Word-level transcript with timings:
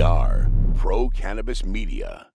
are 0.00 0.50
Pro 0.76 1.10
Cannabis 1.10 1.64
Media. 1.64 2.28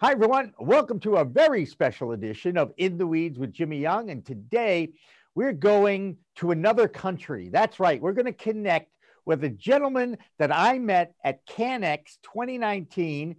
Hi, 0.00 0.12
everyone. 0.12 0.52
Welcome 0.58 1.00
to 1.00 1.16
a 1.16 1.24
very 1.24 1.64
special 1.64 2.12
edition 2.12 2.58
of 2.58 2.72
In 2.76 2.98
the 2.98 3.06
Weeds 3.06 3.38
with 3.38 3.52
Jimmy 3.52 3.78
Young. 3.78 4.10
And 4.10 4.24
today 4.24 4.90
we're 5.34 5.52
going 5.52 6.18
to 6.36 6.50
another 6.50 6.88
country. 6.88 7.48
That's 7.48 7.80
right. 7.80 8.00
We're 8.00 8.12
going 8.12 8.26
to 8.26 8.32
connect 8.32 8.90
with 9.28 9.44
a 9.44 9.50
gentleman 9.50 10.16
that 10.38 10.50
I 10.54 10.78
met 10.78 11.14
at 11.22 11.46
CanEx 11.46 12.18
2019. 12.22 13.36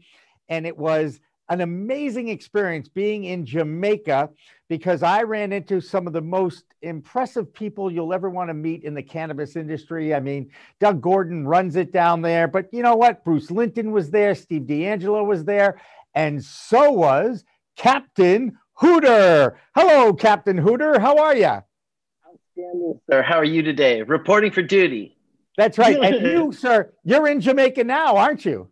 And 0.50 0.66
it 0.66 0.78
was 0.78 1.20
an 1.50 1.62
amazing 1.62 2.28
experience 2.28 2.88
being 2.88 3.24
in 3.24 3.46
Jamaica 3.46 4.30
because 4.68 5.02
I 5.02 5.24
ran 5.24 5.52
into 5.52 5.82
some 5.82 6.06
of 6.06 6.14
the 6.14 6.22
most 6.22 6.64
impressive 6.84 7.52
people 7.54 7.92
you'll 7.92 8.14
ever 8.14 8.30
want 8.30 8.50
to 8.50 8.54
meet 8.54 8.84
in 8.84 8.94
the 8.94 9.02
cannabis 9.02 9.56
industry. 9.56 10.14
I 10.14 10.20
mean, 10.20 10.52
Doug 10.80 11.02
Gordon 11.02 11.48
runs 11.48 11.76
it 11.76 11.92
down 11.92 12.22
there, 12.22 12.48
but 12.48 12.68
you 12.72 12.84
know 12.84 12.96
what? 12.96 13.24
Bruce 13.24 13.50
Linton 13.50 13.92
was 13.92 14.12
there, 14.12 14.36
Steve 14.36 14.64
DeAngelo 14.64 15.26
was 15.26 15.44
there 15.44 15.80
and 16.16 16.44
so 16.44 16.92
was 16.92 17.44
Captain 17.76 18.58
Hooter. 18.74 19.58
Hello, 19.76 20.14
Captain 20.14 20.58
Hooter. 20.58 21.00
How 21.00 21.18
are 21.18 21.36
you? 21.36 21.46
Outstanding, 21.46 23.00
sir. 23.10 23.22
How 23.22 23.38
are 23.38 23.46
you 23.46 23.62
today? 23.62 24.02
Reporting 24.02 24.52
for 24.52 24.62
duty. 24.62 25.18
That's 25.58 25.78
right. 25.78 25.98
and 25.98 26.16
you, 26.26 26.52
sir, 26.52 26.94
you're 27.04 27.28
in 27.28 27.42
Jamaica 27.42 27.84
now, 27.84 28.16
aren't 28.18 28.46
you? 28.46 28.70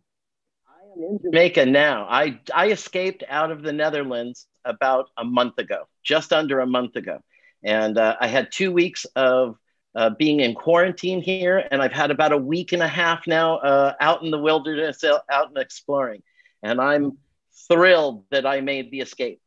In 1.00 1.20
Jamaica 1.24 1.66
now. 1.66 2.08
I, 2.10 2.40
I 2.54 2.72
escaped 2.72 3.24
out 3.30 3.52
of 3.52 3.62
the 3.62 3.72
Netherlands 3.72 4.48
about 4.66 5.10
a 5.16 5.24
month 5.24 5.60
ago, 5.60 5.88
just 6.04 6.34
under 6.34 6.60
a 6.60 6.66
month 6.66 6.96
ago. 6.96 7.20
And 7.64 7.98
uh, 7.98 8.16
I 8.20 8.28
had 8.28 8.52
two 8.52 8.72
weeks 8.72 9.06
of 9.16 9.58
uh, 9.96 10.10
being 10.12 10.40
in 10.40 10.56
quarantine 10.56 11.22
here, 11.22 11.64
and 11.72 11.82
I've 11.82 11.92
had 11.92 12.10
about 12.10 12.32
a 12.32 12.38
week 12.38 12.72
and 12.72 12.82
a 12.82 12.88
half 12.88 13.28
now 13.28 13.58
uh, 13.58 13.94
out 14.00 14.24
in 14.24 14.32
the 14.32 14.40
wilderness, 14.40 15.04
out 15.04 15.50
and 15.50 15.58
exploring. 15.58 16.24
And 16.64 16.82
I'm 16.82 17.18
thrilled 17.68 18.24
that 18.32 18.46
I 18.46 18.62
made 18.62 18.90
the 18.90 19.02
escape. 19.02 19.40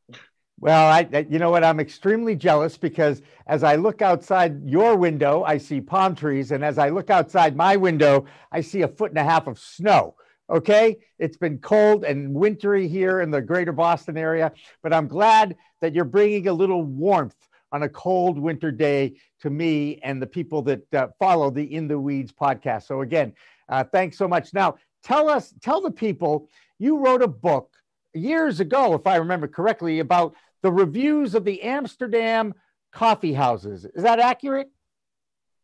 Well, 0.61 0.93
I, 0.93 1.27
you 1.31 1.39
know 1.39 1.51
what? 1.51 1.65
I'm 1.65 1.81
extremely 1.81 2.37
jealous 2.37 2.77
because 2.77 3.23
as 3.47 3.65
I 3.65 3.77
look 3.77 4.03
outside 4.03 4.61
your 4.69 4.95
window, 4.95 5.43
I 5.43 5.57
see 5.57 5.81
palm 5.81 6.15
trees. 6.15 6.53
And 6.53 6.63
as 6.63 6.79
I 6.79 6.91
look 6.91 7.11
outside 7.11 7.57
my 7.57 7.77
window, 7.77 8.27
I 8.53 8.61
see 8.61 8.83
a 8.83 8.89
foot 8.89 9.11
and 9.11 9.19
a 9.19 9.25
half 9.25 9.47
of 9.47 9.59
snow. 9.59 10.17
Okay. 10.51 10.97
It's 11.19 11.37
been 11.37 11.59
cold 11.59 12.05
and 12.05 12.35
wintry 12.35 12.89
here 12.89 13.21
in 13.21 13.31
the 13.31 13.41
greater 13.41 13.73
Boston 13.73 14.17
area, 14.17 14.53
but 14.83 14.93
I'm 14.93 15.07
glad 15.07 15.57
that 15.81 15.95
you're 15.95 16.05
bringing 16.05 16.49
a 16.49 16.53
little 16.53 16.83
warmth 16.83 17.37
on 17.73 17.85
a 17.85 17.89
cold 17.89 18.37
winter 18.37 18.73
day 18.73 19.15
to 19.43 19.51
me 19.51 20.01
and 20.03 20.21
the 20.21 20.27
people 20.27 20.63
that 20.63 20.95
uh, 20.95 21.07
follow 21.21 21.51
the 21.51 21.73
In 21.73 21.87
the 21.87 22.01
Weeds 22.01 22.33
podcast. 22.33 22.87
So, 22.87 23.03
again, 23.03 23.33
uh, 23.69 23.85
thanks 23.85 24.19
so 24.19 24.27
much. 24.27 24.53
Now, 24.53 24.75
tell 25.05 25.29
us, 25.29 25.55
tell 25.63 25.81
the 25.81 25.93
people, 25.93 26.49
you 26.81 26.99
wrote 26.99 27.23
a 27.23 27.29
book 27.29 27.73
years 28.13 28.59
ago, 28.59 28.95
if 28.95 29.07
I 29.07 29.17
remember 29.17 29.47
correctly, 29.47 30.01
about 30.01 30.35
the 30.63 30.73
reviews 30.73 31.37
of 31.37 31.45
the 31.45 31.63
Amsterdam 31.63 32.55
coffee 32.93 33.33
houses. 33.33 33.85
Is 33.95 34.03
that 34.03 34.19
accurate? 34.19 34.69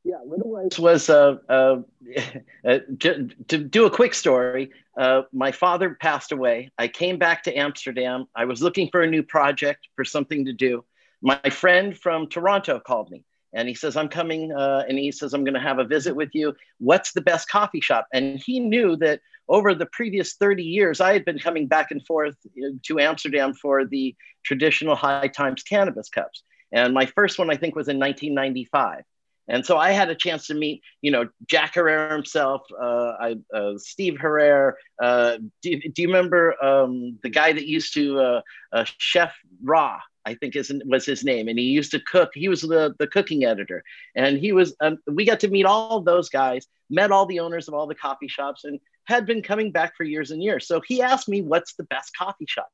Yeah, 0.07 0.19
Little 0.25 0.53
was 0.79 1.11
uh, 1.11 1.35
uh, 1.49 1.79
uh, 2.65 2.79
to, 3.01 3.29
to, 3.49 3.59
do 3.59 3.87
a 3.87 3.91
quick 3.91 4.15
story. 4.15 4.71
Uh, 4.97 5.23
my 5.33 5.51
father 5.51 5.99
passed 6.01 6.31
away. 6.31 6.71
I 6.79 6.87
came 6.87 7.19
back 7.19 7.43
to 7.43 7.53
Amsterdam. 7.53 8.27
I 8.37 8.45
was 8.45 8.62
looking 8.62 8.89
for 8.93 9.03
a 9.03 9.11
new 9.11 9.25
project 9.25 9.89
for 9.97 10.05
something 10.05 10.45
to 10.45 10.53
do. 10.53 10.84
My 11.23 11.41
friend 11.51 11.99
from 11.99 12.28
Toronto 12.28 12.78
called 12.78 13.11
me 13.11 13.25
and 13.53 13.66
he 13.66 13.75
says, 13.75 13.97
I'm 13.97 14.09
coming. 14.09 14.53
Uh, 14.53 14.84
and 14.89 14.97
he 14.97 15.11
says, 15.11 15.34
I'm 15.34 15.43
going 15.43 15.55
to 15.55 15.61
have 15.61 15.81
a 15.81 15.84
visit 15.84 16.15
with 16.15 16.31
you. 16.34 16.55
What's 16.78 17.12
the 17.12 17.21
best 17.21 17.49
coffee 17.49 17.81
shop? 17.81 18.06
And 18.12 18.41
he 18.41 18.61
knew 18.61 18.95
that 18.99 19.19
over 19.49 19.75
the 19.75 19.87
previous 19.87 20.34
30 20.34 20.62
years, 20.62 21.00
I 21.00 21.15
had 21.15 21.25
been 21.25 21.41
coming 21.41 21.66
back 21.66 21.91
and 21.91 22.06
forth 22.06 22.37
to 22.84 23.00
Amsterdam 23.00 23.55
for 23.55 23.84
the 23.84 24.15
traditional 24.45 24.95
High 24.95 25.27
Times 25.27 25.65
cannabis 25.65 26.09
cups. 26.09 26.45
And 26.71 26.95
my 26.95 27.06
first 27.06 27.41
one, 27.41 27.50
I 27.50 27.56
think, 27.56 27.75
was 27.75 27.89
in 27.89 27.99
1995. 27.99 29.03
And 29.49 29.65
so 29.65 29.77
I 29.79 29.93
had 29.93 30.09
a 30.11 30.15
chance 30.15 30.49
to 30.49 30.55
meet, 30.55 30.83
you 31.03 31.11
know, 31.11 31.29
Jack 31.47 31.75
Herer 31.75 32.12
himself, 32.12 32.62
uh, 32.73 33.12
I, 33.21 33.37
uh, 33.55 33.75
Steve 33.77 34.19
Herrera. 34.19 34.75
Uh, 35.01 35.39
do, 35.62 35.81
do, 35.81 36.03
you 36.03 36.09
remember 36.09 36.62
um, 36.65 37.19
the 37.23 37.31
guy 37.31 37.53
that 37.53 37.67
used 37.67 37.95
to, 37.95 38.19
uh, 38.19 38.41
uh, 38.73 38.84
Chef 38.99 39.34
Ra, 39.62 40.01
I 40.25 40.34
think 40.34 40.57
is, 40.57 40.73
was 40.87 41.07
his 41.07 41.23
name. 41.23 41.47
And 41.49 41.59
he 41.59 41.67
used 41.67 41.93
to 41.93 42.01
cook. 42.01 42.33
He 42.34 42.49
was 42.49 42.62
the, 42.62 42.95
the 42.99 43.07
cooking 43.07 43.45
editor. 43.45 43.84
And 44.17 44.37
he 44.39 44.53
was, 44.53 44.75
um, 44.81 44.99
we 45.07 45.25
got 45.25 45.41
to 45.41 45.49
meet 45.49 45.67
all 45.67 46.01
those 46.01 46.28
guys, 46.28 46.67
met 46.91 47.13
all 47.13 47.27
the 47.27 47.41
owners 47.41 47.69
of 47.69 47.75
all 47.75 47.87
the 47.87 47.95
coffee 47.95 48.28
shops. 48.28 48.65
And 48.65 48.81
had 49.07 49.25
been 49.25 49.43
coming 49.43 49.73
back 49.73 49.97
for 49.97 50.05
years 50.05 50.31
and 50.31 50.43
years. 50.43 50.67
So 50.67 50.81
he 50.87 51.01
asked 51.01 51.28
me, 51.28 51.41
What's 51.41 51.75
the 51.75 51.84
best 51.84 52.15
coffee 52.17 52.47
shop? 52.47 52.69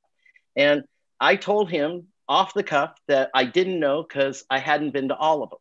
And 0.56 0.84
I 1.20 1.36
told 1.36 1.70
him 1.70 2.08
off 2.28 2.54
the 2.54 2.62
cuff 2.62 2.94
that 3.08 3.30
I 3.34 3.44
didn't 3.44 3.78
know 3.78 4.02
because 4.02 4.44
I 4.50 4.58
hadn't 4.58 4.92
been 4.92 5.08
to 5.08 5.16
all 5.16 5.42
of 5.42 5.50
them. 5.50 5.58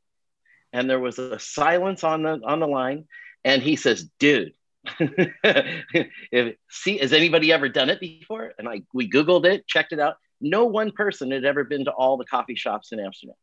And 0.73 0.89
there 0.89 0.99
was 0.99 1.19
a 1.19 1.39
silence 1.39 2.03
on 2.03 2.23
the 2.23 2.39
on 2.45 2.59
the 2.59 2.67
line. 2.67 3.05
And 3.43 3.61
he 3.61 3.75
says, 3.75 4.09
Dude, 4.19 4.53
if, 4.99 6.55
see, 6.69 6.97
has 6.97 7.13
anybody 7.13 7.51
ever 7.51 7.69
done 7.69 7.89
it 7.89 7.99
before? 7.99 8.53
And 8.57 8.67
I 8.67 8.83
we 8.93 9.09
Googled 9.09 9.45
it, 9.45 9.67
checked 9.67 9.93
it 9.93 9.99
out. 9.99 10.15
No 10.39 10.65
one 10.65 10.91
person 10.91 11.31
had 11.31 11.45
ever 11.45 11.63
been 11.63 11.85
to 11.85 11.91
all 11.91 12.17
the 12.17 12.25
coffee 12.25 12.55
shops 12.55 12.91
in 12.91 12.99
Amsterdam. 12.99 13.35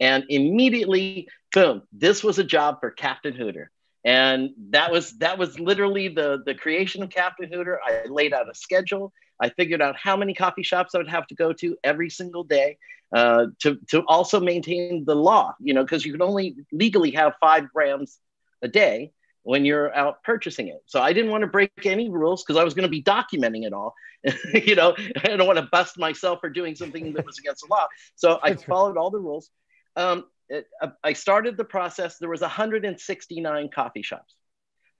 And 0.00 0.24
immediately, 0.28 1.28
boom, 1.52 1.82
this 1.92 2.22
was 2.22 2.38
a 2.38 2.44
job 2.44 2.78
for 2.80 2.90
Captain 2.90 3.34
Hooter 3.34 3.70
and 4.04 4.50
that 4.70 4.92
was 4.92 5.18
that 5.18 5.38
was 5.38 5.58
literally 5.58 6.08
the 6.08 6.42
the 6.46 6.54
creation 6.54 7.02
of 7.02 7.10
captain 7.10 7.50
hooter 7.52 7.80
i 7.84 8.06
laid 8.08 8.32
out 8.32 8.48
a 8.50 8.54
schedule 8.54 9.12
i 9.40 9.48
figured 9.50 9.82
out 9.82 9.96
how 9.96 10.16
many 10.16 10.34
coffee 10.34 10.62
shops 10.62 10.94
i 10.94 10.98
would 10.98 11.08
have 11.08 11.26
to 11.26 11.34
go 11.34 11.52
to 11.52 11.76
every 11.84 12.10
single 12.10 12.44
day 12.44 12.76
uh, 13.14 13.46
to 13.58 13.78
to 13.88 14.02
also 14.06 14.38
maintain 14.38 15.04
the 15.06 15.14
law 15.14 15.54
you 15.60 15.72
know 15.72 15.82
because 15.82 16.04
you 16.04 16.12
can 16.12 16.22
only 16.22 16.56
legally 16.72 17.10
have 17.10 17.34
five 17.40 17.70
grams 17.72 18.18
a 18.62 18.68
day 18.68 19.12
when 19.44 19.64
you're 19.64 19.94
out 19.94 20.22
purchasing 20.22 20.68
it 20.68 20.82
so 20.86 21.00
i 21.00 21.12
didn't 21.12 21.30
want 21.30 21.40
to 21.42 21.46
break 21.46 21.70
any 21.84 22.10
rules 22.10 22.44
because 22.44 22.60
i 22.60 22.64
was 22.64 22.74
going 22.74 22.82
to 22.82 22.90
be 22.90 23.02
documenting 23.02 23.64
it 23.64 23.72
all 23.72 23.94
you 24.54 24.74
know 24.74 24.94
i 25.24 25.28
don't 25.28 25.46
want 25.46 25.58
to 25.58 25.68
bust 25.72 25.98
myself 25.98 26.38
for 26.40 26.50
doing 26.50 26.74
something 26.74 27.14
that 27.14 27.24
was 27.24 27.38
against 27.38 27.64
the 27.66 27.74
law 27.74 27.86
so 28.14 28.38
i 28.42 28.54
followed 28.54 28.96
all 28.96 29.10
the 29.10 29.18
rules 29.18 29.50
um, 29.96 30.26
it, 30.48 30.66
I 31.02 31.12
started 31.12 31.56
the 31.56 31.64
process. 31.64 32.18
There 32.18 32.30
was 32.30 32.40
169 32.40 33.68
coffee 33.68 34.02
shops. 34.02 34.34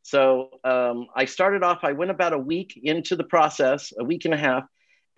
So 0.09 0.49
um, 0.65 1.09
I 1.15 1.27
started 1.27 1.63
off. 1.63 1.81
I 1.83 1.93
went 1.93 2.11
about 2.11 2.33
a 2.33 2.39
week 2.39 2.81
into 2.83 3.15
the 3.15 3.25
process, 3.25 3.93
a 3.99 4.05
week 4.05 4.25
and 4.25 4.33
a 4.33 4.39
half, 4.39 4.65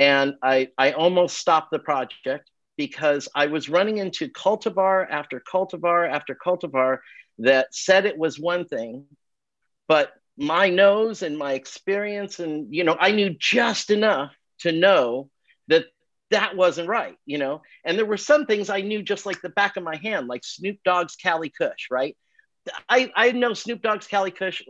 and 0.01 0.35
I 0.43 0.69
I 0.77 0.93
almost 0.93 1.37
stopped 1.39 1.71
the 1.71 1.79
project 1.79 2.51
because 2.77 3.29
I 3.33 3.47
was 3.47 3.69
running 3.69 3.99
into 3.99 4.29
cultivar 4.29 5.07
after 5.09 5.41
cultivar 5.41 6.11
after 6.11 6.35
cultivar 6.35 6.99
that 7.39 7.73
said 7.73 8.05
it 8.05 8.19
was 8.19 8.41
one 8.41 8.65
thing, 8.65 9.05
but 9.87 10.13
my 10.37 10.71
nose 10.71 11.23
and 11.23 11.39
my 11.39 11.53
experience 11.53 12.41
and 12.41 12.75
you 12.75 12.83
know 12.83 12.97
I 12.99 13.13
knew 13.13 13.31
just 13.39 13.91
enough 13.91 14.33
to 14.61 14.73
know 14.73 15.31
that 15.69 15.85
that 16.33 16.57
wasn't 16.57 16.89
right, 16.89 17.17
you 17.27 17.39
know? 17.39 17.63
And 17.85 17.97
there 17.97 18.07
were 18.07 18.17
some 18.17 18.47
things 18.47 18.71
I 18.71 18.81
knew 18.81 19.03
just 19.03 19.25
like 19.25 19.41
the 19.41 19.51
back 19.51 19.77
of 19.77 19.85
my 19.85 19.97
hand, 19.97 20.27
like 20.27 20.45
Snoop 20.45 20.79
Dogg's 20.85 21.15
Cali 21.15 21.51
Kush, 21.51 21.91
right? 21.93 22.17
I, 22.89 23.11
I 23.15 23.33
know 23.33 23.55
Snoop 23.55 23.83
Dogg's 23.83 24.07
Cali 24.07 24.31
Kush, 24.31 24.63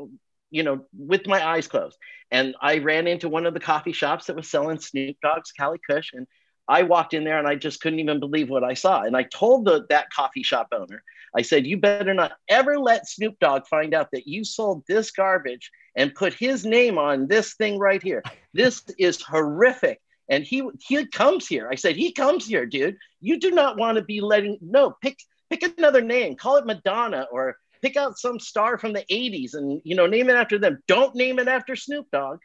you 0.50 0.62
know, 0.62 0.86
with 0.96 1.26
my 1.26 1.46
eyes 1.46 1.68
closed. 1.68 1.98
And 2.30 2.54
I 2.60 2.78
ran 2.78 3.06
into 3.06 3.28
one 3.28 3.46
of 3.46 3.54
the 3.54 3.60
coffee 3.60 3.92
shops 3.92 4.26
that 4.26 4.36
was 4.36 4.48
selling 4.48 4.78
Snoop 4.78 5.16
Dogg's 5.22 5.52
Cali 5.52 5.78
Kush. 5.88 6.12
And 6.12 6.26
I 6.68 6.82
walked 6.82 7.14
in 7.14 7.24
there 7.24 7.38
and 7.38 7.48
I 7.48 7.56
just 7.56 7.80
couldn't 7.80 8.00
even 8.00 8.20
believe 8.20 8.48
what 8.48 8.64
I 8.64 8.74
saw. 8.74 9.02
And 9.02 9.16
I 9.16 9.24
told 9.24 9.64
the, 9.64 9.86
that 9.88 10.10
coffee 10.10 10.42
shop 10.42 10.68
owner, 10.72 11.02
I 11.36 11.42
said, 11.42 11.66
you 11.66 11.76
better 11.76 12.14
not 12.14 12.32
ever 12.48 12.78
let 12.78 13.08
Snoop 13.08 13.38
Dogg 13.40 13.66
find 13.66 13.94
out 13.94 14.08
that 14.12 14.26
you 14.26 14.44
sold 14.44 14.84
this 14.86 15.10
garbage 15.10 15.70
and 15.96 16.14
put 16.14 16.34
his 16.34 16.64
name 16.64 16.98
on 16.98 17.26
this 17.26 17.54
thing 17.54 17.78
right 17.78 18.02
here. 18.02 18.22
This 18.52 18.82
is 18.98 19.22
horrific 19.22 20.00
and 20.30 20.44
he 20.44 20.62
he 20.80 21.04
comes 21.06 21.46
here. 21.46 21.68
I 21.70 21.74
said, 21.74 21.96
he 21.96 22.12
comes 22.12 22.46
here, 22.46 22.64
dude. 22.64 22.96
You 23.20 23.38
do 23.38 23.50
not 23.50 23.76
want 23.76 23.96
to 23.96 24.02
be 24.02 24.20
letting 24.20 24.58
no 24.62 24.94
pick 25.02 25.18
pick 25.50 25.62
another 25.76 26.00
name, 26.00 26.36
call 26.36 26.56
it 26.56 26.66
Madonna 26.66 27.26
or 27.30 27.56
pick 27.82 27.96
out 27.96 28.18
some 28.18 28.38
star 28.38 28.78
from 28.78 28.92
the 28.92 29.04
80s 29.10 29.54
and 29.54 29.80
you 29.84 29.96
know 29.96 30.06
name 30.06 30.30
it 30.30 30.36
after 30.36 30.58
them. 30.58 30.82
Don't 30.86 31.14
name 31.14 31.38
it 31.38 31.48
after 31.48 31.76
Snoop 31.76 32.06
Dogg. 32.12 32.38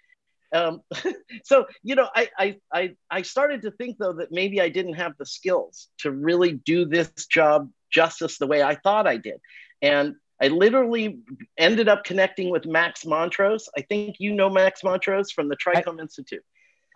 Um, 0.54 0.82
so 1.44 1.66
you 1.84 1.96
know, 1.96 2.08
I, 2.16 2.30
I 2.38 2.58
I 2.74 2.96
I 3.10 3.22
started 3.24 3.64
to 3.64 3.72
think 3.72 3.98
though 3.98 4.14
that 4.14 4.32
maybe 4.32 4.62
I 4.62 4.70
didn't 4.70 4.94
have 4.94 5.14
the 5.18 5.26
skills 5.26 5.90
to 6.00 6.12
really 6.12 6.54
do 6.54 6.86
this 6.86 7.10
job 7.28 7.70
justice 7.92 8.38
the 8.38 8.48
way 8.48 8.64
I 8.64 8.76
thought 8.76 9.08
I 9.08 9.18
did, 9.18 9.40
and 9.82 10.16
I 10.42 10.50
literally 10.50 11.20
ended 11.58 11.88
up 11.88 12.04
connecting 12.04 12.50
with 12.50 12.66
Max 12.66 13.06
Montrose. 13.06 13.70
I 13.78 13.82
think 13.82 14.18
you 14.20 14.34
know 14.34 14.50
Max 14.50 14.84
Montrose 14.84 15.32
from 15.32 15.50
the 15.50 15.58
Trichome 15.58 16.00
I, 16.00 16.02
Institute. 16.02 16.44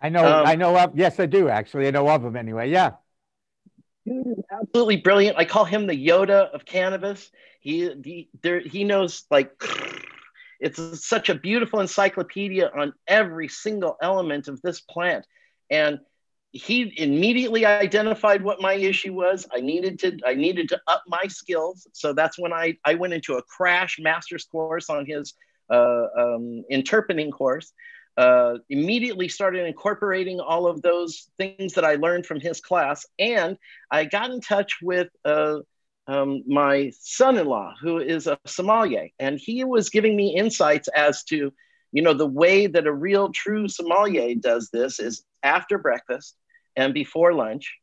I 0.02 0.08
know, 0.08 0.24
um, 0.24 0.46
I 0.46 0.56
know 0.56 0.76
of. 0.76 0.92
Yes, 0.94 1.20
I 1.20 1.26
do 1.26 1.48
actually. 1.48 1.86
I 1.86 1.90
know 1.90 2.08
of 2.08 2.24
him 2.24 2.36
anyway. 2.36 2.70
Yeah. 2.70 2.92
Absolutely 4.50 4.96
brilliant. 4.96 5.36
I 5.36 5.44
call 5.44 5.64
him 5.64 5.86
the 5.86 5.94
Yoda 5.94 6.50
of 6.52 6.64
cannabis. 6.64 7.30
He 7.60 7.90
he, 8.04 8.28
there, 8.42 8.60
he 8.60 8.84
knows 8.84 9.24
like 9.30 9.52
it's 10.60 11.06
such 11.06 11.28
a 11.28 11.34
beautiful 11.34 11.80
encyclopedia 11.80 12.70
on 12.74 12.92
every 13.06 13.48
single 13.48 13.96
element 14.02 14.48
of 14.48 14.60
this 14.62 14.80
plant, 14.80 15.26
and 15.70 16.00
he 16.52 16.92
immediately 16.96 17.64
identified 17.64 18.42
what 18.42 18.60
my 18.60 18.74
issue 18.74 19.14
was. 19.14 19.46
I 19.54 19.60
needed 19.60 20.00
to 20.00 20.18
I 20.26 20.34
needed 20.34 20.68
to 20.70 20.80
up 20.86 21.04
my 21.06 21.26
skills, 21.28 21.86
so 21.92 22.12
that's 22.12 22.38
when 22.38 22.52
I 22.52 22.76
I 22.84 22.94
went 22.94 23.12
into 23.14 23.34
a 23.34 23.42
crash 23.42 23.98
master's 24.00 24.44
course 24.44 24.90
on 24.90 25.06
his 25.06 25.34
uh, 25.70 26.06
um, 26.18 26.64
interpening 26.68 27.30
course 27.30 27.72
uh, 28.16 28.58
immediately 28.68 29.28
started 29.28 29.66
incorporating 29.66 30.40
all 30.40 30.66
of 30.66 30.82
those 30.82 31.30
things 31.38 31.74
that 31.74 31.84
I 31.84 31.94
learned 31.94 32.26
from 32.26 32.40
his 32.40 32.60
class. 32.60 33.06
And 33.18 33.56
I 33.90 34.04
got 34.04 34.30
in 34.30 34.40
touch 34.40 34.78
with 34.82 35.08
uh, 35.24 35.60
um, 36.06 36.42
my 36.46 36.92
son 37.00 37.38
in 37.38 37.46
law, 37.46 37.74
who 37.80 37.98
is 37.98 38.26
a 38.26 38.38
sommelier. 38.46 39.08
And 39.18 39.38
he 39.38 39.64
was 39.64 39.90
giving 39.90 40.16
me 40.16 40.36
insights 40.36 40.88
as 40.88 41.24
to, 41.24 41.52
you 41.92 42.02
know, 42.02 42.14
the 42.14 42.26
way 42.26 42.66
that 42.66 42.86
a 42.86 42.92
real 42.92 43.30
true 43.32 43.68
sommelier 43.68 44.34
does 44.34 44.70
this 44.70 44.98
is 44.98 45.24
after 45.42 45.78
breakfast 45.78 46.36
and 46.76 46.94
before 46.94 47.32
lunch. 47.32 47.74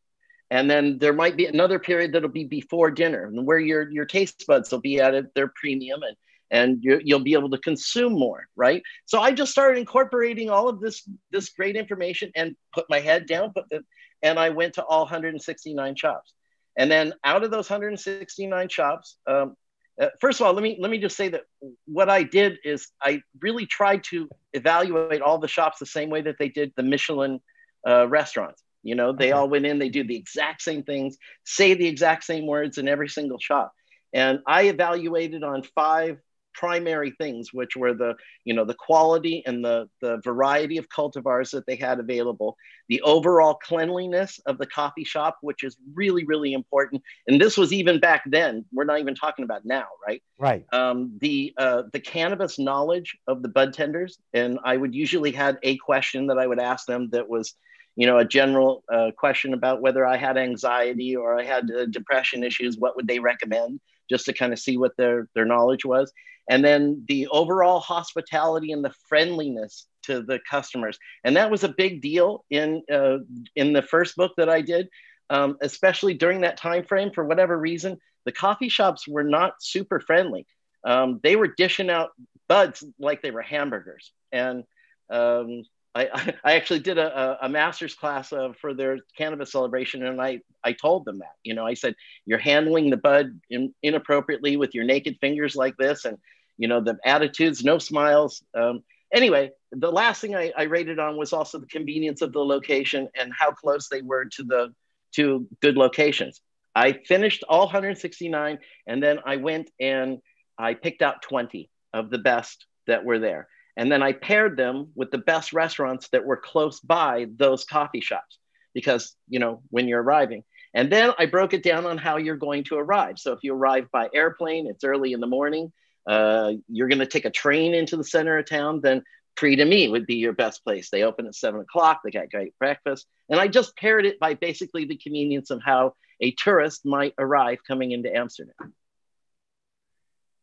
And 0.49 0.69
then 0.69 0.97
there 0.97 1.13
might 1.13 1.37
be 1.37 1.45
another 1.45 1.79
period 1.79 2.13
that'll 2.13 2.29
be 2.29 2.45
before 2.45 2.89
dinner, 2.89 3.25
and 3.25 3.45
where 3.45 3.59
your, 3.59 3.89
your 3.89 4.05
taste 4.05 4.45
buds 4.47 4.71
will 4.71 4.79
be 4.79 5.01
at 5.01 5.33
their 5.35 5.51
premium. 5.55 6.01
And 6.03 6.15
and 6.49 6.81
you, 6.81 7.01
will 7.05 7.23
be 7.23 7.33
able 7.33 7.49
to 7.49 7.57
consume 7.57 8.13
more 8.13 8.47
right 8.55 8.81
so 9.05 9.19
i 9.19 9.31
just 9.31 9.51
started 9.51 9.77
incorporating 9.77 10.49
all 10.49 10.69
of 10.69 10.79
this 10.79 11.07
this 11.31 11.49
great 11.49 11.75
information 11.75 12.31
and 12.35 12.55
put 12.73 12.85
my 12.89 12.99
head 12.99 13.25
down 13.25 13.51
put 13.53 13.69
the 13.69 13.83
and 14.23 14.39
i 14.39 14.49
went 14.49 14.73
to 14.75 14.83
all 14.83 15.01
169 15.01 15.95
shops 15.95 16.33
and 16.77 16.89
then 16.91 17.13
out 17.23 17.43
of 17.43 17.51
those 17.51 17.69
169 17.69 18.69
shops 18.69 19.17
um, 19.27 19.55
uh, 20.01 20.07
first 20.21 20.39
of 20.39 20.45
all 20.45 20.53
let 20.53 20.63
me 20.63 20.77
let 20.79 20.91
me 20.91 20.99
just 20.99 21.17
say 21.17 21.29
that 21.29 21.41
what 21.85 22.09
i 22.09 22.23
did 22.23 22.57
is 22.63 22.87
i 23.01 23.21
really 23.41 23.65
tried 23.65 24.03
to 24.03 24.29
evaluate 24.53 25.21
all 25.21 25.39
the 25.39 25.47
shops 25.47 25.79
the 25.79 25.85
same 25.85 26.09
way 26.09 26.21
that 26.21 26.35
they 26.39 26.49
did 26.49 26.71
the 26.75 26.83
michelin 26.83 27.39
uh, 27.87 28.07
restaurants. 28.07 28.61
You 28.83 28.95
know 28.95 29.11
they 29.11 29.31
all 29.31 29.49
went 29.49 29.65
in 29.65 29.79
they 29.79 29.89
do 29.89 30.05
the 30.05 30.15
exact 30.15 30.61
same 30.61 30.83
things 30.83 31.17
say 31.43 31.73
the 31.73 31.87
exact 31.87 32.23
same 32.23 32.47
words 32.47 32.77
in 32.77 32.87
every 32.87 33.09
single 33.09 33.39
shop. 33.39 33.73
And 34.13 34.39
i 34.47 34.63
evaluated 34.63 35.43
on 35.43 35.63
five 35.75 36.19
primary 36.57 37.11
things, 37.11 37.53
which 37.53 37.75
were 37.75 37.93
the, 37.93 38.15
you 38.43 38.53
know, 38.53 38.65
the 38.65 38.73
quality 38.73 39.43
and 39.45 39.63
the, 39.63 39.87
the 40.01 40.19
variety 40.23 40.77
of 40.77 40.89
cultivars 40.89 41.51
that 41.51 41.65
they 41.67 41.75
had 41.75 41.99
available, 41.99 42.57
the 42.89 43.01
overall 43.01 43.53
cleanliness 43.53 44.39
of 44.45 44.57
the 44.57 44.65
coffee 44.65 45.03
shop, 45.03 45.37
which 45.41 45.63
is 45.63 45.77
really, 45.93 46.25
really 46.25 46.53
important. 46.53 47.01
And 47.27 47.39
this 47.39 47.57
was 47.57 47.71
even 47.71 47.99
back 47.99 48.23
then. 48.25 48.65
We're 48.73 48.85
not 48.85 48.99
even 48.99 49.15
talking 49.15 49.45
about 49.45 49.65
now, 49.65 49.85
right? 50.05 50.23
Right. 50.39 50.65
Um, 50.73 51.17
the 51.21 51.53
uh, 51.57 51.83
the 51.93 51.99
cannabis 51.99 52.57
knowledge 52.57 53.15
of 53.27 53.41
the 53.43 53.49
bud 53.49 53.73
tenders, 53.73 54.17
and 54.33 54.59
I 54.63 54.77
would 54.77 54.95
usually 54.95 55.31
had 55.31 55.57
a 55.63 55.77
question 55.77 56.27
that 56.27 56.39
I 56.39 56.47
would 56.47 56.59
ask 56.59 56.85
them 56.87 57.09
that 57.11 57.29
was, 57.29 57.53
you 57.95 58.07
know, 58.07 58.17
a 58.17 58.25
general 58.25 58.83
uh, 58.91 59.11
question 59.17 59.53
about 59.53 59.81
whether 59.81 60.05
I 60.05 60.17
had 60.17 60.37
anxiety 60.37 61.15
or 61.15 61.39
I 61.39 61.43
had 61.43 61.69
uh, 61.69 61.85
depression 61.85 62.43
issues. 62.43 62.77
What 62.77 62.95
would 62.95 63.07
they 63.07 63.19
recommend? 63.19 63.79
Just 64.09 64.25
to 64.25 64.33
kind 64.33 64.53
of 64.53 64.59
see 64.59 64.77
what 64.77 64.95
their 64.97 65.27
their 65.35 65.45
knowledge 65.45 65.85
was 65.85 66.11
and 66.49 66.63
then 66.63 67.03
the 67.07 67.27
overall 67.27 67.79
hospitality 67.79 68.71
and 68.71 68.83
the 68.83 68.93
friendliness 69.07 69.87
to 70.03 70.21
the 70.21 70.39
customers. 70.49 70.97
And 71.23 71.35
that 71.35 71.51
was 71.51 71.63
a 71.63 71.69
big 71.69 72.01
deal 72.01 72.45
in 72.49 72.83
uh, 72.91 73.17
in 73.55 73.73
the 73.73 73.81
first 73.81 74.15
book 74.15 74.33
that 74.37 74.49
i 74.49 74.61
did 74.61 74.89
um, 75.29 75.57
especially 75.61 76.13
during 76.13 76.41
that 76.41 76.57
time 76.57 76.83
frame. 76.83 77.11
For 77.11 77.23
whatever 77.23 77.57
reason 77.57 77.99
the 78.25 78.31
coffee 78.31 78.69
shops 78.69 79.07
were 79.07 79.23
not 79.23 79.61
super 79.61 79.99
friendly. 79.99 80.45
Um, 80.83 81.19
they 81.23 81.35
were 81.35 81.47
dishing 81.47 81.89
out 81.89 82.11
buds 82.47 82.83
like 82.99 83.21
they 83.21 83.31
were 83.31 83.41
hamburgers. 83.41 84.11
And 84.31 84.63
um, 85.09 85.63
I, 85.95 86.33
I 86.43 86.55
actually 86.55 86.79
did 86.79 86.97
a, 86.97 87.37
a 87.41 87.49
master's 87.49 87.93
class 87.93 88.31
uh, 88.31 88.53
for 88.59 88.73
their 88.73 88.99
cannabis 89.17 89.51
celebration, 89.51 90.05
and 90.05 90.21
I, 90.21 90.41
I 90.63 90.73
told 90.73 91.05
them 91.05 91.19
that. 91.19 91.35
You 91.43 91.53
know, 91.53 91.65
I 91.65 91.73
said, 91.73 91.95
You're 92.25 92.39
handling 92.39 92.89
the 92.89 92.97
bud 92.97 93.39
in, 93.49 93.73
inappropriately 93.83 94.57
with 94.57 94.73
your 94.75 94.85
naked 94.85 95.17
fingers 95.19 95.55
like 95.55 95.75
this, 95.77 96.05
and 96.05 96.17
you 96.57 96.67
know, 96.67 96.81
the 96.81 96.97
attitudes, 97.05 97.63
no 97.63 97.77
smiles. 97.77 98.43
Um, 98.53 98.83
anyway, 99.13 99.51
the 99.71 99.91
last 99.91 100.21
thing 100.21 100.35
I, 100.35 100.51
I 100.57 100.63
rated 100.63 100.99
on 100.99 101.17
was 101.17 101.33
also 101.33 101.59
the 101.59 101.67
convenience 101.67 102.21
of 102.21 102.33
the 102.33 102.43
location 102.43 103.07
and 103.19 103.31
how 103.37 103.51
close 103.51 103.89
they 103.89 104.01
were 104.01 104.25
to 104.25 104.43
the 104.43 104.73
to 105.13 105.47
good 105.61 105.77
locations. 105.77 106.41
I 106.75 106.93
finished 106.93 107.43
all 107.49 107.65
169, 107.65 108.59
and 108.85 109.01
then 109.01 109.19
I 109.25 109.37
went 109.37 109.71
and 109.79 110.19
I 110.57 110.73
picked 110.73 111.01
out 111.01 111.21
20 111.23 111.69
of 111.93 112.09
the 112.09 112.19
best 112.19 112.65
that 112.85 113.03
were 113.03 113.19
there. 113.19 113.47
And 113.77 113.91
then 113.91 114.01
I 114.01 114.11
paired 114.11 114.57
them 114.57 114.89
with 114.95 115.11
the 115.11 115.17
best 115.19 115.53
restaurants 115.53 116.09
that 116.09 116.25
were 116.25 116.37
close 116.37 116.79
by 116.79 117.27
those 117.35 117.63
coffee 117.63 118.01
shops 118.01 118.39
because, 118.73 119.15
you 119.27 119.39
know, 119.39 119.61
when 119.69 119.87
you're 119.87 120.01
arriving. 120.01 120.43
And 120.73 120.91
then 120.91 121.11
I 121.17 121.25
broke 121.25 121.53
it 121.53 121.63
down 121.63 121.85
on 121.85 121.97
how 121.97 122.17
you're 122.17 122.37
going 122.37 122.63
to 122.65 122.77
arrive. 122.77 123.17
So 123.17 123.33
if 123.33 123.39
you 123.43 123.53
arrive 123.53 123.89
by 123.91 124.09
airplane, 124.13 124.67
it's 124.67 124.83
early 124.83 125.13
in 125.13 125.19
the 125.19 125.27
morning. 125.27 125.71
Uh, 126.07 126.53
you're 126.69 126.87
going 126.87 126.99
to 126.99 127.05
take 127.05 127.25
a 127.25 127.29
train 127.29 127.73
into 127.73 127.97
the 127.97 128.03
center 128.03 128.37
of 128.37 128.47
town, 128.47 128.79
then 128.81 129.03
Prix 129.35 129.55
d'Ami 129.57 129.89
would 129.89 130.07
be 130.07 130.15
your 130.15 130.33
best 130.33 130.63
place. 130.63 130.89
They 130.89 131.03
open 131.03 131.27
at 131.27 131.35
seven 131.35 131.61
o'clock. 131.61 132.01
They 132.03 132.11
got 132.11 132.31
great 132.31 132.57
breakfast. 132.57 133.05
And 133.29 133.39
I 133.39 133.47
just 133.47 133.75
paired 133.77 134.05
it 134.05 134.19
by 134.19 134.33
basically 134.33 134.85
the 134.85 134.97
convenience 134.97 135.51
of 135.51 135.61
how 135.63 135.93
a 136.19 136.31
tourist 136.31 136.85
might 136.85 137.13
arrive 137.19 137.59
coming 137.67 137.91
into 137.91 138.13
Amsterdam. 138.15 138.73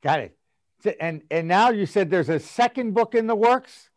Got 0.02 0.20
it. 0.20 0.36
And 1.00 1.22
and 1.30 1.48
now 1.48 1.70
you 1.70 1.86
said 1.86 2.10
there's 2.10 2.28
a 2.28 2.38
second 2.38 2.92
book 2.92 3.14
in 3.14 3.26
the 3.26 3.34
works. 3.34 3.88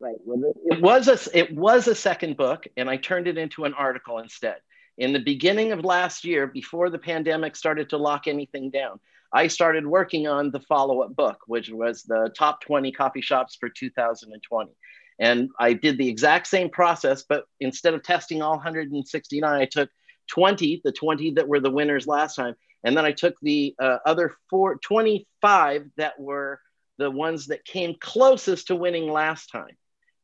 Right. 0.00 0.16
Well, 0.24 0.52
it 0.64 0.82
was 0.82 1.08
a 1.08 1.38
it 1.38 1.54
was 1.54 1.86
a 1.86 1.94
second 1.94 2.36
book, 2.36 2.66
and 2.76 2.90
I 2.90 2.96
turned 2.96 3.28
it 3.28 3.38
into 3.38 3.64
an 3.64 3.72
article 3.72 4.18
instead. 4.18 4.56
In 4.98 5.12
the 5.12 5.20
beginning 5.20 5.72
of 5.72 5.84
last 5.84 6.24
year, 6.24 6.46
before 6.46 6.90
the 6.90 6.98
pandemic 6.98 7.54
started 7.54 7.90
to 7.90 7.96
lock 7.96 8.26
anything 8.26 8.70
down, 8.70 8.98
I 9.36 9.48
started 9.48 9.86
working 9.86 10.26
on 10.26 10.50
the 10.50 10.60
follow 10.60 11.02
up 11.02 11.14
book, 11.14 11.40
which 11.46 11.68
was 11.68 12.04
the 12.04 12.32
top 12.34 12.62
20 12.62 12.90
coffee 12.92 13.20
shops 13.20 13.54
for 13.60 13.68
2020. 13.68 14.70
And 15.18 15.50
I 15.60 15.74
did 15.74 15.98
the 15.98 16.08
exact 16.08 16.46
same 16.46 16.70
process, 16.70 17.22
but 17.28 17.44
instead 17.60 17.92
of 17.92 18.02
testing 18.02 18.40
all 18.40 18.52
169, 18.52 19.44
I 19.44 19.66
took 19.66 19.90
20, 20.30 20.80
the 20.82 20.90
20 20.90 21.32
that 21.32 21.48
were 21.48 21.60
the 21.60 21.70
winners 21.70 22.06
last 22.06 22.36
time. 22.36 22.54
And 22.82 22.96
then 22.96 23.04
I 23.04 23.12
took 23.12 23.34
the 23.42 23.74
uh, 23.78 23.98
other 24.06 24.32
four, 24.48 24.78
25 24.78 25.84
that 25.98 26.18
were 26.18 26.58
the 26.96 27.10
ones 27.10 27.48
that 27.48 27.66
came 27.66 27.94
closest 28.00 28.68
to 28.68 28.74
winning 28.74 29.12
last 29.12 29.48
time, 29.48 29.76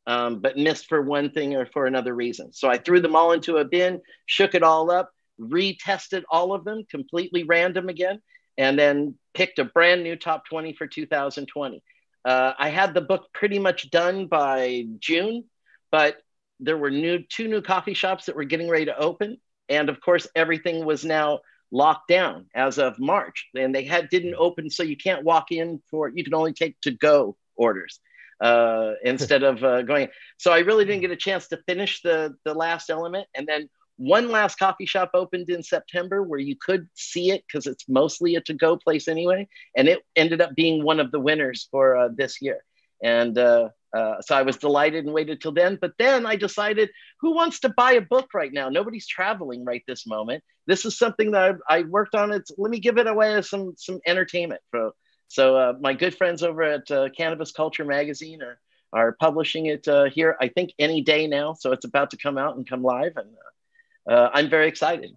um, 0.07 0.41
but 0.41 0.57
missed 0.57 0.87
for 0.89 1.03
one 1.03 1.33
thing 1.33 1.55
or 1.55 1.67
for 1.67 1.85
another 1.85 2.15
reason. 2.15 2.55
So 2.55 2.67
I 2.67 2.79
threw 2.79 3.03
them 3.03 3.15
all 3.15 3.33
into 3.33 3.59
a 3.59 3.65
bin, 3.67 4.01
shook 4.25 4.55
it 4.55 4.63
all 4.63 4.91
up, 4.91 5.11
retested 5.39 6.23
all 6.31 6.55
of 6.55 6.65
them, 6.65 6.85
completely 6.91 7.43
random 7.43 7.91
again 7.91 8.19
and 8.59 8.79
then 8.79 9.17
picked 9.35 9.59
a 9.59 9.65
brand 9.65 10.03
new 10.03 10.17
top 10.17 10.47
20 10.47 10.75
for 10.75 10.87
2020. 10.87 11.83
Uh, 12.25 12.53
I 12.59 12.69
had 12.69 12.95
the 12.95 13.01
book 13.01 13.29
pretty 13.33 13.59
much 13.59 13.91
done 13.91 14.27
by 14.27 14.87
June, 14.99 15.45
but 15.91 16.17
there 16.61 16.77
were 16.77 16.91
new 16.91 17.19
two 17.29 17.49
new 17.49 17.61
coffee 17.61 17.95
shops 17.95 18.27
that 18.27 18.37
were 18.37 18.45
getting 18.45 18.69
ready 18.69 18.85
to 18.87 18.97
open, 18.97 19.39
and 19.69 19.89
of 19.89 20.01
course 20.01 20.29
everything 20.37 20.85
was 20.85 21.05
now 21.05 21.41
locked 21.73 22.09
down 22.09 22.47
as 22.55 22.79
of 22.79 22.99
March, 23.01 23.49
and 23.57 23.75
they 23.75 23.85
had 23.85 24.09
didn't 24.09 24.37
open, 24.37 24.71
so 24.71 24.83
you 24.83 24.97
can't 24.97 25.25
walk 25.25 25.51
in 25.51 25.83
for 25.91 26.09
you 26.09 26.23
can 26.23 26.35
only 26.35 26.53
take 26.53 26.81
to 26.83 26.93
go 26.93 27.37
orders 27.57 27.99
uh, 28.41 28.93
instead 29.03 29.43
of 29.43 29.65
uh, 29.65 29.83
going. 29.83 30.09
So 30.37 30.53
I 30.53 30.61
really 30.61 30.85
didn't 30.85 31.01
get 31.01 31.11
a 31.11 31.17
chance 31.17 31.49
to 31.49 31.57
finish 31.67 32.03
the 32.03 32.37
the 32.45 32.55
last 32.55 32.91
element, 32.91 33.27
and 33.35 33.47
then 33.49 33.69
one 33.97 34.31
last 34.31 34.59
coffee 34.59 34.87
shop 34.87 35.11
opened 35.15 35.49
in 35.49 35.63
September 35.63 36.23
where 36.23 36.41
you 36.41 36.57
could 36.61 36.89
see 36.95 37.31
it 37.31 37.45
because 37.47 37.67
it's 37.67 37.89
mostly 37.89 38.37
a 38.37 38.41
to 38.43 38.55
go 38.55 38.77
place 38.77 39.09
anyway. 39.09 39.49
And 39.77 39.89
it 39.89 40.01
ended 40.17 40.41
up 40.41 40.55
being 40.55 40.85
one 40.85 41.01
of 41.01 41.11
the 41.11 41.21
winners 41.21 41.69
for 41.71 41.97
uh, 41.97 42.09
this 42.17 42.41
year. 42.41 42.65
And 43.03 43.37
uh, 43.37 43.71
uh, 43.97 44.21
so 44.23 44.35
I 44.37 44.43
was 44.43 44.57
delighted 44.57 45.05
and 45.05 45.13
waited 45.13 45.41
till 45.41 45.53
then. 45.53 45.79
But 45.81 45.93
then 45.99 46.25
I 46.25 46.37
decided, 46.37 46.91
who 47.21 47.35
wants 47.35 47.61
to 47.61 47.75
buy 47.77 47.93
a 47.93 48.01
book 48.01 48.29
right 48.33 48.53
now? 48.53 48.69
Nobody's 48.69 49.07
traveling 49.07 49.65
right 49.65 49.83
this 49.87 50.07
moment. 50.07 50.43
This 50.67 50.85
is 50.85 50.97
something 50.97 51.33
that 51.33 51.57
I, 51.69 51.79
I 51.79 51.83
worked 51.83 52.15
on. 52.15 52.33
It's 52.33 52.53
let 52.57 52.71
me 52.71 52.79
give 52.79 52.99
it 52.99 53.07
away 53.07 53.35
as 53.35 53.51
some 53.51 53.75
some 53.77 54.01
entertainment. 54.07 54.61
For, 54.71 54.93
so 55.29 55.57
uh, 55.57 55.73
my 55.81 55.95
good 55.95 56.17
friends 56.17 56.43
over 56.43 56.63
at 56.63 56.91
uh, 56.91 57.09
Cannabis 57.17 57.53
Culture 57.53 57.85
Magazine 57.85 58.43
are 58.43 58.59
are 58.93 59.17
publishing 59.19 59.67
it 59.67 59.89
uh, 59.89 60.05
here. 60.05 60.37
I 60.41 60.49
think 60.49 60.73
any 60.79 61.01
day 61.03 61.27
now. 61.27 61.55
So 61.55 61.73
it's 61.73 61.85
about 61.85 62.11
to 62.11 62.17
come 62.17 62.39
out 62.39 62.57
and 62.57 62.69
come 62.69 62.83
live. 62.83 63.13
And 63.17 63.29
uh, 64.09 64.29
I'm 64.33 64.49
very 64.49 64.69
excited. 64.69 65.17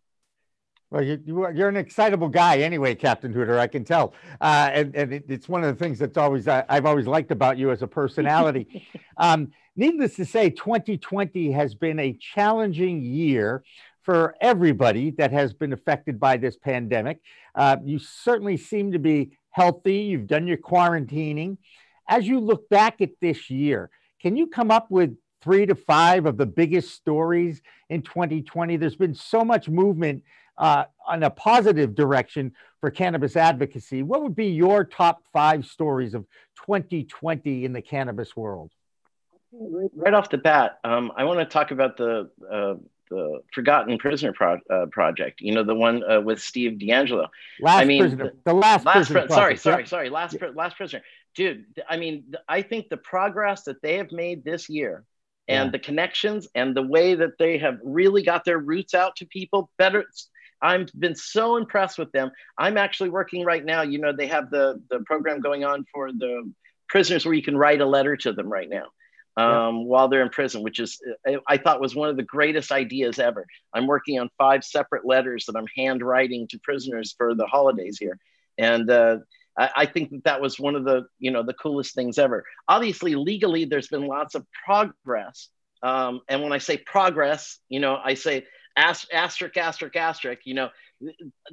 Well, 0.92 1.04
you, 1.04 1.20
you 1.26 1.44
are, 1.44 1.52
you're 1.52 1.68
an 1.68 1.78
excitable 1.78 2.30
guy 2.30 2.60
anyway, 2.60 2.96
Captain 2.96 3.34
Hooter. 3.34 3.60
I 3.60 3.68
can 3.68 3.84
tell, 3.84 4.14
uh, 4.40 4.70
and, 4.72 4.96
and 4.96 5.14
it, 5.14 5.26
it's 5.28 5.50
one 5.50 5.64
of 5.64 5.76
the 5.76 5.84
things 5.84 6.00
that's 6.00 6.18
always 6.18 6.48
uh, 6.48 6.64
I've 6.70 6.86
always 6.86 7.08
liked 7.08 7.32
about 7.32 7.58
you 7.58 7.72
as 7.72 7.82
a 7.82 7.88
personality. 7.88 8.88
um, 9.18 9.52
needless 9.76 10.16
to 10.16 10.26
say, 10.26 10.52
2020 10.52 11.52
has 11.52 11.74
been 11.74 12.00
a 12.00 12.14
challenging 12.14 13.02
year 13.02 13.64
for 14.04 14.36
everybody 14.40 15.10
that 15.12 15.32
has 15.32 15.52
been 15.54 15.74
affected 15.74 16.20
by 16.20 16.38
this 16.38 16.56
pandemic. 16.56 17.20
Uh, 17.56 17.78
you 17.84 17.98
certainly 17.98 18.56
seem 18.56 18.92
to 18.92 19.00
be 19.00 19.38
healthy. 19.50 19.98
You've 19.98 20.28
done 20.28 20.46
your 20.46 20.58
quarantining. 20.58 21.58
As 22.08 22.28
you 22.28 22.40
look 22.40 22.70
back 22.70 23.02
at 23.02 23.10
this 23.20 23.50
year, 23.50 23.90
can 24.22 24.38
you 24.38 24.46
come 24.46 24.70
up 24.70 24.92
with 24.92 25.18
three 25.46 25.68
to 25.68 25.76
five 25.76 26.26
of 26.26 26.38
the 26.38 26.46
biggest 26.46 26.96
stories 26.96 27.62
in 27.90 28.02
2020? 28.02 28.78
There's 28.78 28.96
been 28.96 29.14
so 29.14 29.46
much 29.46 29.70
movement 29.70 30.24
uh, 30.58 30.86
in 31.14 31.22
a 31.22 31.30
positive 31.30 31.94
direction 31.94 32.52
for 32.82 32.90
cannabis 32.90 33.36
advocacy. 33.36 34.02
What 34.02 34.24
would 34.24 34.36
be 34.36 34.48
your 34.48 34.84
top 34.84 35.24
five 35.32 35.66
stories 35.66 36.16
of 36.16 36.26
2020 36.66 37.64
in 37.64 37.74
the 37.74 37.82
cannabis 37.82 38.36
world? 38.36 38.72
Right 39.52 40.14
off 40.16 40.32
the 40.32 40.40
bat, 40.40 40.80
um, 40.84 41.12
I 41.16 41.24
want 41.26 41.40
to 41.40 41.46
talk 41.46 41.72
about 41.72 41.96
the 41.96 42.30
uh, 42.52 42.74
the 43.10 43.42
Forgotten 43.54 43.98
Prisoner 44.00 44.34
pro- 44.34 44.60
uh, 44.70 44.88
project. 44.88 45.40
You 45.40 45.54
know, 45.54 45.64
the 45.64 45.76
one 45.76 46.04
uh, 46.04 46.20
with 46.22 46.42
Steve 46.42 46.80
DeAngelo. 46.80 47.28
Last 47.62 47.82
I 47.82 47.86
mean, 47.86 48.02
prisoner, 48.02 48.24
the, 48.26 48.52
the 48.52 48.54
last, 48.54 48.86
last 48.86 48.96
prisoner. 48.96 49.28
Pri- 49.28 49.36
sorry, 49.36 49.58
sorry, 49.58 49.88
sorry. 49.88 50.10
Last, 50.10 50.36
yeah. 50.42 50.50
last 50.56 50.76
prisoner, 50.76 51.04
dude. 51.36 51.66
I 51.88 51.96
mean, 51.98 52.34
I 52.50 52.64
think 52.64 52.90
the 52.90 52.98
progress 52.98 53.64
that 53.64 53.82
they 53.82 53.98
have 53.98 54.12
made 54.12 54.44
this 54.44 54.68
year, 54.68 55.06
and 55.48 55.68
yeah. 55.68 55.72
the 55.72 55.80
connections, 55.80 56.48
and 56.56 56.76
the 56.76 56.82
way 56.82 57.16
that 57.16 57.38
they 57.38 57.58
have 57.58 57.78
really 57.84 58.24
got 58.24 58.46
their 58.46 58.58
roots 58.58 58.94
out 58.94 59.16
to 59.18 59.26
people 59.26 59.70
better. 59.78 60.06
I've 60.62 60.90
been 60.98 61.16
so 61.16 61.58
impressed 61.58 61.98
with 61.98 62.12
them. 62.12 62.32
I'm 62.58 62.78
actually 62.78 63.10
working 63.10 63.44
right 63.44 63.64
now. 63.64 63.82
You 63.84 64.00
know, 64.00 64.14
they 64.14 64.28
have 64.28 64.50
the 64.50 64.82
the 64.90 65.00
program 65.02 65.42
going 65.42 65.64
on 65.64 65.86
for 65.94 66.12
the 66.12 66.52
prisoners 66.90 67.26
where 67.26 67.36
you 67.36 67.44
can 67.44 67.58
write 67.58 67.82
a 67.82 67.86
letter 67.86 68.16
to 68.18 68.34
them 68.34 68.48
right 68.48 68.70
now 68.70 68.86
um, 69.38 69.78
yeah. 69.78 69.84
while 69.84 70.08
they're 70.08 70.22
in 70.22 70.30
prison, 70.30 70.64
which 70.64 70.80
is 70.80 71.00
I 71.48 71.58
thought 71.58 71.82
was 71.82 71.96
one 71.96 72.10
of 72.10 72.18
the 72.18 72.24
greatest 72.24 72.72
ideas 72.72 73.20
ever. 73.20 73.46
I'm 73.74 73.88
working 73.88 74.20
on 74.20 74.30
five 74.38 74.64
separate 74.64 75.06
letters 75.06 75.46
that 75.46 75.56
I'm 75.58 75.68
handwriting 75.76 76.48
to 76.50 76.60
prisoners 76.60 77.14
for 77.18 77.36
the 77.36 77.46
holidays 77.46 77.98
here, 78.00 78.18
and 78.58 78.90
uh, 78.90 79.18
I, 79.58 79.70
I, 79.76 79.86
think 79.86 80.12
that 80.12 80.24
that 80.26 80.42
was 80.42 80.60
one 80.60 80.76
of 80.76 80.84
the 80.84 81.06
you 81.20 81.32
know 81.32 81.44
the 81.44 81.54
coolest 81.54 81.96
things 81.96 82.18
ever. 82.18 82.46
Obviously, 82.68 83.16
legally, 83.16 83.66
there's 83.66 83.88
been 83.88 84.08
lots 84.08 84.36
of 84.36 84.46
progress, 84.66 85.50
um, 85.84 86.22
and 86.28 86.42
when 86.44 86.52
I 86.52 86.58
say 86.58 86.78
progress, 86.78 87.60
you 87.70 87.80
know, 87.80 87.98
I 88.04 88.16
say 88.16 88.46
asterisk, 88.76 89.58
asterisk, 89.58 89.96
asterisk. 89.96 90.42
You 90.46 90.56
know, 90.56 90.70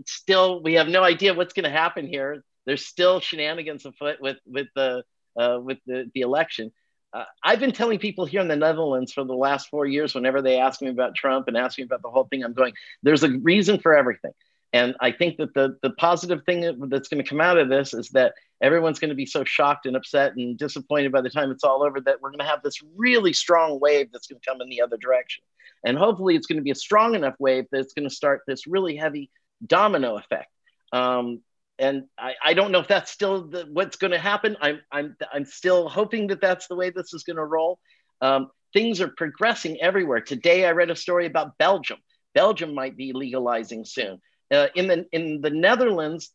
still 0.06 0.62
we 0.62 0.74
have 0.74 0.88
no 0.88 1.02
idea 1.02 1.34
what's 1.34 1.52
going 1.52 1.64
to 1.64 1.70
happen 1.70 2.06
here. 2.06 2.44
There's 2.66 2.86
still 2.86 3.20
shenanigans 3.20 3.86
afoot 3.86 4.20
with 4.20 4.38
with 4.46 4.68
the 4.74 5.04
uh, 5.38 5.58
with 5.62 5.78
the, 5.86 6.10
the 6.14 6.20
election 6.20 6.72
uh, 7.12 7.24
I've 7.44 7.60
been 7.60 7.72
telling 7.72 7.98
people 7.98 8.24
here 8.24 8.40
in 8.40 8.48
the 8.48 8.56
Netherlands 8.56 9.12
for 9.12 9.24
the 9.24 9.34
last 9.34 9.68
four 9.68 9.84
years, 9.86 10.14
whenever 10.14 10.40
they 10.40 10.58
ask 10.58 10.80
me 10.80 10.88
about 10.88 11.14
Trump 11.14 11.48
and 11.48 11.56
ask 11.56 11.78
me 11.78 11.84
about 11.84 12.02
the 12.02 12.10
whole 12.10 12.24
thing, 12.24 12.42
I'm 12.42 12.54
going, 12.54 12.72
there's 13.02 13.22
a 13.22 13.28
reason 13.28 13.78
for 13.78 13.94
everything. 13.94 14.32
And 14.72 14.94
I 15.00 15.12
think 15.12 15.36
that 15.36 15.52
the, 15.52 15.76
the 15.82 15.90
positive 15.90 16.44
thing 16.44 16.88
that's 16.88 17.08
going 17.08 17.22
to 17.22 17.28
come 17.28 17.40
out 17.40 17.58
of 17.58 17.68
this 17.68 17.92
is 17.92 18.08
that 18.10 18.32
everyone's 18.62 18.98
going 18.98 19.10
to 19.10 19.14
be 19.14 19.26
so 19.26 19.44
shocked 19.44 19.84
and 19.84 19.96
upset 19.96 20.34
and 20.36 20.56
disappointed 20.56 21.12
by 21.12 21.20
the 21.20 21.28
time 21.28 21.50
it's 21.50 21.64
all 21.64 21.82
over 21.82 22.00
that 22.00 22.22
we're 22.22 22.30
going 22.30 22.38
to 22.38 22.46
have 22.46 22.62
this 22.62 22.80
really 22.96 23.34
strong 23.34 23.78
wave 23.80 24.10
that's 24.12 24.26
going 24.26 24.40
to 24.40 24.50
come 24.50 24.60
in 24.62 24.70
the 24.70 24.80
other 24.80 24.96
direction. 24.96 25.44
And 25.84 25.98
hopefully, 25.98 26.36
it's 26.36 26.46
going 26.46 26.56
to 26.56 26.62
be 26.62 26.70
a 26.70 26.76
strong 26.76 27.14
enough 27.14 27.34
wave 27.38 27.66
that 27.70 27.80
it's 27.80 27.92
going 27.92 28.08
to 28.08 28.14
start 28.14 28.42
this 28.46 28.66
really 28.66 28.96
heavy 28.96 29.30
domino 29.66 30.16
effect. 30.16 30.48
Um, 30.92 31.42
and 31.78 32.04
I, 32.16 32.34
I 32.42 32.54
don't 32.54 32.70
know 32.70 32.78
if 32.78 32.88
that's 32.88 33.10
still 33.10 33.48
the, 33.48 33.66
what's 33.70 33.96
going 33.96 34.12
to 34.12 34.18
happen. 34.18 34.56
I'm, 34.60 34.80
I'm, 34.90 35.16
I'm 35.32 35.44
still 35.44 35.88
hoping 35.88 36.28
that 36.28 36.40
that's 36.40 36.68
the 36.68 36.76
way 36.76 36.90
this 36.90 37.12
is 37.12 37.24
going 37.24 37.36
to 37.36 37.44
roll. 37.44 37.78
Um, 38.20 38.50
things 38.72 39.00
are 39.00 39.08
progressing 39.08 39.80
everywhere. 39.80 40.20
Today, 40.20 40.64
I 40.64 40.70
read 40.70 40.90
a 40.90 40.96
story 40.96 41.26
about 41.26 41.58
Belgium. 41.58 41.98
Belgium 42.34 42.74
might 42.74 42.96
be 42.96 43.12
legalizing 43.12 43.84
soon. 43.84 44.20
Uh, 44.52 44.68
in 44.74 44.86
the 44.86 45.06
in 45.12 45.40
the 45.40 45.50
Netherlands, 45.50 46.30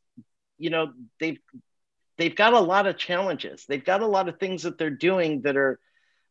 you 0.57 0.69
know 0.69 0.91
they've 1.19 1.39
they've 2.17 2.35
got 2.35 2.53
a 2.53 2.59
lot 2.59 2.87
of 2.87 2.97
challenges. 2.97 3.65
They've 3.67 3.83
got 3.83 4.01
a 4.01 4.07
lot 4.07 4.27
of 4.27 4.39
things 4.39 4.63
that 4.63 4.77
they're 4.77 4.89
doing 4.89 5.41
that 5.43 5.55
are 5.55 5.79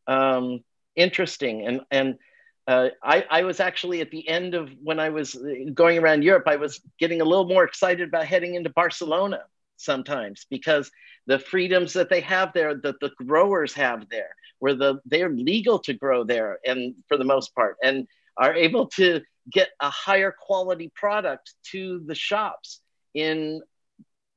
um, 0.07 0.65
interesting 0.95 1.67
and 1.67 1.81
and 1.91 2.19
uh, 2.67 2.89
I, 3.03 3.25
I, 3.31 3.43
was 3.43 3.61
actually 3.61 4.01
at 4.01 4.11
the 4.11 4.29
end 4.29 4.55
of 4.55 4.71
when 4.83 4.99
I 4.99 5.11
was 5.11 5.37
going 5.73 5.99
around 5.99 6.25
Europe, 6.25 6.45
I 6.49 6.57
was 6.57 6.81
getting 6.99 7.21
a 7.21 7.25
little 7.25 7.47
more 7.47 7.63
excited 7.63 8.09
about 8.09 8.27
heading 8.27 8.57
into 8.57 8.71
Barcelona 8.71 9.43
sometimes 9.77 10.47
because 10.51 10.91
the 11.27 11.39
freedoms 11.39 11.93
that 11.93 12.09
they 12.11 12.21
have 12.23 12.53
there, 12.55 12.75
that 12.75 12.99
the 13.01 13.11
growers 13.25 13.73
have 13.75 14.09
there, 14.09 14.31
where 14.59 14.75
the 14.75 15.01
they're 15.05 15.31
legal 15.31 15.79
to 15.81 15.93
grow 15.93 16.25
there, 16.25 16.59
and 16.67 16.95
for 17.07 17.17
the 17.17 17.25
most 17.25 17.55
part, 17.55 17.77
and 17.85 18.09
are 18.37 18.55
able 18.55 18.87
to 18.89 19.21
get 19.51 19.69
a 19.81 19.91
higher 19.91 20.33
quality 20.33 20.91
product 20.95 21.55
to 21.71 22.03
the 22.07 22.15
shops 22.15 22.81
in 23.15 23.61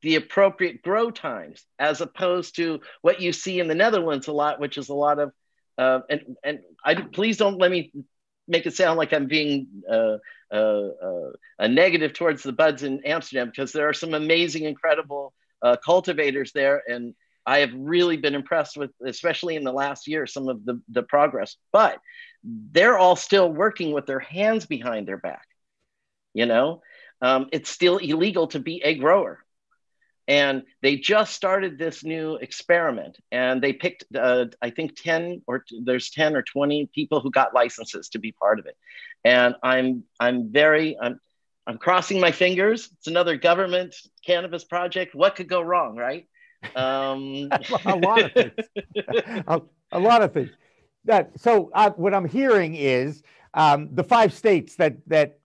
the 0.02 0.16
appropriate 0.16 0.82
grow 0.82 1.12
times, 1.12 1.66
as 1.78 2.02
opposed 2.02 2.56
to 2.56 2.80
what 3.02 3.22
you 3.22 3.34
see 3.34 3.60
in 3.60 3.68
the 3.68 3.76
Netherlands 3.76 4.28
a 4.28 4.32
lot, 4.32 4.60
which 4.60 4.78
is 4.78 4.90
a 4.90 4.94
lot 4.94 5.20
of 5.20 5.32
uh, 5.78 6.02
and 6.10 6.36
and 6.44 6.60
I 6.84 6.96
please 6.96 7.38
don't 7.38 7.58
let 7.58 7.72
me 7.72 7.92
make 8.48 8.66
it 8.66 8.76
sound 8.76 8.98
like 8.98 9.14
I'm 9.14 9.28
being 9.28 9.68
uh, 9.90 10.18
uh, 10.52 10.56
uh, 10.56 11.32
a 11.60 11.68
negative 11.68 12.14
towards 12.14 12.44
the 12.44 12.52
buds 12.52 12.84
in 12.84 13.06
Amsterdam 13.06 13.48
because 13.50 13.72
there 13.72 13.88
are 13.88 13.94
some 13.94 14.14
amazing, 14.14 14.64
incredible 14.64 15.34
uh, 15.62 15.78
cultivators 15.84 16.52
there, 16.52 16.82
and 16.88 17.14
I 17.50 17.60
have 17.60 17.74
really 17.74 18.18
been 18.18 18.36
impressed 18.36 18.78
with, 18.78 18.92
especially 19.04 19.56
in 19.56 19.64
the 19.64 19.74
last 19.84 20.08
year, 20.08 20.28
some 20.28 20.48
of 20.50 20.64
the 20.66 20.76
the 20.88 21.02
progress. 21.02 21.56
But 21.72 21.98
they're 22.44 22.98
all 22.98 23.16
still 23.16 23.52
working 23.52 23.92
with 23.92 24.06
their 24.06 24.20
hands 24.20 24.68
behind 24.68 25.08
their 25.08 25.18
back. 25.18 25.48
You 26.36 26.46
know, 26.46 26.84
um, 27.22 27.48
it's 27.52 27.72
still 27.72 27.98
illegal 27.98 28.48
to 28.50 28.60
be 28.60 28.84
a 28.84 28.94
grower. 28.94 29.44
And 30.28 30.62
they 30.84 30.98
just 30.98 31.34
started 31.34 31.80
this 31.80 32.04
new 32.04 32.36
experiment, 32.36 33.18
and 33.32 33.64
they 33.64 33.74
picked, 33.74 34.04
uh, 34.16 34.46
I 34.62 34.70
think, 34.70 34.96
ten 34.96 35.42
or 35.48 35.66
there's 35.84 36.12
ten 36.12 36.36
or 36.36 36.44
twenty 36.44 36.88
people 36.94 37.20
who 37.20 37.32
got 37.32 37.56
licenses 37.56 38.10
to 38.10 38.20
be 38.20 38.32
part 38.32 38.60
of 38.60 38.68
it. 38.68 38.78
And 39.24 39.56
I'm 39.64 40.04
I'm 40.20 40.52
very 40.52 40.98
I'm 41.02 41.20
I'm 41.66 41.80
crossing 41.80 42.20
my 42.20 42.32
fingers. 42.32 42.90
It's 42.98 43.08
another 43.08 43.38
government 43.38 43.96
cannabis 44.24 44.64
project. 44.64 45.16
What 45.16 45.36
could 45.36 45.50
go 45.50 45.62
wrong, 45.64 45.96
right? 45.96 46.28
Um... 46.76 47.50
a 47.86 47.96
lot 47.96 48.24
of 48.24 48.32
things. 48.34 48.54
a, 49.48 49.62
a, 49.92 50.00
lot 50.00 50.22
of 50.22 50.34
things. 50.34 50.52
That 51.06 51.40
so 51.40 51.72
uh, 51.74 51.92
what 51.92 52.14
I'm 52.14 52.28
hearing 52.28 52.76
is 52.76 53.24
um, 53.54 53.90
the 53.94 54.04
five 54.04 54.34
states 54.34 54.76
that 54.76 54.98
that 55.08 55.40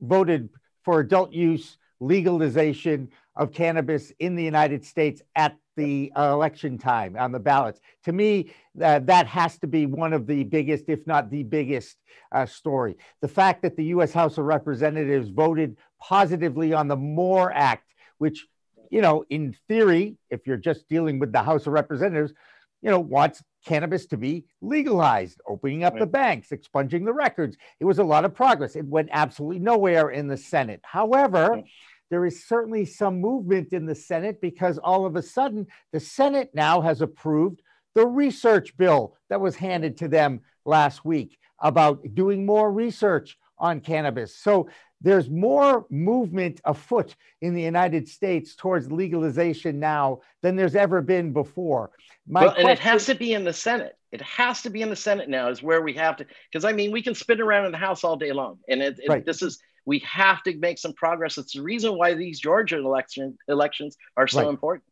voted 0.00 0.48
for 0.84 1.00
adult 1.00 1.32
use 1.32 1.78
legalization 2.00 3.10
of 3.36 3.52
cannabis 3.52 4.12
in 4.18 4.36
the 4.36 4.44
United 4.44 4.84
States 4.84 5.22
at 5.34 5.56
the 5.76 6.12
uh, 6.16 6.32
election 6.32 6.78
time 6.78 7.16
on 7.18 7.32
the 7.32 7.38
ballots. 7.38 7.80
To 8.04 8.12
me, 8.12 8.52
uh, 8.80 9.00
that 9.00 9.26
has 9.26 9.58
to 9.58 9.66
be 9.66 9.86
one 9.86 10.12
of 10.12 10.26
the 10.26 10.44
biggest, 10.44 10.84
if 10.88 11.06
not 11.06 11.30
the 11.30 11.42
biggest, 11.42 11.96
uh, 12.32 12.46
story. 12.46 12.96
The 13.22 13.28
fact 13.28 13.62
that 13.62 13.76
the 13.76 13.84
U.S. 13.86 14.12
House 14.12 14.38
of 14.38 14.44
Representatives 14.44 15.30
voted 15.30 15.76
positively 16.00 16.72
on 16.72 16.86
the 16.86 16.96
MORE 16.96 17.52
Act, 17.52 17.92
which, 18.18 18.46
you 18.94 19.00
know, 19.00 19.24
in 19.28 19.56
theory, 19.66 20.16
if 20.30 20.46
you're 20.46 20.56
just 20.56 20.88
dealing 20.88 21.18
with 21.18 21.32
the 21.32 21.42
House 21.42 21.66
of 21.66 21.72
Representatives, 21.72 22.32
you 22.80 22.90
know, 22.90 23.00
wants 23.00 23.42
cannabis 23.66 24.06
to 24.06 24.16
be 24.16 24.44
legalized, 24.62 25.40
opening 25.48 25.82
up 25.82 25.94
right. 25.94 26.00
the 26.00 26.06
banks, 26.06 26.52
expunging 26.52 27.04
the 27.04 27.12
records. 27.12 27.56
It 27.80 27.86
was 27.86 27.98
a 27.98 28.04
lot 28.04 28.24
of 28.24 28.34
progress. 28.34 28.76
It 28.76 28.86
went 28.86 29.08
absolutely 29.10 29.58
nowhere 29.58 30.10
in 30.10 30.28
the 30.28 30.36
Senate. 30.36 30.80
However, 30.84 31.48
right 31.50 31.64
there 32.10 32.24
is 32.24 32.46
certainly 32.46 32.84
some 32.84 33.20
movement 33.20 33.72
in 33.72 33.84
the 33.84 33.96
Senate 33.96 34.40
because 34.40 34.78
all 34.78 35.06
of 35.06 35.16
a 35.16 35.22
sudden 35.22 35.66
the 35.92 35.98
Senate 35.98 36.50
now 36.54 36.80
has 36.80 37.00
approved 37.00 37.62
the 37.96 38.06
research 38.06 38.76
bill 38.76 39.16
that 39.28 39.40
was 39.40 39.56
handed 39.56 39.96
to 39.96 40.06
them 40.06 40.40
last 40.64 41.04
week 41.04 41.36
about 41.58 42.00
doing 42.14 42.46
more 42.46 42.70
research 42.70 43.36
on 43.58 43.80
cannabis. 43.80 44.36
So 44.36 44.68
there's 45.04 45.28
more 45.28 45.86
movement 45.90 46.60
afoot 46.64 47.14
in 47.42 47.54
the 47.54 47.62
United 47.62 48.08
States 48.08 48.56
towards 48.56 48.90
legalization 48.90 49.78
now 49.78 50.20
than 50.42 50.56
there's 50.56 50.74
ever 50.74 51.02
been 51.02 51.32
before. 51.32 51.90
My 52.26 52.46
well, 52.46 52.54
and 52.56 52.70
it 52.70 52.78
has 52.78 53.04
to 53.06 53.14
be 53.14 53.34
in 53.34 53.44
the 53.44 53.52
Senate. 53.52 53.96
It 54.12 54.22
has 54.22 54.62
to 54.62 54.70
be 54.70 54.80
in 54.80 54.88
the 54.88 54.96
Senate 54.96 55.28
now, 55.28 55.50
is 55.50 55.62
where 55.62 55.82
we 55.82 55.92
have 55.92 56.16
to, 56.16 56.26
because 56.50 56.64
I 56.64 56.72
mean, 56.72 56.90
we 56.90 57.02
can 57.02 57.14
spin 57.14 57.40
around 57.40 57.66
in 57.66 57.72
the 57.72 57.78
House 57.78 58.02
all 58.02 58.16
day 58.16 58.32
long. 58.32 58.58
And 58.66 58.82
it, 58.82 58.98
it, 58.98 59.08
right. 59.08 59.24
this 59.24 59.42
is 59.42 59.60
we 59.84 59.98
have 60.00 60.42
to 60.44 60.56
make 60.56 60.78
some 60.78 60.94
progress. 60.94 61.36
It's 61.36 61.52
the 61.52 61.62
reason 61.62 61.98
why 61.98 62.14
these 62.14 62.40
Georgia 62.40 62.78
election 62.78 63.36
elections 63.46 63.98
are 64.16 64.26
so 64.26 64.40
right. 64.40 64.48
important. 64.48 64.84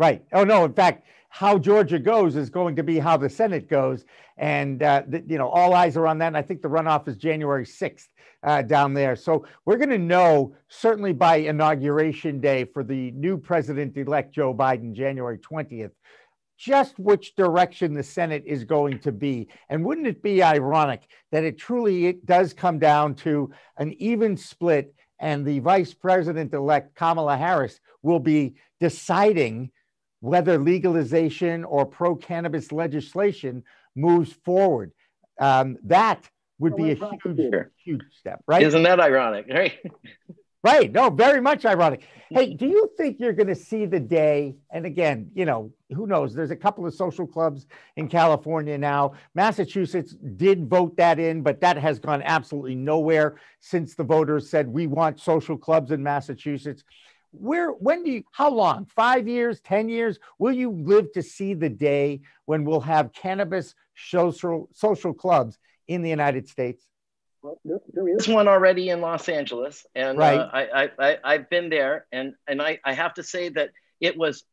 Right. 0.00 0.24
Oh 0.32 0.44
no. 0.44 0.64
In 0.64 0.72
fact, 0.72 1.04
how 1.28 1.58
Georgia 1.58 1.98
goes 1.98 2.34
is 2.34 2.48
going 2.48 2.74
to 2.76 2.82
be 2.82 2.98
how 2.98 3.18
the 3.18 3.28
Senate 3.28 3.68
goes, 3.68 4.06
and 4.38 4.82
uh, 4.82 5.02
the, 5.06 5.22
you 5.28 5.36
know 5.36 5.50
all 5.50 5.74
eyes 5.74 5.94
are 5.98 6.06
on 6.06 6.16
that. 6.20 6.28
And 6.28 6.38
I 6.38 6.42
think 6.42 6.62
the 6.62 6.68
runoff 6.68 7.06
is 7.06 7.18
January 7.18 7.66
sixth 7.66 8.08
uh, 8.42 8.62
down 8.62 8.94
there. 8.94 9.14
So 9.14 9.44
we're 9.66 9.76
going 9.76 9.90
to 9.90 9.98
know 9.98 10.56
certainly 10.68 11.12
by 11.12 11.36
inauguration 11.36 12.40
day 12.40 12.64
for 12.64 12.82
the 12.82 13.10
new 13.10 13.36
president-elect 13.36 14.34
Joe 14.34 14.54
Biden, 14.54 14.94
January 14.94 15.36
twentieth, 15.36 15.92
just 16.56 16.98
which 16.98 17.36
direction 17.36 17.92
the 17.92 18.02
Senate 18.02 18.44
is 18.46 18.64
going 18.64 19.00
to 19.00 19.12
be. 19.12 19.48
And 19.68 19.84
wouldn't 19.84 20.06
it 20.06 20.22
be 20.22 20.42
ironic 20.42 21.02
that 21.30 21.44
it 21.44 21.58
truly 21.58 22.06
it 22.06 22.24
does 22.24 22.54
come 22.54 22.78
down 22.78 23.16
to 23.16 23.52
an 23.76 23.92
even 23.98 24.34
split, 24.38 24.94
and 25.18 25.44
the 25.44 25.58
Vice 25.58 25.92
President-elect 25.92 26.94
Kamala 26.94 27.36
Harris 27.36 27.80
will 28.02 28.20
be 28.20 28.54
deciding 28.80 29.70
whether 30.20 30.58
legalization 30.58 31.64
or 31.64 31.86
pro 31.86 32.14
cannabis 32.14 32.72
legislation 32.72 33.64
moves 33.96 34.32
forward. 34.44 34.92
Um, 35.40 35.78
that 35.84 36.28
would 36.58 36.76
be 36.76 36.92
a 36.92 36.94
huge, 36.94 37.66
huge 37.82 38.02
step, 38.18 38.42
right? 38.46 38.62
Isn't 38.62 38.82
that 38.82 39.00
ironic, 39.00 39.46
right? 39.50 39.78
right. 40.62 40.92
No, 40.92 41.08
very 41.08 41.40
much 41.40 41.64
ironic. 41.64 42.02
Hey, 42.28 42.52
do 42.54 42.66
you 42.66 42.90
think 42.98 43.18
you're 43.18 43.32
going 43.32 43.48
to 43.48 43.54
see 43.54 43.86
the 43.86 43.98
day? 43.98 44.56
And 44.70 44.84
again, 44.84 45.30
you 45.34 45.46
know, 45.46 45.72
who 45.94 46.06
knows? 46.06 46.34
There's 46.34 46.50
a 46.50 46.56
couple 46.56 46.86
of 46.86 46.94
social 46.94 47.26
clubs 47.26 47.66
in 47.96 48.08
California 48.08 48.76
now. 48.76 49.12
Massachusetts 49.34 50.14
did 50.36 50.68
vote 50.68 50.98
that 50.98 51.18
in, 51.18 51.42
but 51.42 51.62
that 51.62 51.78
has 51.78 51.98
gone 51.98 52.22
absolutely 52.22 52.74
nowhere 52.74 53.36
since 53.60 53.94
the 53.94 54.04
voters 54.04 54.50
said 54.50 54.68
we 54.68 54.86
want 54.86 55.18
social 55.18 55.56
clubs 55.56 55.90
in 55.92 56.02
Massachusetts 56.02 56.84
where 57.32 57.70
when 57.70 58.02
do 58.02 58.10
you 58.10 58.24
how 58.32 58.50
long? 58.50 58.86
Five 58.86 59.28
years 59.28 59.60
ten 59.60 59.88
years? 59.88 60.18
Will 60.38 60.52
you 60.52 60.70
live 60.70 61.12
to 61.12 61.22
see 61.22 61.54
the 61.54 61.68
day 61.68 62.20
when 62.46 62.64
we'll 62.64 62.80
have 62.80 63.12
cannabis 63.12 63.74
social 63.94 64.68
social 64.72 65.14
clubs 65.14 65.58
in 65.88 66.02
the 66.02 66.10
united 66.10 66.48
states? 66.48 66.84
Well, 67.42 67.58
there 67.64 68.08
is 68.16 68.28
one 68.28 68.48
already 68.48 68.90
in 68.90 69.00
los 69.00 69.28
angeles 69.28 69.86
and 69.94 70.18
uh, 70.18 70.20
right. 70.20 70.38
uh, 70.38 70.50
I, 70.52 70.90
I, 70.98 71.18
I 71.24 71.32
have 71.32 71.48
been 71.48 71.70
there 71.70 72.06
and 72.12 72.34
and 72.46 72.60
I, 72.60 72.78
I 72.84 72.92
have 72.92 73.14
to 73.14 73.22
say 73.22 73.48
that 73.50 73.70
it 73.98 74.16
was 74.16 74.44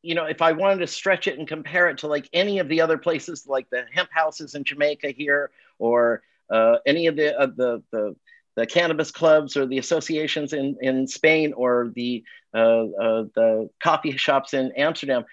you 0.00 0.14
know 0.14 0.24
if 0.24 0.40
i 0.40 0.52
wanted 0.52 0.78
to 0.78 0.86
stretch 0.86 1.26
it 1.26 1.38
and 1.38 1.46
compare 1.46 1.88
it 1.88 1.98
to 1.98 2.06
like 2.06 2.28
any 2.32 2.60
of 2.60 2.68
the 2.68 2.80
other 2.80 2.96
places 2.96 3.46
like 3.46 3.68
the 3.70 3.84
hemp 3.92 4.08
houses 4.10 4.54
in 4.54 4.64
jamaica 4.64 5.10
here 5.10 5.50
or 5.78 6.22
uh, 6.50 6.76
any 6.86 7.06
of 7.06 7.16
the 7.16 7.38
uh, 7.38 7.46
the 7.46 7.82
the 7.92 8.16
the 8.56 8.66
cannabis 8.66 9.10
clubs 9.10 9.56
or 9.56 9.66
the 9.66 9.78
associations 9.78 10.52
in, 10.52 10.76
in 10.80 11.06
Spain 11.06 11.52
or 11.54 11.92
the, 11.94 12.22
uh, 12.54 12.58
uh, 12.58 13.24
the 13.34 13.70
coffee 13.82 14.16
shops 14.16 14.54
in 14.54 14.72
Amsterdam, 14.76 15.24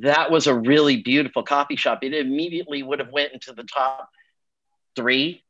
that 0.00 0.30
was 0.30 0.46
a 0.46 0.54
really 0.54 1.02
beautiful 1.02 1.42
coffee 1.42 1.76
shop. 1.76 2.00
It 2.02 2.14
immediately 2.14 2.82
would 2.82 2.98
have 2.98 3.12
went 3.12 3.32
into 3.32 3.52
the 3.52 3.64
top 3.64 4.08
three 4.96 5.44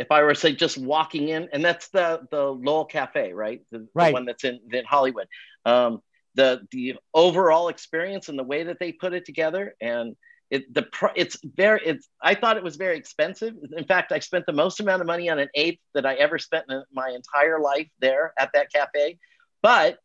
if 0.00 0.10
I 0.10 0.22
were 0.22 0.34
say 0.34 0.54
just 0.54 0.78
walking 0.78 1.28
in, 1.28 1.50
and 1.52 1.62
that's 1.62 1.88
the 1.88 2.26
the 2.30 2.42
Lowell 2.42 2.86
Cafe, 2.86 3.34
right? 3.34 3.60
The, 3.70 3.86
right. 3.94 4.08
the 4.08 4.12
one 4.14 4.24
that's 4.24 4.44
in, 4.44 4.60
in 4.72 4.84
Hollywood. 4.86 5.26
Um, 5.66 6.00
the 6.34 6.66
the 6.70 6.94
overall 7.12 7.68
experience 7.68 8.30
and 8.30 8.38
the 8.38 8.44
way 8.44 8.64
that 8.64 8.78
they 8.78 8.92
put 8.92 9.12
it 9.12 9.26
together 9.26 9.74
and 9.80 10.16
it 10.50 10.72
the 10.74 10.86
it's 11.14 11.38
very 11.44 11.80
it's 11.84 12.08
I 12.20 12.34
thought 12.34 12.56
it 12.56 12.64
was 12.64 12.76
very 12.76 12.96
expensive. 12.96 13.54
In 13.76 13.84
fact, 13.84 14.12
I 14.12 14.18
spent 14.18 14.46
the 14.46 14.52
most 14.52 14.80
amount 14.80 15.00
of 15.00 15.06
money 15.06 15.30
on 15.30 15.38
an 15.38 15.48
ape 15.54 15.80
that 15.94 16.04
I 16.04 16.14
ever 16.14 16.38
spent 16.38 16.66
in 16.68 16.82
my 16.92 17.10
entire 17.10 17.60
life 17.60 17.88
there 18.00 18.32
at 18.38 18.50
that 18.54 18.72
cafe. 18.72 19.18
But 19.62 19.98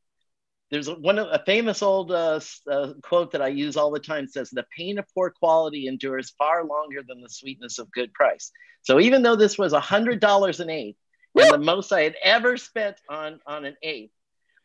there's 0.69 0.89
one 0.89 1.19
a 1.19 1.41
famous 1.45 1.81
old 1.81 2.11
uh, 2.11 2.39
uh, 2.69 2.93
quote 3.01 3.31
that 3.31 3.41
I 3.41 3.47
use 3.47 3.75
all 3.75 3.91
the 3.91 3.99
time 3.99 4.27
says 4.27 4.49
the 4.49 4.65
pain 4.75 4.99
of 4.99 5.05
poor 5.13 5.31
quality 5.31 5.87
endures 5.87 6.33
far 6.37 6.63
longer 6.63 7.01
than 7.07 7.21
the 7.21 7.29
sweetness 7.29 7.79
of 7.79 7.91
good 7.91 8.13
price. 8.13 8.51
So 8.81 8.99
even 8.99 9.23
though 9.23 9.35
this 9.35 9.57
was 9.57 9.73
a 9.73 9.79
hundred 9.79 10.19
dollars 10.19 10.59
an 10.59 10.69
ape 10.69 10.97
and 11.35 11.51
the 11.51 11.57
most 11.57 11.91
I 11.91 12.01
had 12.01 12.15
ever 12.23 12.57
spent 12.57 12.97
on 13.09 13.39
on 13.47 13.65
an 13.65 13.75
ape, 13.81 14.11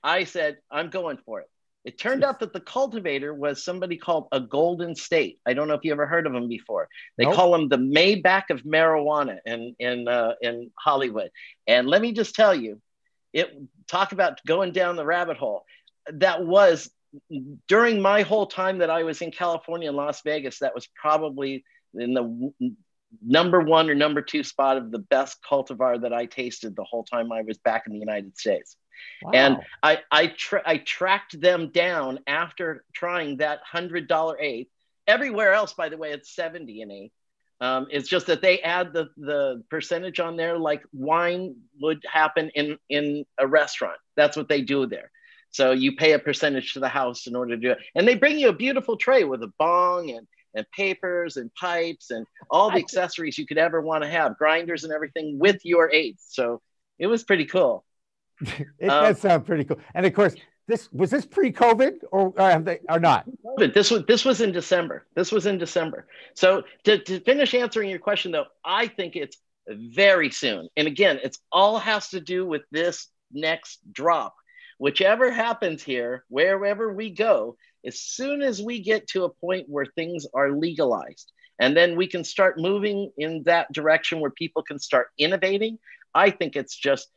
I 0.02 0.24
said 0.24 0.58
I'm 0.70 0.90
going 0.90 1.18
for 1.24 1.40
it. 1.40 1.50
It 1.84 1.98
turned 1.98 2.24
out 2.24 2.40
that 2.40 2.52
the 2.52 2.60
cultivator 2.60 3.32
was 3.32 3.64
somebody 3.64 3.96
called 3.96 4.28
a 4.32 4.40
Golden 4.40 4.94
State. 4.94 5.38
I 5.46 5.54
don't 5.54 5.66
know 5.66 5.74
if 5.74 5.80
you 5.82 5.92
ever 5.92 6.06
heard 6.06 6.26
of 6.26 6.34
him 6.34 6.46
before. 6.46 6.88
They 7.16 7.24
nope. 7.24 7.34
call 7.34 7.54
him 7.54 7.68
the 7.68 7.78
Maybach 7.78 8.50
of 8.50 8.62
marijuana 8.64 9.38
in 9.46 9.74
in 9.78 10.06
uh, 10.06 10.34
in 10.42 10.70
Hollywood. 10.78 11.30
And 11.66 11.88
let 11.88 12.02
me 12.02 12.12
just 12.12 12.34
tell 12.34 12.54
you, 12.54 12.80
it 13.32 13.56
talk 13.88 14.12
about 14.12 14.44
going 14.46 14.72
down 14.72 14.96
the 14.96 15.06
rabbit 15.06 15.38
hole. 15.38 15.64
That 16.12 16.44
was 16.44 16.90
during 17.66 18.00
my 18.00 18.22
whole 18.22 18.46
time 18.46 18.78
that 18.78 18.90
I 18.90 19.02
was 19.04 19.22
in 19.22 19.30
California 19.30 19.88
and 19.88 19.96
Las 19.96 20.20
Vegas. 20.22 20.58
That 20.58 20.74
was 20.74 20.86
probably 21.00 21.64
in 21.94 22.12
the 22.14 22.52
number 23.24 23.60
one 23.60 23.90
or 23.90 23.94
number 23.94 24.22
two 24.22 24.44
spot 24.44 24.76
of 24.76 24.90
the 24.90 24.98
best 24.98 25.38
cultivar 25.42 26.02
that 26.02 26.12
I 26.12 26.26
tasted 26.26 26.76
the 26.76 26.84
whole 26.84 27.04
time 27.04 27.32
I 27.32 27.42
was 27.42 27.58
back 27.58 27.84
in 27.86 27.92
the 27.92 27.98
United 27.98 28.38
States. 28.38 28.76
Wow. 29.22 29.32
And 29.34 29.56
I 29.82 29.98
I, 30.10 30.26
tra- 30.28 30.62
I 30.64 30.78
tracked 30.78 31.40
them 31.40 31.70
down 31.70 32.20
after 32.26 32.84
trying 32.92 33.38
that 33.38 33.60
hundred 33.64 34.08
dollar 34.08 34.38
eighth. 34.40 34.70
Everywhere 35.06 35.52
else, 35.52 35.72
by 35.72 35.88
the 35.88 35.96
way, 35.96 36.12
it's 36.12 36.34
seventy 36.34 36.82
an 36.82 36.90
eighth. 36.90 37.12
Um, 37.60 37.88
it's 37.90 38.08
just 38.08 38.28
that 38.28 38.40
they 38.40 38.60
add 38.60 38.92
the 38.92 39.10
the 39.16 39.62
percentage 39.68 40.18
on 40.18 40.36
there 40.36 40.56
like 40.56 40.82
wine 40.92 41.56
would 41.80 42.02
happen 42.10 42.50
in 42.54 42.78
in 42.88 43.24
a 43.38 43.46
restaurant. 43.46 43.98
That's 44.16 44.36
what 44.36 44.48
they 44.48 44.62
do 44.62 44.86
there. 44.86 45.10
So 45.50 45.72
you 45.72 45.96
pay 45.96 46.12
a 46.12 46.18
percentage 46.18 46.74
to 46.74 46.80
the 46.80 46.88
house 46.88 47.26
in 47.26 47.36
order 47.36 47.56
to 47.56 47.60
do 47.60 47.72
it, 47.72 47.78
and 47.94 48.06
they 48.06 48.14
bring 48.14 48.38
you 48.38 48.48
a 48.48 48.54
beautiful 48.54 48.96
tray 48.96 49.24
with 49.24 49.42
a 49.42 49.52
bong 49.58 50.10
and 50.10 50.26
and 50.54 50.66
papers 50.72 51.36
and 51.36 51.54
pipes 51.54 52.10
and 52.10 52.26
all 52.50 52.70
the 52.70 52.78
accessories 52.78 53.38
you 53.38 53.46
could 53.46 53.58
ever 53.58 53.80
want 53.80 54.02
to 54.02 54.10
have, 54.10 54.36
grinders 54.36 54.84
and 54.84 54.92
everything 54.92 55.38
with 55.38 55.64
your 55.64 55.90
eighth. 55.90 56.20
So 56.28 56.60
it 56.98 57.06
was 57.06 57.24
pretty 57.24 57.44
cool. 57.44 57.84
it 58.78 58.88
um, 58.88 59.04
does 59.04 59.20
sound 59.20 59.46
pretty 59.46 59.64
cool. 59.64 59.78
And 59.94 60.06
of 60.06 60.14
course, 60.14 60.34
this 60.66 60.88
was 60.92 61.10
this 61.10 61.26
pre-COVID 61.26 61.98
or, 62.12 62.32
or 62.36 62.58
they 62.60 62.78
or 62.88 63.00
not? 63.00 63.26
This 63.58 63.90
was 63.90 64.04
this 64.06 64.24
was 64.24 64.40
in 64.40 64.52
December. 64.52 65.06
This 65.14 65.32
was 65.32 65.46
in 65.46 65.58
December. 65.58 66.06
So 66.34 66.62
to, 66.84 66.98
to 66.98 67.20
finish 67.20 67.54
answering 67.54 67.90
your 67.90 67.98
question 67.98 68.32
though, 68.32 68.46
I 68.64 68.86
think 68.86 69.16
it's 69.16 69.36
very 69.68 70.30
soon. 70.30 70.68
And 70.76 70.86
again, 70.86 71.18
it's 71.22 71.38
all 71.50 71.78
has 71.78 72.08
to 72.10 72.20
do 72.20 72.46
with 72.46 72.62
this 72.70 73.08
next 73.32 73.80
drop. 73.92 74.34
Whichever 74.78 75.30
happens 75.30 75.82
here, 75.82 76.24
wherever 76.28 76.92
we 76.92 77.10
go, 77.10 77.56
as 77.84 78.00
soon 78.00 78.40
as 78.40 78.62
we 78.62 78.80
get 78.80 79.08
to 79.08 79.24
a 79.24 79.28
point 79.28 79.68
where 79.68 79.86
things 79.86 80.26
are 80.32 80.52
legalized, 80.52 81.32
and 81.58 81.76
then 81.76 81.96
we 81.96 82.06
can 82.06 82.24
start 82.24 82.58
moving 82.58 83.10
in 83.18 83.42
that 83.44 83.70
direction 83.72 84.20
where 84.20 84.30
people 84.30 84.62
can 84.62 84.78
start 84.78 85.08
innovating, 85.18 85.78
I 86.14 86.30
think 86.30 86.56
it's 86.56 86.76
just 86.76 87.08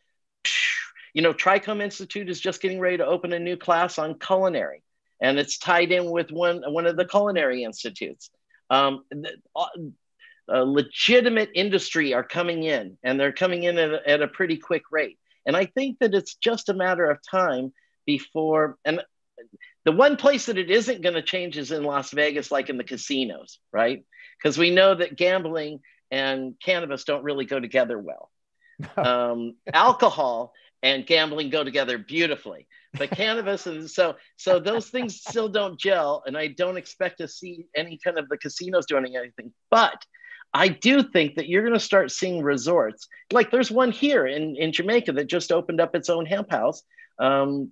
you 1.13 1.21
know, 1.21 1.33
Trichome 1.33 1.81
Institute 1.81 2.29
is 2.29 2.39
just 2.39 2.61
getting 2.61 2.79
ready 2.79 2.97
to 2.97 3.05
open 3.05 3.33
a 3.33 3.39
new 3.39 3.55
class 3.55 3.99
on 3.99 4.19
culinary, 4.19 4.83
and 5.21 5.37
it's 5.37 5.57
tied 5.57 5.91
in 5.91 6.09
with 6.09 6.31
one, 6.31 6.63
one 6.67 6.87
of 6.87 6.97
the 6.97 7.05
culinary 7.05 7.63
institutes. 7.63 8.29
Um, 8.69 9.03
uh, 10.51 10.61
legitimate 10.63 11.51
industry 11.53 12.13
are 12.13 12.23
coming 12.23 12.63
in, 12.63 12.97
and 13.03 13.19
they're 13.19 13.31
coming 13.31 13.63
in 13.63 13.77
at 13.77 13.91
a, 13.91 14.09
at 14.09 14.21
a 14.21 14.27
pretty 14.27 14.57
quick 14.57 14.83
rate. 14.91 15.19
And 15.45 15.55
I 15.55 15.65
think 15.65 15.99
that 15.99 16.13
it's 16.13 16.35
just 16.35 16.69
a 16.69 16.73
matter 16.73 17.09
of 17.09 17.19
time 17.29 17.73
before, 18.05 18.77
and 18.83 19.01
the 19.85 19.91
one 19.91 20.15
place 20.15 20.47
that 20.47 20.57
it 20.57 20.71
isn't 20.71 21.01
going 21.01 21.15
to 21.15 21.21
change 21.21 21.57
is 21.57 21.71
in 21.71 21.83
Las 21.83 22.11
Vegas, 22.11 22.51
like 22.51 22.69
in 22.69 22.77
the 22.77 22.83
casinos, 22.83 23.59
right? 23.71 24.03
Because 24.37 24.57
we 24.57 24.71
know 24.71 24.95
that 24.95 25.15
gambling 25.15 25.79
and 26.09 26.55
cannabis 26.63 27.03
don't 27.03 27.23
really 27.23 27.45
go 27.45 27.59
together 27.59 27.99
well. 27.99 28.29
Um, 28.97 29.55
alcohol 29.71 30.51
and 30.83 31.07
gambling 31.07 31.49
go 31.49 31.63
together 31.63 31.97
beautifully. 31.97 32.67
But 32.95 33.09
cannabis 33.09 33.65
and 33.65 33.89
so 33.89 34.17
so 34.35 34.59
those 34.59 34.89
things 34.89 35.15
still 35.15 35.49
don't 35.49 35.79
gel 35.79 36.21
and 36.27 36.37
i 36.37 36.47
don't 36.47 36.77
expect 36.77 37.17
to 37.17 37.27
see 37.27 37.65
any 37.75 37.97
kind 38.03 38.19
of 38.19 38.29
the 38.29 38.37
casinos 38.37 38.85
doing 38.85 39.15
anything. 39.15 39.51
But 39.71 40.05
i 40.53 40.67
do 40.67 41.01
think 41.01 41.35
that 41.35 41.47
you're 41.47 41.63
going 41.63 41.73
to 41.73 41.79
start 41.79 42.11
seeing 42.11 42.43
resorts. 42.43 43.07
Like 43.31 43.49
there's 43.49 43.71
one 43.71 43.91
here 43.91 44.27
in, 44.27 44.55
in 44.57 44.71
jamaica 44.71 45.13
that 45.13 45.25
just 45.25 45.51
opened 45.51 45.81
up 45.81 45.95
its 45.95 46.09
own 46.09 46.27
hemp 46.27 46.51
house. 46.51 46.83
Um, 47.17 47.71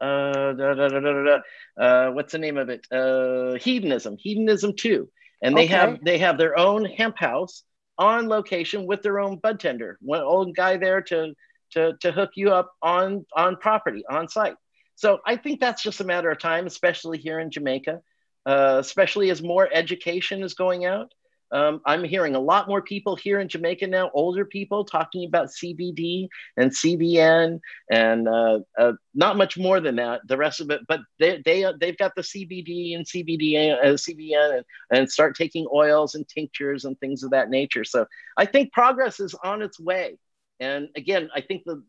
uh, 0.00 0.52
da, 0.52 0.74
da, 0.74 0.88
da, 0.88 1.38
uh, 1.80 2.10
what's 2.10 2.32
the 2.32 2.38
name 2.38 2.58
of 2.58 2.68
it? 2.68 2.84
Uh, 2.90 3.54
hedonism. 3.54 4.16
Hedonism 4.18 4.74
II. 4.84 5.02
And 5.42 5.56
they 5.56 5.64
okay. 5.64 5.74
have 5.74 6.04
they 6.04 6.18
have 6.18 6.38
their 6.38 6.58
own 6.58 6.84
hemp 6.84 7.18
house 7.18 7.64
on 7.98 8.28
location 8.28 8.86
with 8.86 9.02
their 9.02 9.20
own 9.20 9.36
bud 9.36 9.60
tender 9.60 9.98
one 10.00 10.20
old 10.20 10.56
guy 10.56 10.76
there 10.76 11.02
to 11.02 11.34
to, 11.72 11.96
to 12.00 12.12
hook 12.12 12.30
you 12.34 12.50
up 12.52 12.72
on, 12.82 13.24
on 13.36 13.56
property, 13.56 14.04
on 14.08 14.28
site. 14.28 14.54
So 14.94 15.18
I 15.26 15.36
think 15.36 15.60
that's 15.60 15.82
just 15.82 16.00
a 16.00 16.04
matter 16.04 16.30
of 16.30 16.38
time, 16.38 16.66
especially 16.66 17.18
here 17.18 17.40
in 17.40 17.50
Jamaica, 17.50 18.00
uh, 18.46 18.76
especially 18.80 19.30
as 19.30 19.42
more 19.42 19.68
education 19.72 20.42
is 20.42 20.54
going 20.54 20.84
out. 20.84 21.12
Um, 21.52 21.82
I'm 21.84 22.02
hearing 22.02 22.34
a 22.34 22.40
lot 22.40 22.66
more 22.66 22.80
people 22.80 23.14
here 23.14 23.38
in 23.38 23.48
Jamaica 23.48 23.86
now, 23.86 24.10
older 24.14 24.46
people 24.46 24.86
talking 24.86 25.26
about 25.26 25.48
CBD 25.48 26.28
and 26.56 26.70
CBN, 26.70 27.60
and 27.90 28.26
uh, 28.26 28.60
uh, 28.78 28.92
not 29.14 29.36
much 29.36 29.58
more 29.58 29.78
than 29.78 29.96
that. 29.96 30.22
The 30.26 30.38
rest 30.38 30.60
of 30.60 30.70
it, 30.70 30.80
but 30.88 31.00
they 31.18 31.42
they 31.44 31.64
uh, 31.64 31.74
they've 31.78 31.98
got 31.98 32.14
the 32.14 32.22
CBD 32.22 32.96
and 32.96 33.04
CBD 33.04 33.70
uh, 33.70 33.86
CBN, 33.88 34.56
and, 34.56 34.64
and 34.90 35.10
start 35.10 35.36
taking 35.36 35.66
oils 35.72 36.14
and 36.14 36.26
tinctures 36.26 36.86
and 36.86 36.98
things 37.00 37.22
of 37.22 37.32
that 37.32 37.50
nature. 37.50 37.84
So 37.84 38.06
I 38.38 38.46
think 38.46 38.72
progress 38.72 39.20
is 39.20 39.34
on 39.44 39.60
its 39.60 39.78
way. 39.78 40.16
And 40.60 40.88
again, 40.96 41.30
I 41.34 41.40
think 41.40 41.64
the 41.64 41.82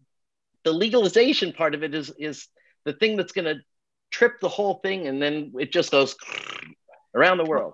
the 0.64 0.72
legalization 0.72 1.54
part 1.54 1.76
of 1.76 1.84
it 1.84 1.94
is 1.94 2.12
is 2.18 2.48
the 2.86 2.94
thing 2.94 3.18
that's 3.18 3.32
going 3.32 3.46
to 3.46 3.62
trip 4.12 4.40
the 4.40 4.50
whole 4.50 4.76
thing, 4.76 5.08
and 5.08 5.22
then 5.22 5.54
it 5.60 5.72
just 5.72 5.92
goes 5.92 6.16
around 7.16 7.38
the 7.38 7.46
world. 7.46 7.74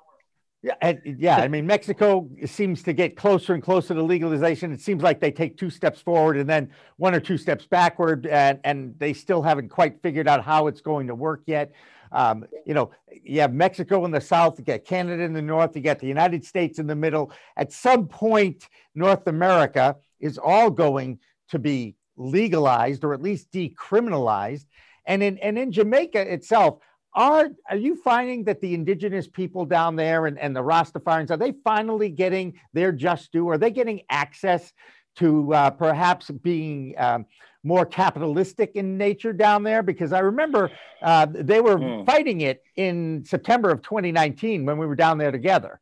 Yeah, 0.61 0.73
and, 0.81 0.99
yeah. 1.19 1.37
I 1.37 1.47
mean, 1.47 1.65
Mexico 1.65 2.29
seems 2.45 2.83
to 2.83 2.91
get 2.91 3.15
closer 3.15 3.53
and 3.53 3.63
closer 3.63 3.93
to 3.93 4.03
legalization. 4.03 4.73
It 4.73 4.81
seems 4.81 5.01
like 5.01 5.21
they 5.21 5.31
take 5.31 5.57
two 5.57 5.69
steps 5.69 6.01
forward 6.01 6.35
and 6.35 6.49
then 6.49 6.71
one 6.97 7.15
or 7.15 7.21
two 7.21 7.37
steps 7.37 7.65
backward, 7.65 8.27
and 8.27 8.59
and 8.65 8.93
they 8.99 9.13
still 9.13 9.41
haven't 9.41 9.69
quite 9.69 10.01
figured 10.01 10.27
out 10.27 10.43
how 10.43 10.67
it's 10.67 10.81
going 10.81 11.07
to 11.07 11.15
work 11.15 11.43
yet. 11.45 11.71
Um, 12.11 12.45
you 12.65 12.73
know, 12.73 12.91
you 13.23 13.41
have 13.41 13.53
Mexico 13.53 14.05
in 14.05 14.11
the 14.11 14.21
south, 14.21 14.57
you 14.57 14.65
got 14.65 14.85
Canada 14.85 15.23
in 15.23 15.33
the 15.33 15.41
north, 15.41 15.75
you 15.75 15.81
got 15.81 15.99
the 15.99 16.07
United 16.07 16.43
States 16.43 16.79
in 16.79 16.87
the 16.87 16.95
middle. 16.95 17.31
At 17.57 17.71
some 17.71 18.07
point, 18.07 18.67
North 18.95 19.27
America 19.27 19.95
is 20.19 20.37
all 20.37 20.69
going 20.69 21.19
to 21.49 21.59
be 21.59 21.95
legalized 22.17 23.03
or 23.03 23.13
at 23.13 23.21
least 23.21 23.51
decriminalized. 23.51 24.65
And 25.05 25.23
in 25.23 25.37
and 25.39 25.57
in 25.57 25.71
Jamaica 25.71 26.31
itself, 26.31 26.79
are 27.13 27.49
are 27.69 27.77
you 27.77 27.95
finding 27.95 28.43
that 28.45 28.61
the 28.61 28.73
indigenous 28.73 29.27
people 29.27 29.65
down 29.65 29.95
there 29.95 30.27
and, 30.27 30.37
and 30.37 30.55
the 30.55 30.61
Rastafarians 30.61 31.31
are 31.31 31.37
they 31.37 31.53
finally 31.63 32.09
getting 32.09 32.59
their 32.73 32.91
just 32.91 33.31
due? 33.31 33.49
Are 33.49 33.57
they 33.57 33.71
getting 33.71 34.01
access 34.09 34.73
to 35.15 35.53
uh, 35.53 35.69
perhaps 35.71 36.29
being 36.29 36.93
um, 36.97 37.25
more 37.63 37.85
capitalistic 37.85 38.71
in 38.75 38.97
nature 38.97 39.33
down 39.33 39.63
there? 39.63 39.83
Because 39.83 40.13
I 40.13 40.19
remember 40.19 40.71
uh, 41.01 41.27
they 41.29 41.61
were 41.61 41.77
mm. 41.77 42.05
fighting 42.05 42.41
it 42.41 42.63
in 42.75 43.23
September 43.25 43.69
of 43.69 43.81
2019 43.81 44.65
when 44.65 44.77
we 44.77 44.85
were 44.85 44.95
down 44.95 45.17
there 45.17 45.31
together. 45.31 45.79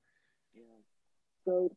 So 1.45 1.71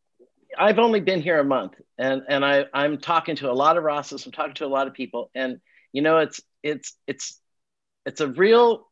I've 0.59 0.79
only 0.79 1.01
been 1.01 1.23
here 1.23 1.39
a 1.39 1.45
month, 1.45 1.75
and 1.99 2.23
and 2.29 2.45
I 2.45 2.67
I'm 2.75 2.99
talking 2.99 3.37
to 3.37 3.51
a 3.51 3.55
lot 3.55 3.77
of 3.77 3.85
Rastas. 3.85 4.27
I'm 4.27 4.33
talking 4.33 4.55
to 4.55 4.67
a 4.67 4.69
lot 4.69 4.89
of 4.89 4.95
people, 4.95 5.31
and 5.35 5.61
you 5.93 6.03
know 6.03 6.19
it's 6.19 6.41
it's 6.63 6.97
it's 7.07 7.41
it's 8.05 8.21
a 8.21 8.29
real 8.29 8.89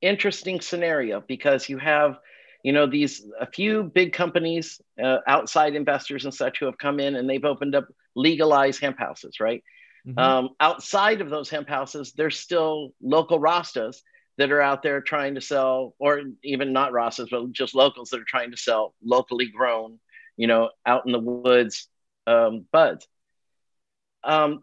interesting 0.00 0.60
scenario 0.60 1.22
because 1.26 1.68
you 1.68 1.78
have 1.78 2.18
you 2.62 2.72
know 2.72 2.86
these 2.86 3.22
a 3.40 3.46
few 3.46 3.84
big 3.84 4.12
companies 4.12 4.80
uh, 5.02 5.18
outside 5.26 5.74
investors 5.74 6.24
and 6.24 6.34
such 6.34 6.58
who 6.58 6.66
have 6.66 6.78
come 6.78 7.00
in 7.00 7.16
and 7.16 7.28
they've 7.28 7.44
opened 7.44 7.74
up 7.74 7.86
legalized 8.16 8.80
hemp 8.80 8.98
houses 8.98 9.40
right 9.40 9.62
mm-hmm. 10.06 10.18
um, 10.18 10.50
outside 10.60 11.20
of 11.20 11.30
those 11.30 11.50
hemp 11.50 11.68
houses 11.68 12.12
there's 12.16 12.38
still 12.38 12.90
local 13.02 13.38
rastas 13.38 13.98
that 14.36 14.50
are 14.50 14.60
out 14.60 14.82
there 14.82 15.00
trying 15.00 15.36
to 15.36 15.40
sell 15.40 15.94
or 15.98 16.22
even 16.42 16.72
not 16.72 16.92
rastas 16.92 17.28
but 17.30 17.52
just 17.52 17.74
locals 17.74 18.10
that 18.10 18.20
are 18.20 18.26
trying 18.26 18.50
to 18.50 18.56
sell 18.56 18.94
locally 19.04 19.46
grown 19.46 19.98
you 20.36 20.46
know 20.46 20.70
out 20.86 21.06
in 21.06 21.12
the 21.12 21.18
woods 21.18 21.88
um, 22.26 22.64
buds 22.72 23.06
um, 24.22 24.60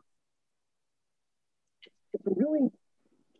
it's 2.14 2.24
really 2.26 2.70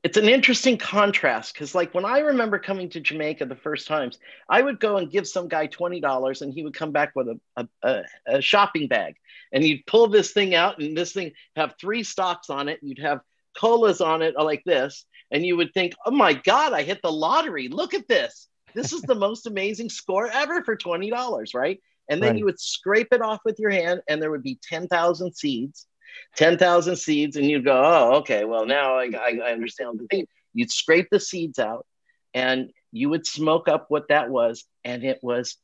it's 0.04 0.18
an 0.18 0.28
interesting 0.28 0.78
contrast 0.78 1.54
because 1.54 1.76
like 1.76 1.94
when 1.94 2.06
i 2.06 2.20
remember 2.20 2.58
coming 2.58 2.90
to 2.90 3.00
jamaica 3.00 3.46
the 3.46 3.56
first 3.56 3.88
times 3.88 4.18
i 4.50 4.62
would 4.62 4.80
go 4.80 4.98
and 4.98 5.12
give 5.12 5.28
some 5.28 5.48
guy 5.48 5.68
$20 5.68 6.42
and 6.42 6.54
he 6.54 6.64
would 6.64 6.74
come 6.74 6.92
back 6.92 7.12
with 7.16 7.28
a, 7.58 7.68
a, 7.84 8.04
a 8.28 8.42
shopping 8.42 8.88
bag. 8.88 9.16
And 9.54 9.64
you'd 9.64 9.86
pull 9.86 10.08
this 10.08 10.32
thing 10.32 10.56
out 10.56 10.80
and 10.80 10.98
this 10.98 11.14
thing 11.14 11.32
have 11.56 11.76
three 11.80 12.04
stocks 12.04 12.50
on 12.50 12.70
it 12.70 12.80
you'd 12.82 13.00
have 13.00 13.22
colas 13.58 14.02
on 14.02 14.22
it 14.22 14.36
uh, 14.38 14.44
like 14.44 14.64
this. 14.66 15.06
And 15.30 15.46
you 15.46 15.58
would 15.58 15.74
think 15.74 15.94
oh 16.06 16.12
my 16.12 16.34
god 16.34 16.74
i 16.74 16.84
hit 16.84 17.02
the 17.02 17.12
lottery. 17.12 17.68
Look 17.68 17.94
at 17.94 18.08
this. 18.08 18.48
This 18.74 18.94
is 18.94 19.02
the 19.02 19.16
most 19.28 19.46
amazing 19.46 19.90
score 19.90 20.28
ever 20.28 20.64
for 20.64 20.76
$20 20.76 21.54
right? 21.54 21.80
And 22.10 22.22
then 22.22 22.32
right. 22.32 22.40
you 22.40 22.46
would 22.46 22.60
scrape 22.60 23.10
it 23.12 23.22
off 23.22 23.40
with 23.46 23.60
your 23.60 23.70
hand 23.70 24.02
and 24.10 24.22
there 24.22 24.32
would 24.32 24.44
be 24.44 24.60
10,000 24.64 25.34
seeds 25.34 25.88
10,000 26.36 26.96
seeds, 26.96 27.36
and 27.36 27.50
you'd 27.50 27.66
go, 27.66 27.82
oh, 27.84 28.16
okay, 28.20 28.46
well, 28.46 28.66
now 28.66 28.96
I, 28.96 29.12
I, 29.18 29.40
I 29.44 29.52
understand 29.52 30.00
the 30.00 30.08
thing. 30.08 30.28
You'd 30.54 30.72
scrape 30.72 31.08
the 31.12 31.20
seeds 31.20 31.60
out 31.60 31.86
and 32.34 32.72
you 32.92 33.10
would 33.10 33.26
smoke 33.26 33.68
up 33.68 33.86
what 33.90 34.10
that 34.10 34.30
was, 34.30 34.66
and 34.84 35.04
it 35.04 35.20
was 35.22 35.58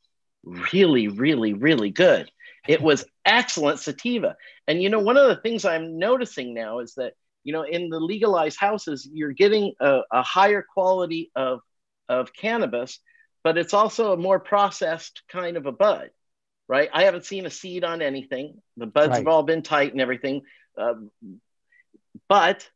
really, 0.44 1.08
really, 1.08 1.52
really 1.52 1.90
good. 1.90 2.30
It 2.66 2.80
was 2.80 3.04
excellent 3.24 3.80
sativa. 3.80 4.36
And, 4.66 4.82
you 4.82 4.90
know, 4.90 4.98
one 4.98 5.16
of 5.16 5.28
the 5.28 5.36
things 5.36 5.64
I'm 5.64 5.98
noticing 5.98 6.54
now 6.54 6.80
is 6.80 6.94
that, 6.94 7.14
you 7.44 7.52
know, 7.52 7.62
in 7.62 7.88
the 7.88 8.00
legalized 8.00 8.58
houses, 8.58 9.08
you're 9.10 9.32
getting 9.32 9.74
a, 9.80 10.00
a 10.12 10.22
higher 10.22 10.64
quality 10.74 11.30
of, 11.34 11.60
of 12.08 12.32
cannabis, 12.34 12.98
but 13.42 13.56
it's 13.56 13.74
also 13.74 14.12
a 14.12 14.18
more 14.18 14.40
processed 14.40 15.22
kind 15.28 15.56
of 15.56 15.66
a 15.66 15.72
bud 15.72 16.10
right? 16.68 16.90
I 16.92 17.04
haven't 17.04 17.24
seen 17.24 17.46
a 17.46 17.50
seed 17.50 17.82
on 17.82 18.02
anything. 18.02 18.60
The 18.76 18.86
buds 18.86 19.10
right. 19.10 19.18
have 19.18 19.26
all 19.26 19.42
been 19.42 19.62
tight 19.62 19.92
and 19.92 20.00
everything. 20.00 20.42
Um, 20.76 21.10
but 22.28 22.68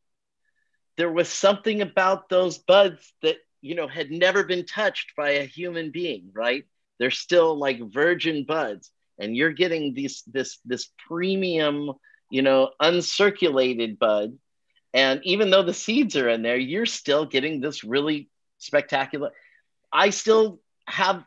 there 0.96 1.12
was 1.12 1.28
something 1.28 1.82
about 1.82 2.28
those 2.28 2.58
buds 2.58 3.12
that, 3.22 3.36
you 3.60 3.74
know, 3.74 3.86
had 3.86 4.10
never 4.10 4.44
been 4.44 4.64
touched 4.64 5.12
by 5.16 5.30
a 5.30 5.44
human 5.44 5.90
being, 5.90 6.30
right? 6.32 6.64
They're 6.98 7.10
still 7.10 7.56
like 7.56 7.92
virgin 7.92 8.44
buds. 8.44 8.90
And 9.18 9.36
you're 9.36 9.52
getting 9.52 9.94
these 9.94 10.22
this 10.26 10.58
this 10.64 10.88
premium, 11.06 11.92
you 12.30 12.42
know, 12.42 12.70
uncirculated 12.80 13.98
bud. 13.98 14.38
And 14.94 15.20
even 15.24 15.50
though 15.50 15.62
the 15.62 15.74
seeds 15.74 16.16
are 16.16 16.28
in 16.28 16.42
there, 16.42 16.56
you're 16.56 16.86
still 16.86 17.24
getting 17.24 17.60
this 17.60 17.84
really 17.84 18.30
spectacular. 18.58 19.32
I 19.92 20.10
still 20.10 20.60
have 20.86 21.24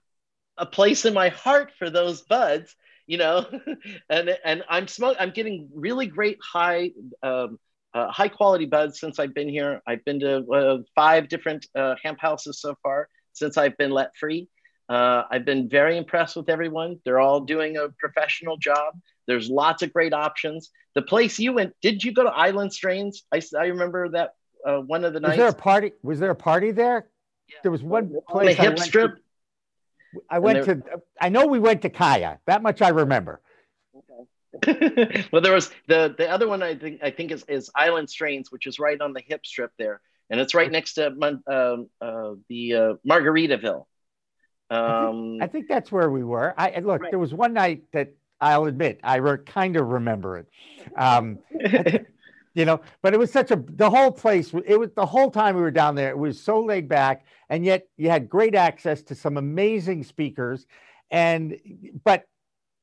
a 0.58 0.65
place 0.65 1.06
in 1.06 1.13
my 1.13 1.30
heart 1.30 1.72
for 1.78 1.89
those 1.89 2.22
buds 2.22 2.76
you 3.08 3.18
know? 3.18 3.46
And 4.10 4.38
and 4.44 4.63
i'm 4.70 4.88
smoke 4.88 5.18
i'm 5.20 5.32
getting 5.32 5.70
really 5.74 6.08
great 6.08 6.38
high 6.41 6.91
um, 7.24 7.60
uh, 7.94 8.12
high 8.12 8.28
quality 8.28 8.65
buds 8.65 9.00
since 9.00 9.20
i've 9.20 9.34
been 9.34 9.50
here. 9.50 9.82
I've 9.88 10.04
been 10.06 10.20
to 10.20 10.46
uh, 10.52 10.78
five 10.96 11.30
different 11.30 11.65
uh, 11.76 11.96
hemp 12.02 12.20
houses 12.20 12.60
so 12.60 12.76
far 12.84 13.10
since 13.34 13.58
i've 13.58 13.78
been 13.78 13.91
let 13.91 14.15
free. 14.15 14.48
Uh, 14.89 15.24
i've 15.32 15.46
been 15.46 15.70
very 15.70 15.98
impressed 15.98 16.36
with 16.36 16.50
everyone. 16.50 17.00
They're 17.04 17.20
all 17.20 17.41
doing 17.41 17.78
a 17.78 17.89
professional 18.00 18.58
job. 18.58 19.00
There's 19.28 19.50
lots 19.50 19.82
of 19.82 19.91
great 19.91 20.13
options. 20.13 20.72
The 20.94 21.02
place 21.02 21.39
you 21.39 21.54
went 21.54 21.74
did 21.82 22.04
you 22.04 22.12
go 22.13 22.24
to 22.24 22.30
island 22.30 22.74
strains? 22.74 23.24
I, 23.32 23.41
I 23.58 23.65
remember 23.68 24.10
that 24.10 24.32
uh, 24.68 24.80
one 24.80 25.04
of 25.04 25.13
the 25.13 25.20
nights 25.20 25.32
was 25.32 25.38
there 25.38 25.48
a 25.48 25.54
party 25.54 25.91
was 26.04 26.20
there 26.20 26.32
a 26.32 26.36
party 26.36 26.72
there? 26.72 27.10
Yeah. 27.48 27.58
there 27.62 27.72
was 27.72 27.84
one 27.84 28.10
place 28.28 28.60
on 28.60 28.65
the 28.65 28.70
hip 28.70 28.80
strip 28.80 29.15
to 29.15 29.22
I 30.30 30.39
went 30.39 30.65
to. 30.65 30.82
I 31.19 31.30
know 31.30 31.47
we 31.47 31.60
went 31.60 31.82
to 31.84 31.89
Kaya. 31.89 32.39
That 32.47 32.62
much 32.62 32.82
I 32.82 32.89
remember. 32.89 33.41
Okay. 34.58 35.25
well, 35.32 35.41
there 35.41 35.54
was 35.54 35.71
the 35.88 36.15
the 36.17 36.30
other 36.30 36.47
one. 36.47 36.63
I 36.63 36.75
think 36.75 37.01
I 37.04 37.12
think 37.12 37.32
is 37.32 37.43
is 37.47 37.69
Island 37.75 38.10
Strains, 38.10 38.51
which 38.51 38.67
is 38.67 38.80
right 38.80 38.99
on 38.99 39.13
the 39.13 39.21
hip 39.25 39.45
strip 39.45 39.71
there, 39.78 40.01
and 40.30 40.39
it's 40.39 40.54
right 40.54 40.71
next 40.71 40.93
to 40.95 41.08
um, 41.08 41.89
uh, 42.01 42.34
the 42.49 42.73
uh, 42.73 42.93
Margaritaville. 43.08 43.86
Um, 44.69 44.78
I 44.80 45.12
think, 45.12 45.43
I, 45.43 45.47
think, 45.47 45.67
that's 45.67 45.91
where 45.91 46.10
we 46.10 46.23
were. 46.23 46.54
I 46.58 46.80
look. 46.80 47.01
Right. 47.01 47.12
There 47.12 47.19
was 47.19 47.34
one 47.34 47.54
night 47.54 47.84
that 47.93 48.13
I'll 48.41 48.65
admit 48.65 48.99
I 49.04 49.17
re- 49.17 49.43
kind 49.45 49.75
of 49.75 49.88
remember 49.88 50.38
it. 50.38 50.47
Um, 50.97 51.39
you 52.56 52.65
know 52.65 52.82
but 53.04 53.13
it 53.13 53.20
was 53.20 53.32
such 53.32 53.52
a 53.52 53.63
the 53.70 53.89
whole 53.89 54.12
place 54.12 54.52
it 54.65 54.80
was 54.80 54.89
the 54.96 55.06
whole 55.06 55.30
time 55.30 55.56
we 55.56 55.62
were 55.62 55.70
down 55.70 55.94
there 55.94 56.10
it 56.10 56.18
was 56.18 56.41
so 56.41 56.60
laid 56.60 56.88
back 56.88 57.26
and 57.50 57.63
yet 57.63 57.88
you 57.98 58.10
had 58.10 58.28
great 58.28 58.56
access 58.56 59.04
to 59.04 59.13
some 59.13 59.38
amazing 59.38 60.04
speakers 60.04 60.65
and 61.12 61.58
but 62.04 62.26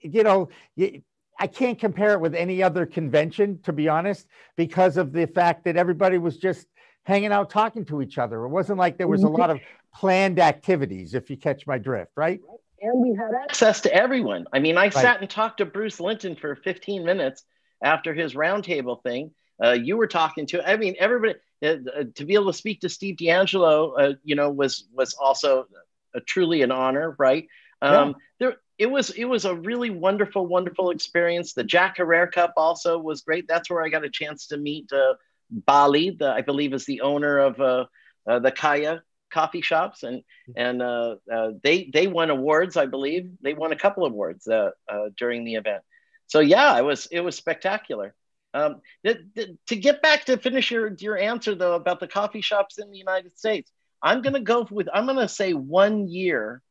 you 0.01 0.23
know 0.23 0.49
you, 0.77 1.03
I 1.39 1.49
can't 1.49 1.79
compare 1.79 2.13
it 2.13 2.21
with 2.21 2.37
any 2.37 2.63
other 2.63 2.87
convention, 2.87 3.59
to 3.65 3.73
be 3.73 3.89
honest, 3.89 4.29
because 4.57 4.97
of 4.97 5.13
the 5.13 5.27
fact 5.27 5.65
that 5.65 5.77
everybody 5.77 6.17
was 6.17 6.37
just 6.37 6.69
hanging 7.05 7.33
out 7.33 7.51
talking 7.51 7.85
to 7.87 8.01
each 8.01 8.17
other. 8.17 8.45
It 8.45 8.49
wasn't 8.49 8.79
like 8.79 8.97
there 8.97 9.09
was 9.09 9.25
a 9.25 9.29
lot 9.29 9.51
of 9.51 9.59
planned 9.93 10.39
activities, 10.39 11.15
if 11.15 11.31
you 11.31 11.37
catch 11.37 11.67
my 11.67 11.79
drift, 11.79 12.13
right? 12.17 12.41
And 12.81 13.01
we 13.01 13.17
had 13.17 13.33
access 13.43 13.81
to 13.81 13.93
everyone. 13.93 14.47
I 14.53 14.61
mean, 14.61 14.77
I 14.77 14.83
right. 14.83 14.93
sat 14.93 15.21
and 15.21 15.29
talked 15.29 15.59
to 15.59 15.67
Bruce 15.67 15.99
Linton 15.99 16.37
for 16.37 16.55
15 16.55 17.05
minutes 17.05 17.43
after 17.83 18.15
his 18.15 18.35
roundtable 18.35 19.03
thing, 19.03 19.33
uh, 19.63 19.73
you 19.73 19.97
were 19.97 20.07
talking 20.07 20.47
to. 20.47 20.69
I 20.69 20.77
mean, 20.77 20.97
everybody 20.99 21.35
uh, 21.63 21.67
uh, 21.67 22.05
to 22.15 22.25
be 22.25 22.35
able 22.35 22.53
to 22.53 22.59
speak 22.59 22.81
to 22.81 22.89
Steve 22.89 23.17
DeAngelo, 23.17 23.93
uh, 23.99 24.15
you 24.25 24.35
know, 24.35 24.51
was 24.51 24.89
was 24.93 25.15
also 25.15 25.67
a, 26.15 26.21
truly 26.21 26.63
an 26.63 26.73
honor, 26.73 27.15
right? 27.19 27.47
Um, 27.81 28.09
yeah. 28.09 28.15
There, 28.39 28.57
it 28.79 28.91
was 28.91 29.11
it 29.11 29.25
was 29.25 29.45
a 29.45 29.55
really 29.55 29.91
wonderful, 29.91 30.47
wonderful 30.47 30.91
experience. 30.91 31.53
The 31.53 31.65
Jack 31.65 31.97
Herer 31.97 32.27
Cup 32.27 32.55
also 32.57 32.99
was 32.99 33.23
great. 33.23 33.47
That's 33.47 33.71
where 33.71 33.85
I 33.85 33.89
got 33.89 34.05
a 34.05 34.11
chance 34.11 34.49
to 34.49 34.57
meet 34.57 34.93
uh, 34.93 35.15
Bali, 35.51 36.11
the, 36.11 36.31
I 36.31 36.41
believe 36.41 36.73
is 36.73 36.87
the 36.87 37.03
owner 37.03 37.39
of 37.39 37.61
uh, 37.61 38.39
the 38.39 38.51
Kaya 38.51 39.03
coffee 39.33 39.63
shops, 39.63 40.03
and 40.03 40.23
and 40.57 40.83
uh, 40.83 41.17
uh, 41.33 41.51
they 41.63 41.91
they 41.93 42.07
won 42.07 42.31
awards, 42.31 42.77
I 42.77 42.87
believe. 42.87 43.31
They 43.41 43.55
won 43.55 43.73
a 43.73 43.77
couple 43.77 44.05
of 44.05 44.13
awards 44.13 44.47
uh, 44.47 44.71
uh, 44.89 45.09
during 45.17 45.45
the 45.45 45.55
event. 45.55 45.83
So 46.27 46.41
yeah, 46.41 46.79
it 46.79 46.83
was 46.83 47.07
it 47.11 47.21
was 47.21 47.37
spectacular. 47.37 48.15
Um, 48.55 48.81
th- 49.05 49.19
th- 49.35 49.51
to 49.69 49.77
get 49.77 50.03
back 50.03 50.27
to 50.27 50.37
finish 50.37 50.71
your 50.71 50.95
your 50.99 51.17
answer 51.17 51.55
though 51.55 51.75
about 51.75 52.01
the 52.01 52.09
coffee 52.09 52.43
shops 52.43 52.79
in 52.79 52.91
the 52.91 52.99
United 52.99 53.39
States, 53.39 53.71
I'm 54.03 54.23
going 54.23 54.35
to 54.35 54.41
go 54.41 54.67
with 54.71 54.89
I'm 54.93 55.07
going 55.07 55.19
to 55.19 55.29
say 55.29 55.53
one 55.53 56.09
year 56.09 56.63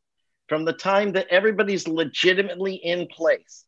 from 0.48 0.65
the 0.65 0.74
time 0.74 1.13
that 1.13 1.28
everybody's 1.30 1.88
legitimately 1.88 2.76
in 2.76 3.08
place. 3.08 3.65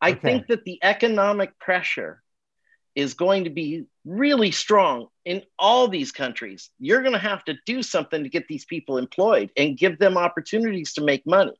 I 0.00 0.10
okay. 0.10 0.20
think 0.20 0.46
that 0.48 0.64
the 0.64 0.78
economic 0.82 1.58
pressure 1.58 2.22
is 2.94 3.14
going 3.14 3.44
to 3.44 3.50
be 3.50 3.86
really 4.04 4.50
strong 4.50 5.08
in 5.24 5.42
all 5.58 5.88
these 5.88 6.12
countries. 6.12 6.70
You're 6.78 7.02
going 7.02 7.12
to 7.12 7.18
have 7.18 7.44
to 7.44 7.54
do 7.66 7.82
something 7.82 8.22
to 8.22 8.28
get 8.28 8.48
these 8.48 8.64
people 8.64 8.98
employed 8.98 9.50
and 9.56 9.76
give 9.76 9.98
them 9.98 10.16
opportunities 10.16 10.94
to 10.94 11.04
make 11.04 11.26
money. 11.26 11.52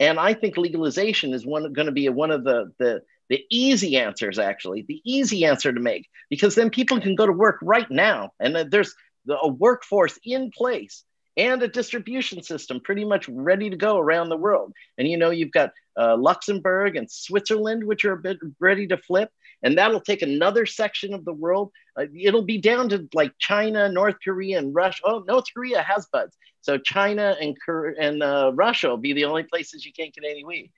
And 0.00 0.18
I 0.18 0.34
think 0.34 0.56
legalization 0.56 1.32
is 1.32 1.46
one 1.46 1.72
going 1.72 1.86
to 1.86 1.92
be 1.92 2.08
one 2.08 2.30
of 2.30 2.44
the 2.44 2.72
the 2.78 3.02
the 3.28 3.44
easy 3.50 3.96
answers 3.96 4.38
actually 4.38 4.84
the 4.88 5.00
easy 5.04 5.44
answer 5.44 5.72
to 5.72 5.80
make 5.80 6.08
because 6.30 6.54
then 6.54 6.70
people 6.70 7.00
can 7.00 7.14
go 7.14 7.26
to 7.26 7.32
work 7.32 7.58
right 7.62 7.90
now 7.90 8.30
and 8.40 8.56
there's 8.70 8.94
a 9.28 9.48
workforce 9.48 10.18
in 10.24 10.50
place 10.50 11.04
and 11.36 11.62
a 11.62 11.68
distribution 11.68 12.42
system 12.42 12.80
pretty 12.80 13.04
much 13.04 13.28
ready 13.28 13.68
to 13.70 13.76
go 13.76 13.98
around 13.98 14.28
the 14.28 14.36
world. 14.36 14.72
And 14.98 15.08
you 15.08 15.16
know, 15.16 15.30
you've 15.30 15.52
got 15.52 15.72
uh, 15.96 16.16
Luxembourg 16.16 16.96
and 16.96 17.10
Switzerland, 17.10 17.84
which 17.84 18.04
are 18.04 18.12
a 18.12 18.18
bit 18.18 18.38
ready 18.60 18.86
to 18.88 18.96
flip, 18.96 19.30
and 19.62 19.76
that'll 19.76 20.00
take 20.00 20.22
another 20.22 20.66
section 20.66 21.14
of 21.14 21.24
the 21.24 21.32
world. 21.32 21.72
Uh, 21.96 22.06
it'll 22.18 22.44
be 22.44 22.58
down 22.58 22.88
to 22.90 23.08
like 23.14 23.32
China, 23.38 23.88
North 23.88 24.16
Korea, 24.22 24.58
and 24.58 24.74
Russia. 24.74 25.02
Oh, 25.04 25.24
North 25.26 25.46
Korea 25.54 25.82
has 25.82 26.06
buds, 26.06 26.36
so 26.60 26.78
China 26.78 27.36
and 27.40 27.56
and 27.98 28.22
uh, 28.22 28.52
Russia 28.54 28.88
will 28.88 28.96
be 28.96 29.12
the 29.12 29.24
only 29.24 29.44
places 29.44 29.84
you 29.84 29.92
can't 29.92 30.14
get 30.14 30.28
any 30.28 30.44
weed. 30.44 30.70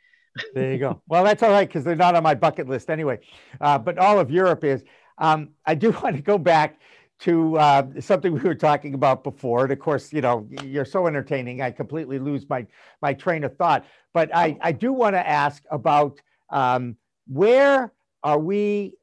There 0.55 0.73
you 0.73 0.79
go. 0.79 1.03
Well, 1.09 1.25
that's 1.25 1.43
all 1.43 1.51
right 1.51 1.69
because 1.69 1.85
they're 1.85 1.97
not 1.97 2.15
on 2.15 2.23
my 2.23 2.35
bucket 2.35 2.69
list 2.69 2.91
anyway. 2.91 3.21
Uh, 3.61 3.79
but 3.79 3.99
all 3.99 4.19
of 4.19 4.31
Europe 4.31 4.65
is. 4.65 4.85
Um, 5.19 5.51
I 5.65 5.75
do 5.75 5.91
want 6.03 6.17
to 6.17 6.23
go 6.23 6.39
back 6.39 6.81
to 7.19 7.57
uh, 7.59 7.87
something 8.01 8.33
we 8.33 8.41
were 8.41 8.55
talking 8.55 8.93
about 8.93 9.25
before. 9.25 9.65
And 9.65 9.73
of 9.73 9.79
course, 9.79 10.13
you 10.13 10.21
know, 10.21 10.47
you're 10.63 10.85
so 10.85 11.07
entertaining, 11.07 11.63
I 11.63 11.71
completely 11.71 12.19
lose 12.19 12.49
my 12.49 12.67
my 13.01 13.15
train 13.15 13.45
of 13.45 13.57
thought. 13.57 13.87
But 14.13 14.35
I, 14.35 14.57
I 14.61 14.73
do 14.73 14.93
want 14.93 15.15
to 15.15 15.27
ask 15.27 15.63
about 15.71 16.21
um, 16.51 16.97
where 17.27 17.93
are 18.23 18.39
we 18.39 18.95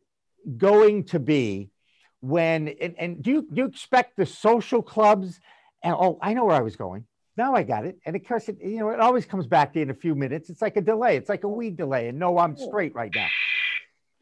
going 0.57 1.03
to 1.05 1.19
be 1.19 1.69
when, 2.21 2.69
and, 2.81 2.95
and 2.97 3.21
do, 3.21 3.31
you, 3.31 3.41
do 3.41 3.61
you 3.61 3.65
expect 3.65 4.17
the 4.17 4.25
social 4.25 4.81
clubs? 4.81 5.39
And 5.83 5.93
oh, 5.93 6.17
I 6.21 6.33
know 6.33 6.45
where 6.45 6.55
I 6.55 6.61
was 6.61 6.75
going. 6.75 7.05
Now 7.35 7.55
I 7.55 7.63
got 7.63 7.85
it. 7.85 7.97
And 8.05 8.15
of 8.15 8.23
course, 8.25 8.47
it, 8.47 8.57
you 8.61 8.79
know, 8.79 8.89
it 8.89 8.99
always 8.99 9.25
comes 9.25 9.47
back 9.47 9.73
to 9.73 9.79
you 9.79 9.83
in 9.83 9.89
a 9.89 9.95
few 9.95 10.15
minutes. 10.15 10.49
It's 10.49 10.61
like 10.61 10.77
a 10.77 10.81
delay. 10.81 11.17
It's 11.17 11.29
like 11.29 11.43
a 11.43 11.47
weed 11.47 11.77
delay. 11.77 12.07
And 12.07 12.19
no, 12.19 12.37
I'm 12.37 12.55
straight 12.55 12.93
right 12.93 13.11
now. 13.13 13.27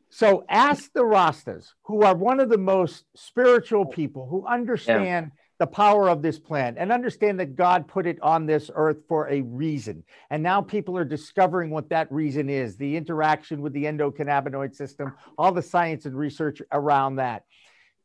So 0.09 0.43
ask 0.49 0.91
the 0.93 1.03
Rastas, 1.03 1.67
who 1.83 2.03
are 2.03 2.15
one 2.15 2.39
of 2.39 2.49
the 2.49 2.57
most 2.57 3.05
spiritual 3.15 3.85
people 3.85 4.27
who 4.27 4.45
understand 4.45 5.31
yeah. 5.33 5.41
the 5.59 5.67
power 5.67 6.09
of 6.09 6.21
this 6.21 6.37
plan 6.37 6.75
and 6.77 6.91
understand 6.91 7.39
that 7.39 7.55
God 7.55 7.87
put 7.87 8.05
it 8.05 8.21
on 8.21 8.45
this 8.45 8.69
earth 8.75 8.97
for 9.07 9.29
a 9.29 9.41
reason. 9.41 10.03
And 10.29 10.43
now 10.43 10.61
people 10.61 10.97
are 10.97 11.05
discovering 11.05 11.69
what 11.69 11.89
that 11.89 12.11
reason 12.11 12.49
is 12.49 12.75
the 12.75 12.97
interaction 12.97 13.61
with 13.61 13.71
the 13.71 13.85
endocannabinoid 13.85 14.75
system, 14.75 15.13
all 15.37 15.53
the 15.53 15.61
science 15.61 16.05
and 16.05 16.17
research 16.17 16.61
around 16.73 17.15
that. 17.15 17.45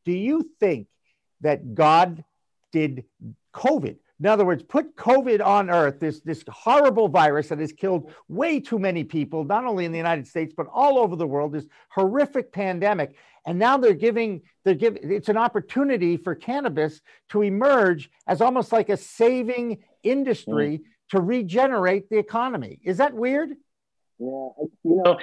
Do 0.05 0.13
you 0.13 0.49
think 0.61 0.87
that 1.41 1.75
God 1.75 2.23
did 2.71 3.03
COVID 3.53 3.97
in 4.19 4.25
other 4.25 4.45
words, 4.45 4.63
put 4.63 4.95
COVID 4.95 5.45
on 5.45 5.69
Earth, 5.69 5.99
this, 5.99 6.21
this 6.21 6.43
horrible 6.49 7.07
virus 7.07 7.49
that 7.49 7.59
has 7.59 7.71
killed 7.71 8.11
way 8.27 8.59
too 8.59 8.79
many 8.79 9.03
people, 9.03 9.43
not 9.43 9.65
only 9.65 9.85
in 9.85 9.91
the 9.91 9.97
United 9.97 10.27
States, 10.27 10.53
but 10.57 10.65
all 10.73 10.97
over 10.97 11.15
the 11.15 11.27
world, 11.27 11.53
this 11.53 11.67
horrific 11.89 12.51
pandemic. 12.51 13.15
And 13.45 13.59
now 13.59 13.77
they're 13.77 13.93
giving, 13.93 14.41
they're 14.65 14.73
giving, 14.73 15.11
it's 15.11 15.29
an 15.29 15.37
opportunity 15.37 16.17
for 16.17 16.33
cannabis 16.33 17.01
to 17.29 17.43
emerge 17.43 18.09
as 18.25 18.41
almost 18.41 18.71
like 18.71 18.89
a 18.89 18.97
saving 18.97 19.83
industry 20.01 20.79
mm. 20.79 20.83
to 21.11 21.21
regenerate 21.21 22.09
the 22.09 22.17
economy. 22.17 22.79
Is 22.83 22.97
that 22.97 23.13
weird? 23.13 23.51
Yeah, 24.19 24.49
you 24.83 25.03
know, 25.03 25.19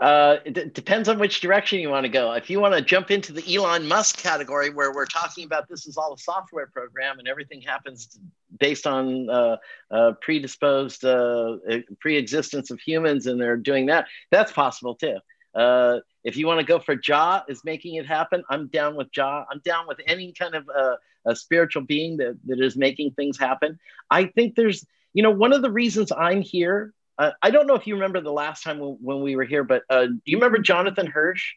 uh, 0.00 0.38
it 0.46 0.72
depends 0.72 1.10
on 1.10 1.18
which 1.18 1.40
direction 1.40 1.80
you 1.80 1.90
want 1.90 2.04
to 2.04 2.08
go. 2.08 2.32
If 2.32 2.48
you 2.48 2.60
want 2.60 2.72
to 2.74 2.80
jump 2.80 3.10
into 3.10 3.34
the 3.34 3.54
Elon 3.54 3.86
Musk 3.86 4.16
category, 4.16 4.70
where 4.70 4.90
we're 4.94 5.04
talking 5.04 5.44
about 5.44 5.68
this 5.68 5.86
is 5.86 5.98
all 5.98 6.14
a 6.14 6.18
software 6.18 6.66
program 6.66 7.18
and 7.18 7.28
everything 7.28 7.60
happens 7.60 8.18
based 8.58 8.86
on 8.86 9.28
uh, 9.28 9.56
uh, 9.90 10.12
predisposed 10.20 11.04
uh, 11.04 11.56
pre-existence 12.00 12.70
of 12.70 12.80
humans, 12.80 13.26
and 13.26 13.40
they're 13.40 13.56
doing 13.56 13.86
that, 13.86 14.06
that's 14.30 14.52
possible 14.52 14.94
too. 14.94 15.18
Uh, 15.54 15.98
if 16.24 16.36
you 16.36 16.46
want 16.46 16.60
to 16.60 16.66
go 16.66 16.78
for 16.78 16.94
Jah 16.94 17.44
is 17.48 17.64
making 17.64 17.96
it 17.96 18.06
happen, 18.06 18.42
I'm 18.48 18.68
down 18.68 18.96
with 18.96 19.10
Jah. 19.12 19.44
I'm 19.50 19.60
down 19.64 19.86
with 19.88 19.98
any 20.06 20.32
kind 20.32 20.54
of 20.54 20.68
uh, 20.68 20.96
a 21.26 21.34
spiritual 21.34 21.82
being 21.82 22.18
that, 22.18 22.38
that 22.46 22.60
is 22.60 22.76
making 22.76 23.12
things 23.12 23.38
happen. 23.38 23.78
I 24.10 24.26
think 24.26 24.54
there's, 24.54 24.84
you 25.14 25.22
know, 25.22 25.30
one 25.30 25.52
of 25.52 25.62
the 25.62 25.70
reasons 25.70 26.12
I'm 26.12 26.42
here 26.42 26.92
uh, 27.18 27.32
I 27.42 27.50
don't 27.50 27.66
know 27.66 27.74
if 27.74 27.86
you 27.86 27.94
remember 27.94 28.20
the 28.20 28.32
last 28.32 28.62
time 28.62 28.78
when, 28.78 28.96
when 29.00 29.22
we 29.22 29.34
were 29.34 29.44
here, 29.44 29.64
but 29.64 29.82
uh, 29.90 30.06
do 30.06 30.20
you 30.24 30.36
remember 30.36 30.58
Jonathan 30.58 31.06
Hirsch? 31.06 31.54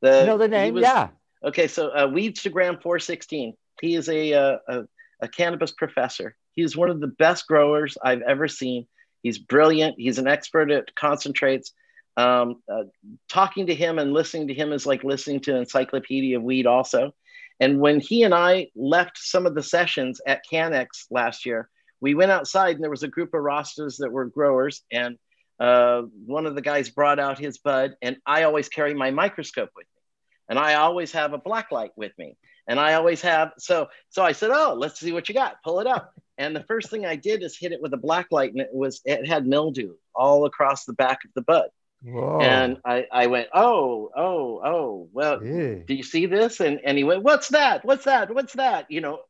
The, 0.00 0.20
you 0.20 0.26
know 0.26 0.38
the 0.38 0.48
name, 0.48 0.74
was, 0.74 0.82
yeah. 0.82 1.08
Okay, 1.44 1.66
so 1.66 1.88
uh, 1.88 2.06
Weedstagram 2.06 2.80
416. 2.80 3.54
He 3.80 3.94
is 3.94 4.08
a, 4.08 4.32
uh, 4.32 4.58
a, 4.68 4.84
a 5.20 5.28
cannabis 5.28 5.72
professor. 5.72 6.36
He's 6.54 6.76
one 6.76 6.90
of 6.90 7.00
the 7.00 7.06
best 7.06 7.46
growers 7.46 7.96
I've 8.02 8.22
ever 8.22 8.48
seen. 8.48 8.86
He's 9.22 9.38
brilliant. 9.38 9.96
He's 9.98 10.18
an 10.18 10.28
expert 10.28 10.70
at 10.70 10.94
concentrates. 10.94 11.72
Um, 12.16 12.62
uh, 12.70 12.84
talking 13.28 13.66
to 13.66 13.74
him 13.74 13.98
and 13.98 14.12
listening 14.12 14.48
to 14.48 14.54
him 14.54 14.72
is 14.72 14.86
like 14.86 15.04
listening 15.04 15.40
to 15.40 15.56
Encyclopedia 15.56 16.38
of 16.38 16.42
Weed, 16.42 16.66
also. 16.66 17.14
And 17.60 17.80
when 17.80 18.00
he 18.00 18.22
and 18.22 18.34
I 18.34 18.68
left 18.74 19.18
some 19.18 19.46
of 19.46 19.54
the 19.54 19.62
sessions 19.62 20.20
at 20.26 20.42
CanEx 20.50 21.06
last 21.10 21.46
year, 21.46 21.68
we 22.00 22.14
went 22.14 22.30
outside 22.30 22.76
and 22.76 22.82
there 22.82 22.90
was 22.90 23.02
a 23.02 23.08
group 23.08 23.34
of 23.34 23.40
Rastas 23.40 23.96
that 23.98 24.12
were 24.12 24.26
growers 24.26 24.82
and 24.92 25.18
uh, 25.58 26.02
one 26.26 26.46
of 26.46 26.54
the 26.54 26.60
guys 26.60 26.90
brought 26.90 27.18
out 27.18 27.38
his 27.38 27.58
bud 27.58 27.94
and 28.02 28.16
i 28.26 28.42
always 28.42 28.68
carry 28.68 28.92
my 28.92 29.10
microscope 29.10 29.70
with 29.74 29.86
me 29.86 30.02
and 30.50 30.58
i 30.58 30.74
always 30.74 31.12
have 31.12 31.32
a 31.32 31.38
black 31.38 31.72
light 31.72 31.92
with 31.96 32.12
me 32.18 32.36
and 32.66 32.78
i 32.80 32.94
always 32.94 33.20
have 33.20 33.52
so 33.58 33.88
so 34.10 34.22
i 34.22 34.32
said 34.32 34.50
oh 34.52 34.74
let's 34.78 35.00
see 35.00 35.12
what 35.12 35.28
you 35.28 35.34
got 35.34 35.62
pull 35.62 35.80
it 35.80 35.86
up 35.86 36.12
and 36.38 36.54
the 36.54 36.64
first 36.64 36.90
thing 36.90 37.06
i 37.06 37.16
did 37.16 37.42
is 37.42 37.58
hit 37.58 37.72
it 37.72 37.82
with 37.82 37.92
a 37.94 37.98
black 37.98 38.26
light 38.30 38.52
and 38.52 38.60
it 38.60 38.70
was 38.72 39.00
it 39.04 39.26
had 39.26 39.46
mildew 39.46 39.94
all 40.14 40.44
across 40.44 40.84
the 40.84 40.92
back 40.94 41.18
of 41.24 41.30
the 41.34 41.42
bud 41.42 41.68
Whoa. 42.02 42.38
And 42.40 42.76
I, 42.84 43.06
I 43.10 43.26
went, 43.26 43.48
oh, 43.52 44.10
oh, 44.14 44.60
oh, 44.64 45.08
well, 45.12 45.40
do 45.40 45.94
you 45.94 46.02
see 46.02 46.26
this? 46.26 46.60
And, 46.60 46.78
and 46.84 46.96
he 46.96 47.02
went, 47.02 47.22
what's 47.22 47.48
that? 47.48 47.84
What's 47.84 48.04
that? 48.04 48.32
What's 48.32 48.52
that? 48.52 48.86
You 48.90 49.00
know, 49.00 49.20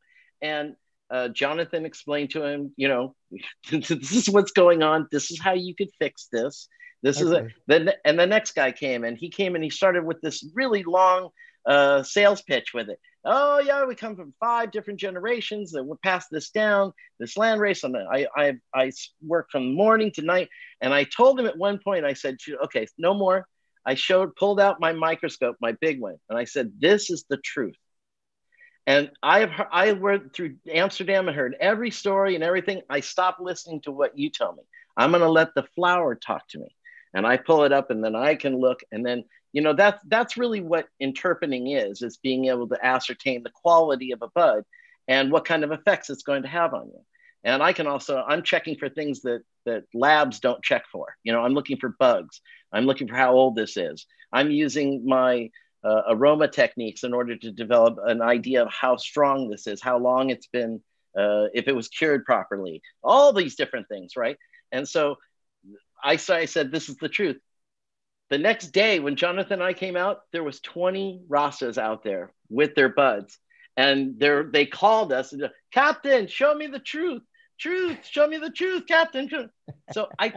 and 0.42 0.77
uh, 1.11 1.29
Jonathan 1.29 1.87
explained 1.87 2.31
to 2.31 2.44
him, 2.44 2.72
you 2.77 2.88
know, 2.88 3.14
this 3.70 4.12
is 4.12 4.29
what's 4.29 4.53
going 4.53 4.83
on. 4.83 5.09
This 5.11 5.31
is 5.31 5.40
how 5.40 5.55
you 5.55 5.75
could 5.75 5.90
fix 5.99 6.29
this. 6.33 6.68
This 7.03 7.22
okay. 7.22 7.27
is 7.27 7.33
it. 7.33 7.53
Then 7.66 7.90
and 8.05 8.18
the 8.18 8.27
next 8.27 8.53
guy 8.53 8.72
came 8.72 9.05
and 9.05 9.16
he 9.16 9.31
came 9.31 9.55
and 9.55 9.62
he 9.62 9.70
started 9.70 10.05
with 10.05 10.20
this 10.20 10.44
really 10.55 10.83
long 10.83 11.31
uh, 11.64 12.03
sales 12.03 12.42
pitch 12.42 12.75
with 12.75 12.88
it. 12.88 12.99
Oh 13.28 13.58
yeah, 13.58 13.84
we 13.84 13.96
come 13.96 14.14
from 14.14 14.32
five 14.38 14.70
different 14.70 15.00
generations 15.00 15.72
that 15.72 15.84
would 15.84 16.00
pass 16.00 16.28
this 16.28 16.50
down, 16.50 16.92
this 17.18 17.36
land 17.36 17.60
race. 17.60 17.82
And 17.82 17.96
I 17.96 18.26
I 18.36 18.54
I 18.72 18.92
work 19.20 19.48
from 19.50 19.74
morning 19.74 20.12
to 20.12 20.22
night. 20.22 20.48
And 20.80 20.94
I 20.94 21.04
told 21.04 21.40
him 21.40 21.46
at 21.46 21.58
one 21.58 21.80
point, 21.82 22.04
I 22.04 22.12
said, 22.12 22.36
okay, 22.64 22.86
no 22.96 23.12
more. 23.14 23.46
I 23.84 23.94
showed, 23.94 24.34
pulled 24.36 24.60
out 24.60 24.80
my 24.80 24.92
microscope, 24.92 25.56
my 25.60 25.72
big 25.80 26.00
one, 26.00 26.16
and 26.28 26.38
I 26.38 26.44
said, 26.44 26.72
this 26.78 27.08
is 27.08 27.24
the 27.28 27.36
truth. 27.36 27.76
And 28.86 29.10
I've 29.22 29.50
I 29.72 29.92
went 29.92 30.32
through 30.32 30.56
Amsterdam 30.72 31.28
and 31.28 31.36
heard 31.36 31.56
every 31.60 31.90
story 31.90 32.36
and 32.36 32.44
everything. 32.44 32.82
I 32.88 33.00
stopped 33.00 33.40
listening 33.40 33.80
to 33.82 33.92
what 33.92 34.16
you 34.16 34.30
tell 34.30 34.52
me. 34.52 34.62
I'm 34.96 35.10
going 35.10 35.22
to 35.22 35.28
let 35.28 35.54
the 35.54 35.64
flower 35.74 36.14
talk 36.14 36.46
to 36.48 36.58
me, 36.58 36.74
and 37.14 37.27
I 37.27 37.37
pull 37.37 37.64
it 37.64 37.73
up, 37.73 37.90
and 37.90 38.03
then 38.03 38.14
I 38.14 38.35
can 38.35 38.59
look, 38.59 38.81
and 38.92 39.05
then 39.05 39.25
you 39.53 39.62
know 39.62 39.73
that's 39.73 40.03
that's 40.09 40.37
really 40.37 40.61
what 40.61 40.88
interpening 41.01 41.69
is: 41.69 42.03
is 42.03 42.19
being 42.19 42.47
able 42.47 42.69
to 42.69 42.85
ascertain 42.85 43.42
the 43.42 43.51
quality 43.51 44.12
of 44.12 44.23
a 44.23 44.29
bud 44.35 44.64
and 45.09 45.31
what 45.31 45.45
kind 45.45 45.64
of 45.64 45.73
effects 45.73 46.11
it's 46.11 46.23
going 46.23 46.42
to 46.42 46.49
have 46.49 46.75
on 46.75 46.88
you. 46.88 47.01
And 47.45 47.62
I 47.62 47.73
can 47.73 47.87
also 47.87 48.23
I'm 48.27 48.42
checking 48.42 48.77
for 48.77 48.88
things 48.88 49.23
that 49.23 49.42
that 49.66 49.85
labs 49.95 50.40
don't 50.40 50.62
check 50.62 50.85
for. 50.90 51.16
You 51.23 51.33
know, 51.33 51.42
I'm 51.42 51.55
looking 51.55 51.79
for 51.79 51.95
bugs. 51.99 52.40
I'm 52.73 52.85
looking 52.85 53.09
for 53.09 53.14
how 53.14 53.33
old 53.33 53.57
this 53.57 53.77
is. 53.77 54.07
I'm 54.33 54.51
using 54.51 55.07
my 55.07 55.51
uh, 55.85 56.03
aroma 56.09 56.49
techniques 56.49 57.05
in 57.05 57.12
order 57.12 57.37
to 57.37 57.53
develop 57.53 57.99
an 58.05 58.21
idea 58.21 58.62
of 58.62 58.73
how 58.73 58.97
strong 58.97 59.49
this 59.49 59.66
is, 59.66 59.81
how 59.81 59.99
long 59.99 60.31
it's 60.31 60.49
been, 60.49 60.81
uh, 61.16 61.47
if 61.55 61.69
it 61.69 61.77
was 61.77 61.88
cured 61.88 62.25
properly, 62.25 62.83
all 63.05 63.33
these 63.33 63.55
different 63.55 63.87
things, 63.88 64.16
right? 64.16 64.37
And 64.73 64.88
so 64.88 65.16
I, 66.02 66.18
I 66.30 66.44
said, 66.46 66.70
this 66.72 66.88
is 66.88 66.96
the 66.96 67.09
truth. 67.09 67.38
The 68.30 68.38
next 68.38 68.68
day, 68.68 68.98
when 69.00 69.16
Jonathan 69.16 69.54
and 69.54 69.62
I 69.62 69.72
came 69.72 69.96
out, 69.96 70.20
there 70.32 70.44
was 70.44 70.61
20 70.61 71.22
Rastas 71.28 71.78
out 71.78 72.02
there 72.04 72.32
with 72.50 72.74
their 72.74 72.88
buds. 72.88 73.38
and 73.76 74.18
they 74.18 74.42
they 74.52 74.66
called 74.66 75.12
us 75.12 75.32
and 75.32 75.50
captain 75.72 76.26
show 76.28 76.54
me 76.54 76.66
the 76.68 76.80
truth. 76.80 77.22
Truth. 77.59 78.06
Show 78.06 78.26
me 78.28 78.38
the 78.38 78.50
truth 78.50 78.85
captain. 78.88 79.30
So 79.92 80.09
i 80.18 80.35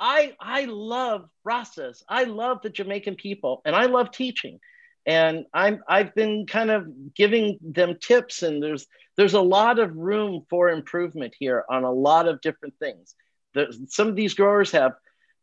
i 0.00 0.34
i 0.40 0.64
love 0.66 1.28
rasas 1.46 2.02
i 2.08 2.24
love 2.24 2.58
the 2.62 2.70
jamaican 2.70 3.16
people 3.16 3.62
and 3.64 3.76
i 3.76 3.86
love 3.86 4.10
teaching. 4.12 4.60
And 5.06 5.46
i'm 5.54 5.82
i've 5.88 6.14
been 6.14 6.46
kind 6.46 6.70
of 6.70 6.86
giving 7.14 7.58
them 7.62 7.98
tips 8.00 8.42
and 8.42 8.62
there's 8.62 8.86
there's 9.16 9.34
a 9.34 9.40
lot 9.40 9.78
of 9.78 9.96
room 9.96 10.44
for 10.50 10.70
improvement 10.70 11.34
here 11.38 11.64
on 11.70 11.84
a 11.84 11.92
lot 11.92 12.28
of 12.28 12.40
different 12.40 12.74
things 12.78 13.14
the, 13.54 13.86
some 13.88 14.08
of 14.08 14.16
these 14.16 14.34
growers 14.34 14.72
have, 14.72 14.92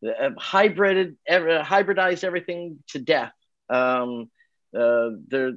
have 0.04 0.34
hybrided 0.34 1.15
hybridized 1.30 2.24
everything 2.24 2.80
to 2.89 3.00
death. 3.00 3.34
Um, 3.69 4.30
uh, 4.78 5.10
they're 5.28 5.54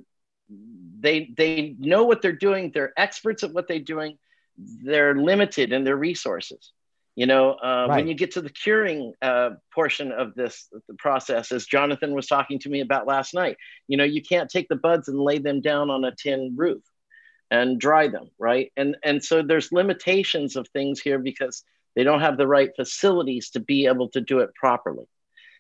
they 1.01 1.31
they 1.37 1.75
know 1.79 2.05
what 2.05 2.23
they're 2.23 2.33
doing. 2.33 2.71
They're 2.73 2.93
experts 2.97 3.43
at 3.43 3.53
what 3.53 3.69
they're 3.69 3.79
doing. 3.79 4.19
They're 4.57 5.15
limited 5.15 5.73
in 5.73 5.85
their 5.85 5.97
resources. 5.97 6.73
You 7.17 7.27
know 7.27 7.53
uh, 7.53 7.87
right. 7.89 7.97
when 7.97 8.09
you 8.09 8.15
get 8.15 8.33
to 8.33 8.43
the 8.43 8.51
curing 8.51 9.15
uh, 9.23 9.51
portion 9.73 10.13
of 10.13 10.35
this 10.35 10.69
the 10.89 10.95
process 10.95 11.53
as 11.53 11.65
jonathan 11.65 12.13
was 12.13 12.27
talking 12.27 12.59
to 12.59 12.69
me 12.69 12.81
about 12.81 13.07
last 13.07 13.35
night 13.35 13.57
you 13.87 13.97
know 13.97 14.03
you 14.03 14.21
can't 14.21 14.51
take 14.51 14.67
the 14.67 14.75
buds 14.75 15.07
and 15.07 15.21
lay 15.21 15.39
them 15.39 15.61
down 15.61 15.91
on 15.91 16.05
a 16.05 16.13
tin 16.17 16.55
roof 16.57 16.83
and 17.51 17.79
dry 17.79 18.09
them 18.09 18.31
right? 18.39 18.73
And 18.77 18.97
and 19.05 19.23
so 19.23 19.43
there's 19.43 19.73
limitations 19.73 20.57
of 20.57 20.69
things 20.69 21.01
here 21.01 21.19
because 21.19 21.63
they 21.95 22.05
don't 22.05 22.21
have 22.21 22.37
the 22.37 22.47
right 22.47 22.71
facilities 22.77 23.51
to 23.51 23.61
be 23.61 23.87
able 23.87 24.09
to 24.09 24.21
do 24.21 24.41
it 24.41 24.55
properly 24.55 25.07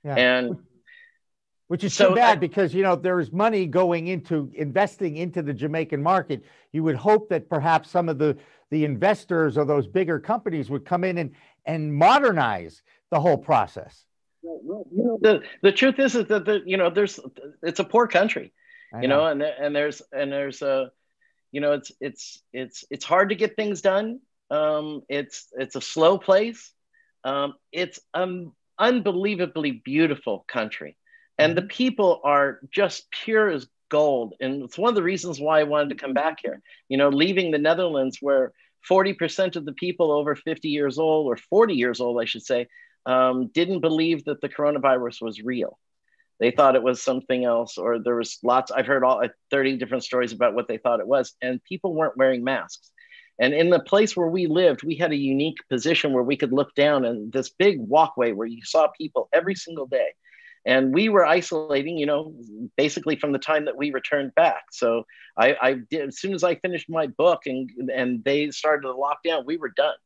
yeah. 0.04 0.14
and 0.14 0.56
which 1.68 1.82
is 1.82 1.94
so, 1.94 2.14
bad 2.14 2.40
because 2.40 2.74
you 2.74 2.82
know 2.82 2.94
there's 2.94 3.32
money 3.32 3.66
going 3.66 4.06
into 4.08 4.50
investing 4.54 5.16
into 5.16 5.42
the 5.42 5.52
Jamaican 5.52 6.02
market. 6.02 6.44
You 6.72 6.82
would 6.84 6.96
hope 6.96 7.30
that 7.30 7.48
perhaps 7.48 7.90
some 7.90 8.08
of 8.08 8.18
the 8.18 8.36
the 8.70 8.84
investors 8.84 9.56
or 9.56 9.64
those 9.64 9.86
bigger 9.86 10.20
companies 10.20 10.68
would 10.70 10.84
come 10.84 11.04
in 11.04 11.18
and 11.18 11.32
and 11.64 11.94
modernize 11.94 12.82
the 13.10 13.18
whole 13.18 13.38
process. 13.38 14.04
You 14.42 14.86
know, 14.92 15.18
the 15.20 15.42
the 15.62 15.72
truth 15.72 15.98
is, 15.98 16.14
is 16.14 16.26
that 16.26 16.44
the, 16.44 16.62
you 16.66 16.76
know 16.76 16.90
there's 16.90 17.18
it's 17.62 17.80
a 17.80 17.84
poor 17.84 18.06
country, 18.06 18.52
you 19.00 19.08
know. 19.08 19.20
know, 19.20 19.26
and 19.28 19.42
and 19.42 19.74
there's 19.74 20.02
and 20.12 20.30
there's 20.30 20.60
a 20.60 20.90
you 21.50 21.62
know 21.62 21.72
it's 21.72 21.92
it's 21.98 22.42
it's 22.52 22.84
it's 22.90 23.04
hard 23.04 23.30
to 23.30 23.34
get 23.34 23.56
things 23.56 23.80
done. 23.80 24.20
Um, 24.54 25.02
it's 25.08 25.48
it's 25.52 25.76
a 25.76 25.80
slow 25.80 26.18
place. 26.18 26.72
Um, 27.24 27.54
it's 27.72 27.98
an 28.12 28.52
unbelievably 28.78 29.82
beautiful 29.84 30.44
country. 30.46 30.96
And 31.38 31.56
the 31.56 31.62
mm-hmm. 31.62 31.68
people 31.68 32.20
are 32.22 32.60
just 32.70 33.10
pure 33.10 33.48
as 33.50 33.66
gold. 33.88 34.34
And 34.40 34.62
it's 34.62 34.78
one 34.78 34.90
of 34.90 34.94
the 34.94 35.02
reasons 35.02 35.40
why 35.40 35.60
i 35.60 35.64
wanted 35.64 35.90
to 35.90 36.02
come 36.02 36.14
back 36.14 36.38
here. 36.42 36.60
You 36.88 36.98
know 36.98 37.08
leaving 37.08 37.50
the 37.50 37.58
netherlands 37.58 38.18
where 38.20 38.52
40% 38.90 39.56
of 39.56 39.64
the 39.64 39.72
people 39.72 40.12
over 40.12 40.36
50 40.36 40.68
years 40.68 40.98
old 40.98 41.26
or 41.26 41.38
40 41.38 41.74
years 41.74 42.00
old 42.00 42.20
i 42.20 42.26
should 42.26 42.44
say 42.44 42.68
um, 43.06 43.48
didn't 43.48 43.80
believe 43.80 44.24
that 44.24 44.40
the 44.40 44.48
coronavirus 44.48 45.22
was 45.22 45.42
real. 45.42 45.78
They 46.38 46.50
thought 46.50 46.74
it 46.74 46.82
was 46.82 47.02
something 47.02 47.44
else 47.44 47.78
or 47.78 47.98
there 47.98 48.16
was 48.16 48.38
lots 48.42 48.70
i've 48.70 48.86
heard 48.86 49.04
all 49.04 49.22
30 49.50 49.76
different 49.76 50.04
stories 50.04 50.32
about 50.32 50.54
what 50.54 50.68
they 50.68 50.78
thought 50.78 51.00
it 51.00 51.06
was 51.06 51.34
and 51.40 51.62
people 51.64 51.94
weren't 51.94 52.16
wearing 52.16 52.44
masks 52.44 52.90
and 53.38 53.52
in 53.52 53.70
the 53.70 53.80
place 53.80 54.16
where 54.16 54.28
we 54.28 54.46
lived 54.46 54.82
we 54.82 54.96
had 54.96 55.12
a 55.12 55.16
unique 55.16 55.58
position 55.68 56.12
where 56.12 56.22
we 56.22 56.36
could 56.36 56.52
look 56.52 56.74
down 56.74 57.04
and 57.04 57.32
this 57.32 57.50
big 57.50 57.78
walkway 57.80 58.32
where 58.32 58.46
you 58.46 58.62
saw 58.64 58.88
people 58.88 59.28
every 59.32 59.54
single 59.54 59.86
day. 59.86 60.08
And 60.66 60.94
we 60.94 61.10
were 61.10 61.26
isolating 61.26 61.98
you 61.98 62.06
know 62.06 62.34
basically 62.76 63.16
from 63.16 63.32
the 63.32 63.38
time 63.38 63.66
that 63.66 63.76
we 63.76 63.90
returned 63.90 64.34
back. 64.34 64.64
So 64.72 65.04
i, 65.36 65.56
I 65.60 65.72
did 65.90 66.08
as 66.08 66.18
soon 66.18 66.34
as 66.34 66.44
i 66.44 66.54
finished 66.54 66.88
my 66.88 67.06
book 67.06 67.42
and 67.46 67.70
and 67.92 68.24
they 68.24 68.50
started 68.50 68.88
the 68.88 68.94
lockdown 68.94 69.44
we 69.46 69.56
were 69.56 69.72
done. 69.76 69.96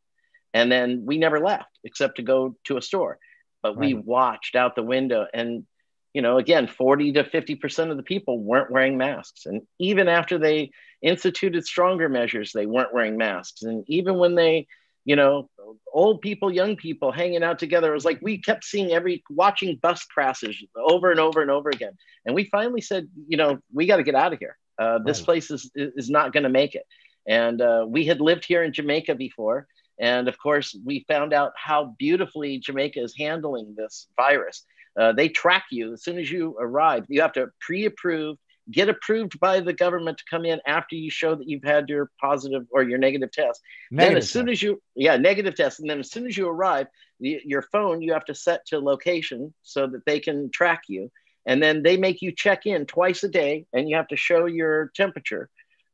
And 0.55 0.73
then 0.73 1.03
we 1.05 1.19
never 1.19 1.41
left 1.41 1.79
except 1.85 2.17
to 2.17 2.23
go 2.23 2.57
to 2.65 2.79
a 2.79 2.83
store. 2.83 3.19
But 3.63 3.77
right. 3.77 3.87
we 3.87 3.95
watched 3.95 4.57
out 4.57 4.77
the 4.77 4.83
window 4.83 5.27
and 5.35 5.67
you 6.15 6.23
know 6.23 6.39
again 6.39 6.67
40 6.67 7.13
to 7.13 7.25
50% 7.25 7.91
of 7.91 7.97
the 7.97 8.03
people 8.03 8.39
weren't 8.43 8.71
wearing 8.71 8.97
masks 8.97 9.47
and 9.47 9.63
even 9.79 10.09
after 10.09 10.39
they 10.39 10.71
instituted 11.03 11.65
stronger 11.65 12.09
measures 12.09 12.53
they 12.53 12.67
weren't 12.67 12.95
wearing 12.95 13.17
masks 13.17 13.63
and 13.63 13.85
even 13.89 14.17
when 14.17 14.35
they 14.35 14.67
you 15.09 15.17
know, 15.17 15.49
old 15.91 16.21
people, 16.21 16.53
young 16.53 16.77
people 16.77 17.13
hanging 17.13 17.43
out 17.43 17.59
together. 17.59 17.91
It 17.91 17.95
was 17.95 18.05
like 18.05 18.19
we 18.21 18.43
kept 18.43 18.63
seeing 18.63 18.93
every 18.93 19.25
watching 19.31 19.77
bus 19.77 20.05
crashes 20.05 20.63
over 20.77 21.11
and 21.11 21.19
over 21.19 21.41
and 21.41 21.51
over 21.51 21.71
again. 21.71 21.93
And 22.27 22.35
we 22.35 22.45
finally 22.45 22.83
said, 22.83 23.09
you 23.27 23.39
know, 23.39 23.59
we 23.73 23.87
got 23.87 23.97
to 23.97 24.03
get 24.03 24.15
out 24.15 24.35
of 24.35 24.39
here. 24.39 24.59
Uh, 24.79 24.99
this 24.99 25.21
right. 25.21 25.25
place 25.25 25.51
is 25.51 25.71
is 25.75 26.11
not 26.11 26.35
going 26.35 26.43
to 26.43 26.51
make 26.51 26.75
it. 26.75 26.85
And 27.27 27.63
uh, 27.63 27.87
we 27.89 28.05
had 28.05 28.21
lived 28.21 28.45
here 28.45 28.63
in 28.63 28.75
Jamaica 28.75 29.15
before, 29.15 29.67
and 29.99 30.29
of 30.29 30.39
course, 30.39 30.79
we 30.85 31.07
found 31.09 31.33
out 31.33 31.53
how 31.57 31.97
beautifully 31.99 32.59
Jamaica 32.59 33.03
is 33.03 33.15
handling 33.17 33.75
this 33.79 34.09
virus. 34.15 34.67
Uh, 34.99 35.13
they 35.13 35.29
track 35.29 35.67
you 35.71 35.93
as 35.93 36.03
soon 36.03 36.19
as 36.19 36.31
you 36.31 36.57
arrive. 36.59 37.05
You 37.09 37.21
have 37.23 37.33
to 37.35 37.49
pre-approve 37.61 38.37
get 38.71 38.89
approved 38.89 39.39
by 39.41 39.61
the 39.61 39.73
government 39.73 40.19
to 40.19 40.25
come 40.29 40.45
in 40.45 40.61
after 40.67 40.95
you 40.95 41.11
show 41.11 41.35
that 41.35 41.49
you've 41.49 41.65
had 41.65 41.89
your 41.89 42.11
positive 42.21 42.67
or 42.71 42.83
your 42.83 42.99
negative 42.99 43.33
test. 43.33 43.63
Negative 43.91 44.11
then 44.11 44.17
as 44.19 44.31
soon 44.31 44.49
as 44.49 44.63
you, 44.63 44.83
yeah, 44.95 45.17
negative 45.17 45.55
test. 45.55 45.81
And 45.81 45.89
then 45.89 46.01
as 46.01 46.11
soon 46.11 46.27
as 46.27 46.37
you 46.37 46.49
arrive, 46.49 46.87
the, 47.21 47.41
your 47.45 47.63
phone, 47.63 48.03
you 48.03 48.13
have 48.13 48.27
to 48.27 48.35
set 48.35 48.67
to 48.67 48.79
location 48.79 49.55
so 49.63 49.87
that 49.87 50.05
they 50.05 50.21
can 50.21 50.51
track 50.51 50.83
you. 50.89 51.11
And 51.47 51.63
then 51.63 51.83
they 51.83 51.97
make 51.97 52.21
you 52.21 52.31
check 52.31 52.67
in 52.67 52.85
twice 52.85 53.25
a 53.25 53.29
day 53.29 53.67
and 53.73 53.89
you 53.89 53.97
have 53.97 54.09
to 54.09 54.17
show 54.17 54.47
your 54.47 54.91
temperature. 54.95 55.49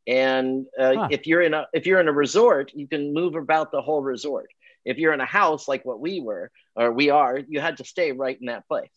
And 0.07 0.67
uh, 0.79 0.95
huh. 0.95 1.09
if 1.11 1.27
you're 1.27 1.43
in 1.43 1.55
a 1.55 1.67
if 1.73 1.87
you're 1.87 2.01
in 2.01 2.09
a 2.09 2.13
resort, 2.13 2.73
you 2.75 2.87
can 2.87 3.15
move 3.15 3.37
about 3.37 3.71
the 3.71 3.81
whole 3.81 4.03
resort. 4.03 4.51
If 4.85 4.99
you're 4.99 5.13
in 5.13 5.21
a 5.21 5.27
house 5.27 5.69
like 5.69 5.85
what 5.85 6.01
we 6.01 6.21
were 6.21 6.51
or 6.77 6.93
we 6.93 7.11
are, 7.11 7.39
you 7.39 7.61
had 7.61 7.79
to 7.79 7.85
stay 7.85 8.13
right 8.13 8.39
in 8.39 8.47
that 8.47 8.67
place. 8.69 8.91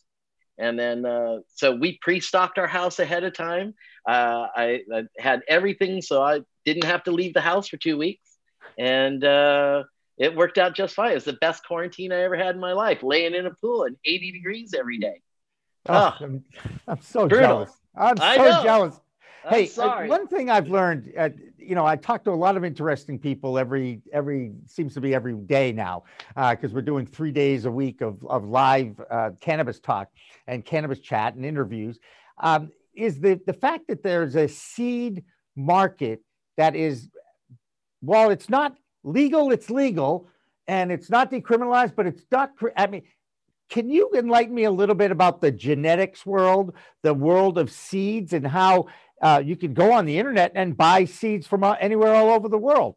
And 0.60 0.78
then, 0.78 1.06
uh, 1.06 1.40
so 1.54 1.76
we 1.76 2.00
pre-stocked 2.02 2.58
our 2.58 2.68
house 2.68 3.00
ahead 3.00 3.24
of 3.24 3.34
time. 3.34 3.76
Uh, 4.08 4.48
I, 4.56 4.82
I, 4.92 5.04
had 5.18 5.42
everything, 5.48 6.02
so 6.02 6.24
I 6.24 6.42
didn't 6.66 6.86
have 6.86 7.04
to 7.04 7.12
leave 7.12 7.34
the 7.36 7.42
house 7.42 7.68
for 7.68 7.78
two 7.78 7.96
weeks, 7.98 8.28
and 8.78 9.24
uh, 9.24 9.84
it 10.18 10.36
worked 10.36 10.58
out 10.58 10.74
just 10.74 10.96
fine. 10.96 11.12
It 11.12 11.16
was 11.16 11.26
the 11.26 11.34
best 11.34 11.64
quarantine 11.66 12.12
I 12.12 12.24
ever 12.24 12.36
had 12.36 12.56
in 12.56 12.62
my 12.62 12.74
life, 12.74 13.04
laying 13.04 13.36
in 13.36 13.46
a 13.46 13.52
pool 13.52 13.86
at 13.86 13.92
80 14.04 14.32
degrees 14.32 14.74
every 14.74 14.98
day. 14.98 15.22
Oh, 15.88 16.16
I'm, 16.20 16.44
I'm, 16.88 17.02
so 17.02 17.28
brutal. 17.28 17.48
jealous. 17.48 17.72
I'm 17.96 18.18
so 18.18 18.64
jealous. 18.64 19.00
Hey, 19.50 19.70
uh, 19.78 20.06
one 20.06 20.28
thing 20.28 20.50
I've 20.50 20.68
learned, 20.68 21.14
uh, 21.18 21.30
you 21.58 21.76
know, 21.76 21.86
I 21.86 21.96
talk 21.96 22.24
to 22.26 22.32
a 22.32 22.34
lot 22.34 22.58
of 22.58 22.66
interesting 22.66 23.20
people 23.20 23.58
every 23.58 24.02
every 24.12 24.54
seems 24.66 24.94
to 24.96 25.02
be 25.02 25.14
every 25.14 25.34
day 25.34 25.72
now 25.72 26.04
because 26.36 26.72
uh, 26.72 26.76
we're 26.76 26.82
doing 26.82 27.06
three 27.06 27.32
days 27.32 27.66
a 27.66 27.72
week 27.72 28.02
of 28.02 28.24
of 28.26 28.46
live 28.46 29.00
uh, 29.10 29.32
cannabis 29.40 29.80
talk 29.80 30.10
and 30.48 30.66
cannabis 30.66 31.00
chat 31.00 31.36
and 31.36 31.46
interviews. 31.46 32.00
Um, 32.40 32.72
is 32.96 33.20
the 33.20 33.40
the 33.46 33.54
fact 33.54 33.88
that 33.88 34.04
there's 34.04 34.36
a 34.36 34.48
seed 34.48 35.24
market 35.56 36.22
that 36.58 36.76
is, 36.76 37.10
while 38.02 38.30
it's 38.30 38.50
not 38.50 38.76
legal, 39.04 39.52
it's 39.52 39.70
legal, 39.70 40.28
and 40.68 40.92
it's 40.92 41.10
not 41.10 41.32
decriminalized, 41.32 41.96
but 41.96 42.08
it's 42.08 42.24
not. 42.32 42.52
I 42.76 42.88
mean, 42.88 43.04
can 43.70 43.90
you 43.90 44.10
enlighten 44.16 44.56
me 44.56 44.64
a 44.64 44.72
little 44.72 44.96
bit 44.96 45.12
about 45.12 45.42
the 45.42 45.52
genetics 45.52 46.26
world, 46.26 46.74
the 47.04 47.14
world 47.14 47.58
of 47.58 47.70
seeds, 47.70 48.34
and 48.34 48.48
how 48.48 48.88
uh, 49.22 49.42
you 49.44 49.56
can 49.56 49.74
go 49.74 49.92
on 49.92 50.06
the 50.06 50.18
internet 50.18 50.52
and 50.56 50.78
buy 50.78 51.06
seeds 51.06 51.48
from 51.48 51.64
uh, 51.64 51.76
anywhere 51.80 52.14
all 52.14 52.30
over 52.30 52.50
the 52.50 52.58
world. 52.58 52.96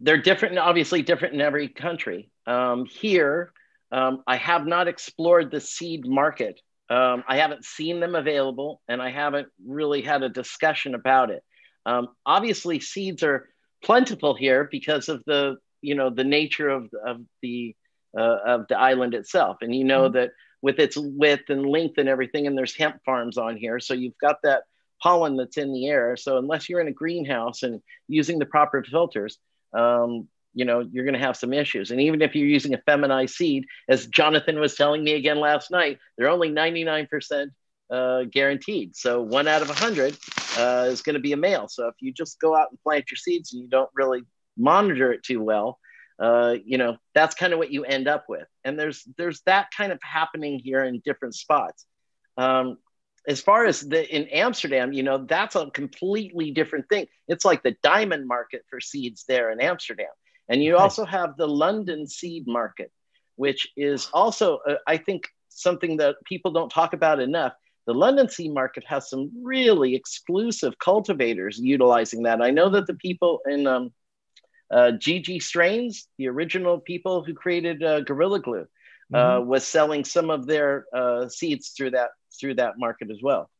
they're 0.00 0.22
different, 0.22 0.58
obviously 0.58 1.02
different 1.02 1.34
in 1.34 1.40
every 1.40 1.68
country. 1.68 2.30
Um, 2.46 2.86
here, 2.86 3.52
um, 3.90 4.22
I 4.26 4.36
have 4.36 4.66
not 4.66 4.88
explored 4.88 5.50
the 5.50 5.60
seed 5.60 6.06
market. 6.06 6.60
Um, 6.88 7.24
I 7.26 7.38
haven't 7.38 7.64
seen 7.64 8.00
them 8.00 8.14
available, 8.14 8.80
and 8.88 9.00
I 9.00 9.10
haven't 9.10 9.48
really 9.64 10.02
had 10.02 10.22
a 10.22 10.28
discussion 10.28 10.94
about 10.94 11.30
it. 11.30 11.42
Um, 11.86 12.08
obviously, 12.24 12.80
seeds 12.80 13.22
are 13.22 13.48
plentiful 13.82 14.34
here 14.34 14.68
because 14.70 15.08
of 15.08 15.22
the 15.26 15.56
you 15.80 15.94
know 15.94 16.10
the 16.10 16.24
nature 16.24 16.68
of 16.68 16.88
of 17.04 17.20
the 17.42 17.74
uh, 18.16 18.38
of 18.46 18.68
the 18.68 18.78
island 18.78 19.14
itself, 19.14 19.58
and 19.62 19.74
you 19.74 19.84
know 19.84 20.04
mm-hmm. 20.04 20.14
that 20.14 20.30
with 20.62 20.78
its 20.78 20.96
width 20.96 21.50
and 21.50 21.66
length 21.66 21.98
and 21.98 22.08
everything. 22.08 22.46
And 22.46 22.56
there's 22.56 22.76
hemp 22.76 23.00
farms 23.04 23.36
on 23.36 23.56
here. 23.56 23.80
So 23.80 23.94
you've 23.94 24.18
got 24.18 24.36
that 24.44 24.62
pollen 25.02 25.36
that's 25.36 25.58
in 25.58 25.72
the 25.72 25.88
air. 25.88 26.16
So 26.16 26.38
unless 26.38 26.68
you're 26.68 26.80
in 26.80 26.88
a 26.88 26.92
greenhouse 26.92 27.64
and 27.64 27.82
using 28.08 28.38
the 28.38 28.46
proper 28.46 28.82
filters, 28.84 29.38
um, 29.74 30.28
you 30.54 30.64
know, 30.64 30.80
you're 30.80 31.04
going 31.04 31.18
to 31.18 31.26
have 31.26 31.36
some 31.36 31.52
issues. 31.52 31.90
And 31.90 32.00
even 32.00 32.22
if 32.22 32.34
you're 32.34 32.46
using 32.46 32.74
a 32.74 32.78
feminized 32.78 33.34
seed, 33.34 33.64
as 33.88 34.06
Jonathan 34.06 34.60
was 34.60 34.74
telling 34.74 35.02
me 35.02 35.14
again 35.14 35.40
last 35.40 35.70
night, 35.70 35.98
they're 36.16 36.28
only 36.28 36.50
99% 36.50 37.48
uh, 37.90 38.24
guaranteed. 38.24 38.94
So 38.94 39.22
one 39.22 39.48
out 39.48 39.62
of 39.62 39.68
a 39.68 39.72
100 39.72 40.16
uh, 40.58 40.88
is 40.88 41.02
going 41.02 41.14
to 41.14 41.20
be 41.20 41.32
a 41.32 41.36
male. 41.36 41.68
So 41.68 41.88
if 41.88 41.94
you 42.00 42.12
just 42.12 42.40
go 42.40 42.54
out 42.54 42.68
and 42.70 42.80
plant 42.82 43.10
your 43.10 43.16
seeds 43.16 43.52
and 43.52 43.62
you 43.62 43.68
don't 43.68 43.90
really 43.94 44.22
monitor 44.56 45.12
it 45.12 45.22
too 45.22 45.42
well, 45.42 45.78
uh, 46.22 46.56
you 46.64 46.78
know 46.78 46.96
that's 47.14 47.34
kind 47.34 47.52
of 47.52 47.58
what 47.58 47.72
you 47.72 47.84
end 47.84 48.08
up 48.08 48.24
with 48.28 48.46
and 48.64 48.78
there's 48.78 49.06
there's 49.18 49.42
that 49.44 49.68
kind 49.76 49.92
of 49.92 49.98
happening 50.02 50.58
here 50.58 50.82
in 50.84 51.02
different 51.04 51.34
spots 51.34 51.84
um, 52.36 52.78
as 53.26 53.40
far 53.40 53.66
as 53.66 53.80
the 53.80 54.08
in 54.14 54.26
Amsterdam, 54.28 54.92
you 54.92 55.02
know, 55.02 55.18
that's 55.18 55.54
a 55.54 55.70
completely 55.70 56.50
different 56.50 56.88
thing. 56.88 57.06
It's 57.28 57.44
like 57.44 57.62
the 57.62 57.76
diamond 57.82 58.26
market 58.26 58.64
for 58.68 58.80
seeds 58.80 59.24
there 59.28 59.50
in 59.52 59.60
Amsterdam. 59.60 60.08
And 60.48 60.62
you 60.62 60.76
also 60.76 61.04
have 61.04 61.36
the 61.36 61.46
London 61.46 62.06
seed 62.06 62.46
market, 62.46 62.90
which 63.36 63.68
is 63.76 64.10
also, 64.12 64.58
uh, 64.68 64.74
I 64.86 64.96
think, 64.96 65.28
something 65.48 65.98
that 65.98 66.16
people 66.24 66.50
don't 66.50 66.70
talk 66.70 66.94
about 66.94 67.20
enough. 67.20 67.52
The 67.86 67.94
London 67.94 68.28
seed 68.28 68.52
market 68.52 68.84
has 68.86 69.08
some 69.08 69.30
really 69.42 69.94
exclusive 69.94 70.78
cultivators 70.78 71.58
utilizing 71.58 72.24
that. 72.24 72.42
I 72.42 72.50
know 72.50 72.70
that 72.70 72.86
the 72.86 72.94
people 72.94 73.40
in 73.48 73.66
um, 73.66 73.92
uh, 74.72 74.92
GG 74.92 75.42
Strains, 75.42 76.08
the 76.18 76.28
original 76.28 76.80
people 76.80 77.22
who 77.22 77.34
created 77.34 77.82
uh, 77.82 78.00
Gorilla 78.00 78.40
Glue, 78.40 78.66
uh, 79.12 79.16
mm-hmm. 79.16 79.46
was 79.46 79.66
selling 79.66 80.04
some 80.04 80.30
of 80.30 80.46
their 80.46 80.86
uh, 80.94 81.28
seeds 81.28 81.70
through 81.76 81.90
that 81.90 82.10
through 82.40 82.54
that 82.54 82.78
market 82.78 83.10
as 83.10 83.18
well. 83.22 83.50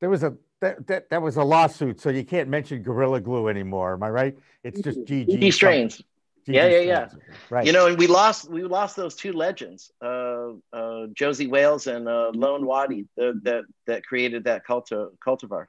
There 0.00 0.10
was 0.10 0.24
a 0.24 0.36
that, 0.60 0.86
that, 0.86 1.10
that 1.10 1.22
was 1.22 1.36
a 1.36 1.44
lawsuit, 1.44 2.00
so 2.00 2.10
you 2.10 2.24
can't 2.24 2.48
mention 2.48 2.82
Gorilla 2.82 3.20
Glue 3.20 3.48
anymore. 3.48 3.94
Am 3.94 4.02
I 4.02 4.10
right? 4.10 4.38
It's 4.62 4.80
just 4.80 4.98
GG, 5.04 5.28
GG 5.28 5.52
Strains. 5.52 5.98
GG 5.98 6.54
yeah, 6.54 6.66
yeah, 6.66 6.80
yeah. 6.80 7.08
Right. 7.50 7.66
You 7.66 7.72
know, 7.72 7.86
and 7.86 7.98
we 7.98 8.06
lost 8.06 8.50
we 8.50 8.64
lost 8.64 8.96
those 8.96 9.14
two 9.14 9.32
legends, 9.32 9.92
uh, 10.02 10.50
uh, 10.72 11.06
Josie 11.14 11.46
Wales 11.46 11.86
and 11.86 12.08
uh, 12.08 12.32
Lone 12.34 12.62
Watie, 12.62 13.06
that 13.16 13.64
that 13.86 14.04
created 14.04 14.44
that 14.44 14.66
culti- 14.66 15.10
cultivar, 15.26 15.66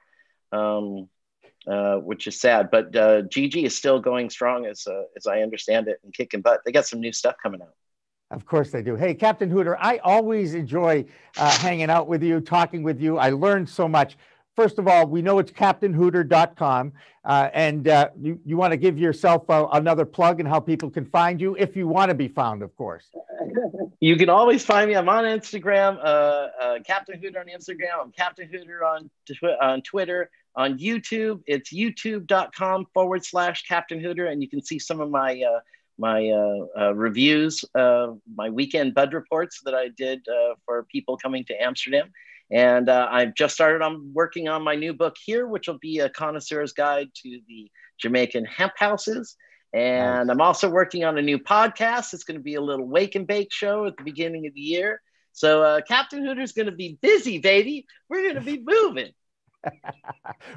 um, 0.52 1.10
uh, 1.68 1.98
which 1.98 2.28
is 2.28 2.40
sad. 2.40 2.70
But 2.72 2.96
uh, 2.96 3.24
GG 3.24 3.64
is 3.64 3.76
still 3.76 4.00
going 4.00 4.30
strong, 4.30 4.66
as 4.66 4.88
uh, 4.88 5.04
as 5.16 5.28
I 5.28 5.42
understand 5.42 5.88
it, 5.88 6.00
and 6.04 6.14
kicking 6.14 6.42
butt. 6.42 6.62
They 6.66 6.72
got 6.72 6.86
some 6.86 7.00
new 7.00 7.12
stuff 7.12 7.36
coming 7.42 7.62
out. 7.62 7.74
Of 8.32 8.46
course 8.46 8.72
they 8.72 8.82
do. 8.82 8.96
Hey, 8.96 9.14
Captain 9.14 9.50
Hooter, 9.50 9.78
I 9.80 10.00
always 10.00 10.56
enjoy 10.56 11.06
uh, 11.38 11.52
hanging 11.60 11.90
out 11.90 12.08
with 12.08 12.24
you, 12.24 12.42
talking 12.42 12.82
with 12.82 13.00
you. 13.00 13.18
I 13.18 13.30
learned 13.30 13.70
so 13.70 13.88
much. 13.88 14.18
First 14.56 14.80
of 14.80 14.88
all, 14.88 15.06
we 15.06 15.22
know 15.22 15.38
it's 15.40 15.52
captainhooter.com. 15.52 16.94
Uh, 17.26 17.50
and 17.54 17.88
uh, 17.88 18.10
you, 18.22 18.40
you 18.46 18.56
want 18.56 18.72
to 18.72 18.78
give 18.78 19.00
yourself 19.00 19.50
uh, 19.50 19.68
another 19.74 20.06
plug 20.06 20.40
and 20.40 20.48
how 20.48 20.60
people 20.60 20.90
can 20.90 21.06
find 21.06 21.42
you 21.42 21.56
if 21.58 21.76
you 21.76 21.88
want 21.88 22.10
to 22.10 22.16
be 22.16 22.28
found, 22.28 22.62
of 22.62 22.76
course. 22.76 23.10
You 24.02 24.18
can 24.18 24.30
always 24.30 24.64
find 24.64 24.90
me. 24.90 24.96
I'm 24.96 25.08
on 25.10 25.24
Instagram, 25.24 25.98
uh, 25.98 26.02
uh, 26.62 26.80
Captain 26.86 27.20
Hooter 27.20 27.40
on 27.40 27.48
Instagram. 27.48 28.00
I'm 28.00 28.12
Captain 28.12 28.48
Hooter 28.52 28.84
on, 28.84 29.10
tw- 29.26 29.60
on 29.60 29.82
Twitter. 29.82 30.30
On 30.58 30.78
YouTube, 30.78 31.42
it's 31.48 31.74
youtube.com 31.74 32.88
forward 32.94 33.26
slash 33.26 33.64
Captain 33.68 34.00
Hooter. 34.00 34.28
And 34.28 34.42
you 34.42 34.50
can 34.50 34.64
see 34.64 34.80
some 34.80 35.02
of 35.02 35.10
my 35.10 35.42
uh, 35.42 35.60
my 35.98 36.28
uh, 36.28 36.66
uh, 36.78 36.94
reviews, 36.94 37.64
uh, 37.74 38.08
my 38.36 38.50
weekend 38.50 38.94
bud 38.94 39.14
reports 39.14 39.62
that 39.64 39.74
I 39.74 39.90
did 39.90 40.26
for 40.66 40.84
people 40.92 41.18
coming 41.18 41.46
to 41.46 41.62
Amsterdam. 41.62 42.12
And 42.52 42.90
I've 42.90 43.34
just 43.34 43.56
started 43.56 43.82
on 43.82 44.12
working 44.14 44.50
on 44.50 44.62
my 44.62 44.76
new 44.76 44.94
book 44.94 45.16
here, 45.24 45.48
which 45.48 45.68
will 45.68 45.80
be 45.80 46.00
a 46.00 46.10
connoisseur's 46.10 46.74
guide 46.74 47.10
to 47.24 47.40
the 47.48 47.72
Jamaican 48.00 48.46
hemp 48.46 48.74
houses. 48.78 49.36
And. 49.74 50.30
I'm 50.32 50.42
also 50.42 50.70
working 50.70 51.04
on 51.04 51.18
a 51.18 51.22
new 51.22 51.40
podcast. 51.40 52.14
It's 52.14 52.24
going 52.24 52.38
to 52.38 52.44
be 52.44 52.56
a 52.56 52.62
little 52.62 52.88
wake 52.88 53.16
and 53.16 53.26
bake 53.28 53.52
show 53.52 53.86
at 53.86 53.98
the 53.98 54.04
beginning 54.04 54.48
of 54.48 54.54
the 54.54 54.62
year. 54.62 55.02
So 55.36 55.64
uh, 55.64 55.82
Captain 55.82 56.26
Hooter's 56.26 56.54
going 56.54 56.68
to 56.68 56.72
be 56.72 56.98
busy, 57.02 57.40
baby. 57.40 57.86
We're 58.10 58.22
going 58.22 58.36
to 58.36 58.42
be 58.42 58.64
moving. 58.66 59.12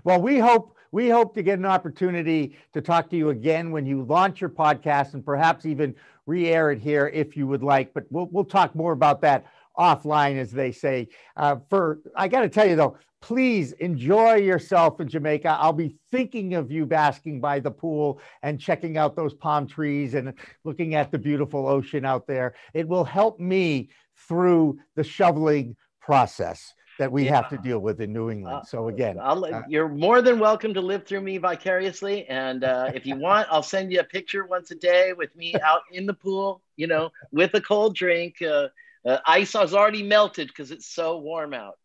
Well, 0.05 0.21
we 0.21 0.39
hope 0.39 0.75
we 0.91 1.09
hope 1.09 1.35
to 1.35 1.43
get 1.43 1.59
an 1.59 1.67
opportunity 1.67 2.57
to 2.73 2.81
talk 2.81 3.11
to 3.11 3.17
you 3.17 3.31
again 3.31 3.71
when 3.71 3.85
you 3.85 4.03
launch 4.03 4.41
your 4.41 4.51
podcast 4.51 5.15
and 5.15 5.25
perhaps 5.25 5.67
even 5.67 5.95
re-air 6.27 6.71
it 6.71 6.81
here 6.81 7.09
if 7.09 7.37
you 7.37 7.47
would 7.47 7.63
like. 7.63 7.93
But 7.93 8.05
we'll 8.11 8.29
we'll 8.31 8.45
talk 8.45 8.75
more 8.75 8.93
about 8.93 9.21
that 9.23 9.47
offline, 9.79 10.37
as 10.37 10.51
they 10.51 10.73
say. 10.73 11.09
Uh, 11.37 11.57
for 11.69 12.01
I 12.17 12.29
got 12.29 12.41
to 12.41 12.49
tell 12.49 12.67
you 12.67 12.77
though, 12.77 12.97
please 13.21 13.73
enjoy 13.73 14.37
yourself 14.37 15.01
in 15.01 15.09
Jamaica. 15.09 15.57
I'll 15.61 15.73
be 15.73 15.97
thinking 16.11 16.55
of 16.55 16.71
you 16.71 16.87
basking 16.87 17.41
by 17.41 17.61
the 17.61 17.71
pool 17.71 18.21
and 18.43 18.61
checking 18.61 18.97
out 18.97 19.17
those 19.17 19.35
palm 19.35 19.67
trees 19.67 20.15
and 20.15 20.33
looking 20.65 20.95
at 20.95 21.11
the 21.11 21.19
beautiful 21.19 21.67
ocean 21.67 22.05
out 22.05 22.27
there. 22.27 22.55
It 22.75 22.87
will 22.87 23.05
help 23.05 23.41
me 23.41 23.91
through 24.29 24.79
the 24.97 25.05
shoveling 25.05 25.77
process 26.01 26.75
that 26.99 27.11
we 27.11 27.25
yeah. 27.25 27.37
have 27.37 27.49
to 27.49 27.59
deal 27.59 27.79
with 27.79 28.01
in 28.01 28.13
New 28.13 28.31
England. 28.31 28.59
Uh, 28.59 28.65
so 28.65 28.89
again, 28.89 29.19
uh, 29.19 29.63
you're 29.69 29.89
more 29.89 30.21
than 30.21 30.39
welcome 30.39 30.75
to 30.75 30.81
live 30.81 31.07
through 31.07 31.21
me 31.21 31.39
vicariously. 31.39 32.27
And 32.27 32.65
uh, 32.65 32.91
if 32.95 33.07
you 33.07 33.17
want, 33.17 33.49
I'll 33.51 33.63
send 33.63 33.93
you 33.93 34.01
a 34.01 34.05
picture 34.05 34.45
once 34.45 34.71
a 34.71 34.75
day 34.75 35.13
with 35.13 35.35
me 35.37 35.55
out 35.65 35.83
in 35.93 36.07
the 36.07 36.15
pool, 36.15 36.61
you 36.77 36.87
know, 36.87 37.11
with 37.31 37.55
a 37.55 37.61
cold 37.61 37.95
drink. 37.95 38.43
Uh, 38.43 38.69
uh, 39.07 39.19
ice 39.27 39.53
has 39.53 39.75
already 39.75 40.03
melted 40.03 40.49
because 40.49 40.71
it's 40.71 40.87
so 40.87 41.19
warm 41.19 41.55
out. 41.55 41.79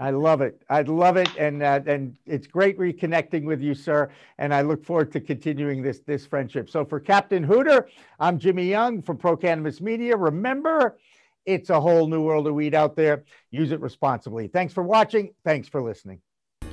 I 0.00 0.10
love 0.10 0.40
it. 0.40 0.62
I 0.68 0.82
love 0.82 1.16
it, 1.16 1.28
and 1.38 1.62
uh, 1.62 1.80
and 1.86 2.16
it's 2.26 2.46
great 2.46 2.78
reconnecting 2.78 3.44
with 3.44 3.60
you, 3.60 3.74
sir. 3.74 4.10
And 4.38 4.52
I 4.52 4.62
look 4.62 4.84
forward 4.84 5.12
to 5.12 5.20
continuing 5.20 5.82
this 5.82 6.00
this 6.00 6.26
friendship. 6.26 6.68
So 6.70 6.84
for 6.84 6.98
Captain 6.98 7.44
Hooter, 7.44 7.88
I'm 8.18 8.38
Jimmy 8.38 8.64
Young 8.64 9.00
from 9.02 9.16
Pro 9.18 9.36
Cannabis 9.36 9.80
Media. 9.80 10.16
Remember, 10.16 10.98
it's 11.46 11.70
a 11.70 11.80
whole 11.80 12.08
new 12.08 12.22
world 12.22 12.46
of 12.46 12.54
weed 12.54 12.74
out 12.74 12.96
there. 12.96 13.24
Use 13.50 13.72
it 13.72 13.80
responsibly. 13.80 14.48
Thanks 14.48 14.74
for 14.74 14.82
watching. 14.82 15.30
Thanks 15.44 15.68
for 15.68 15.80
listening. 15.82 16.20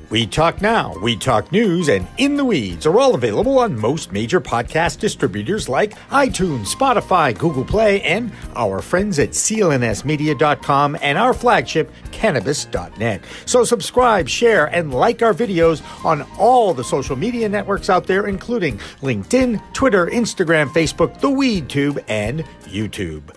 Weed 0.09 0.31
Talk 0.31 0.61
Now, 0.61 0.95
Weed 0.99 1.21
Talk 1.21 1.51
News, 1.51 1.89
and 1.89 2.07
In 2.17 2.35
the 2.35 2.45
Weeds 2.45 2.85
are 2.85 2.99
all 2.99 3.15
available 3.15 3.57
on 3.57 3.79
most 3.79 4.11
major 4.11 4.39
podcast 4.39 4.99
distributors 4.99 5.67
like 5.67 5.95
iTunes, 6.11 6.67
Spotify, 6.67 7.35
Google 7.35 7.65
Play, 7.65 8.01
and 8.03 8.31
our 8.55 8.81
friends 8.81 9.17
at 9.17 9.29
clnsmedia.com 9.29 10.97
and 11.01 11.17
our 11.17 11.33
flagship, 11.33 11.91
cannabis.net. 12.11 13.23
So 13.45 13.63
subscribe, 13.63 14.29
share, 14.29 14.67
and 14.67 14.93
like 14.93 15.23
our 15.23 15.33
videos 15.33 15.81
on 16.05 16.27
all 16.37 16.75
the 16.75 16.83
social 16.83 17.15
media 17.15 17.49
networks 17.49 17.89
out 17.89 18.05
there, 18.05 18.27
including 18.27 18.77
LinkedIn, 19.01 19.73
Twitter, 19.73 20.07
Instagram, 20.07 20.67
Facebook, 20.67 21.19
the 21.21 21.29
WeedTube, 21.29 22.03
and 22.07 22.41
YouTube. 22.65 23.33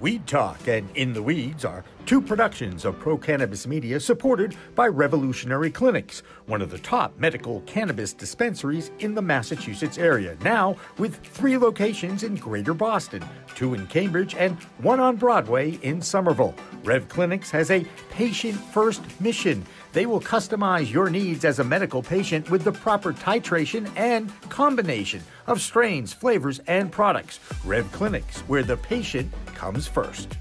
Weed 0.00 0.26
Talk 0.26 0.66
and 0.66 0.88
In 0.96 1.12
the 1.12 1.22
Weeds 1.22 1.62
are 1.66 1.84
two 2.06 2.22
productions 2.22 2.86
of 2.86 2.98
Pro 2.98 3.18
Cannabis 3.18 3.66
Media 3.66 4.00
supported 4.00 4.56
by 4.74 4.86
Revolutionary 4.86 5.70
Clinics, 5.70 6.22
one 6.46 6.62
of 6.62 6.70
the 6.70 6.78
top 6.78 7.18
medical 7.18 7.60
cannabis 7.66 8.14
dispensaries 8.14 8.90
in 9.00 9.14
the 9.14 9.20
Massachusetts 9.20 9.98
area, 9.98 10.38
now 10.42 10.74
with 10.96 11.16
three 11.18 11.58
locations 11.58 12.22
in 12.22 12.34
Greater 12.36 12.72
Boston, 12.72 13.22
two 13.54 13.74
in 13.74 13.86
Cambridge, 13.88 14.34
and 14.34 14.56
one 14.78 15.00
on 15.00 15.16
Broadway 15.16 15.72
in 15.82 16.00
Somerville. 16.00 16.54
Rev 16.82 17.06
Clinics 17.10 17.50
has 17.50 17.70
a 17.70 17.84
patient 18.08 18.58
first 18.58 19.02
mission. 19.20 19.66
They 19.92 20.06
will 20.06 20.20
customize 20.20 20.92
your 20.92 21.10
needs 21.10 21.44
as 21.44 21.58
a 21.58 21.64
medical 21.64 22.02
patient 22.02 22.50
with 22.50 22.62
the 22.62 22.72
proper 22.72 23.12
titration 23.12 23.90
and 23.96 24.32
combination 24.48 25.22
of 25.46 25.60
strains, 25.60 26.12
flavors, 26.12 26.60
and 26.66 26.92
products. 26.92 27.40
Rev 27.64 27.90
Clinics, 27.92 28.40
where 28.42 28.62
the 28.62 28.76
patient 28.76 29.32
comes 29.54 29.86
first. 29.86 30.36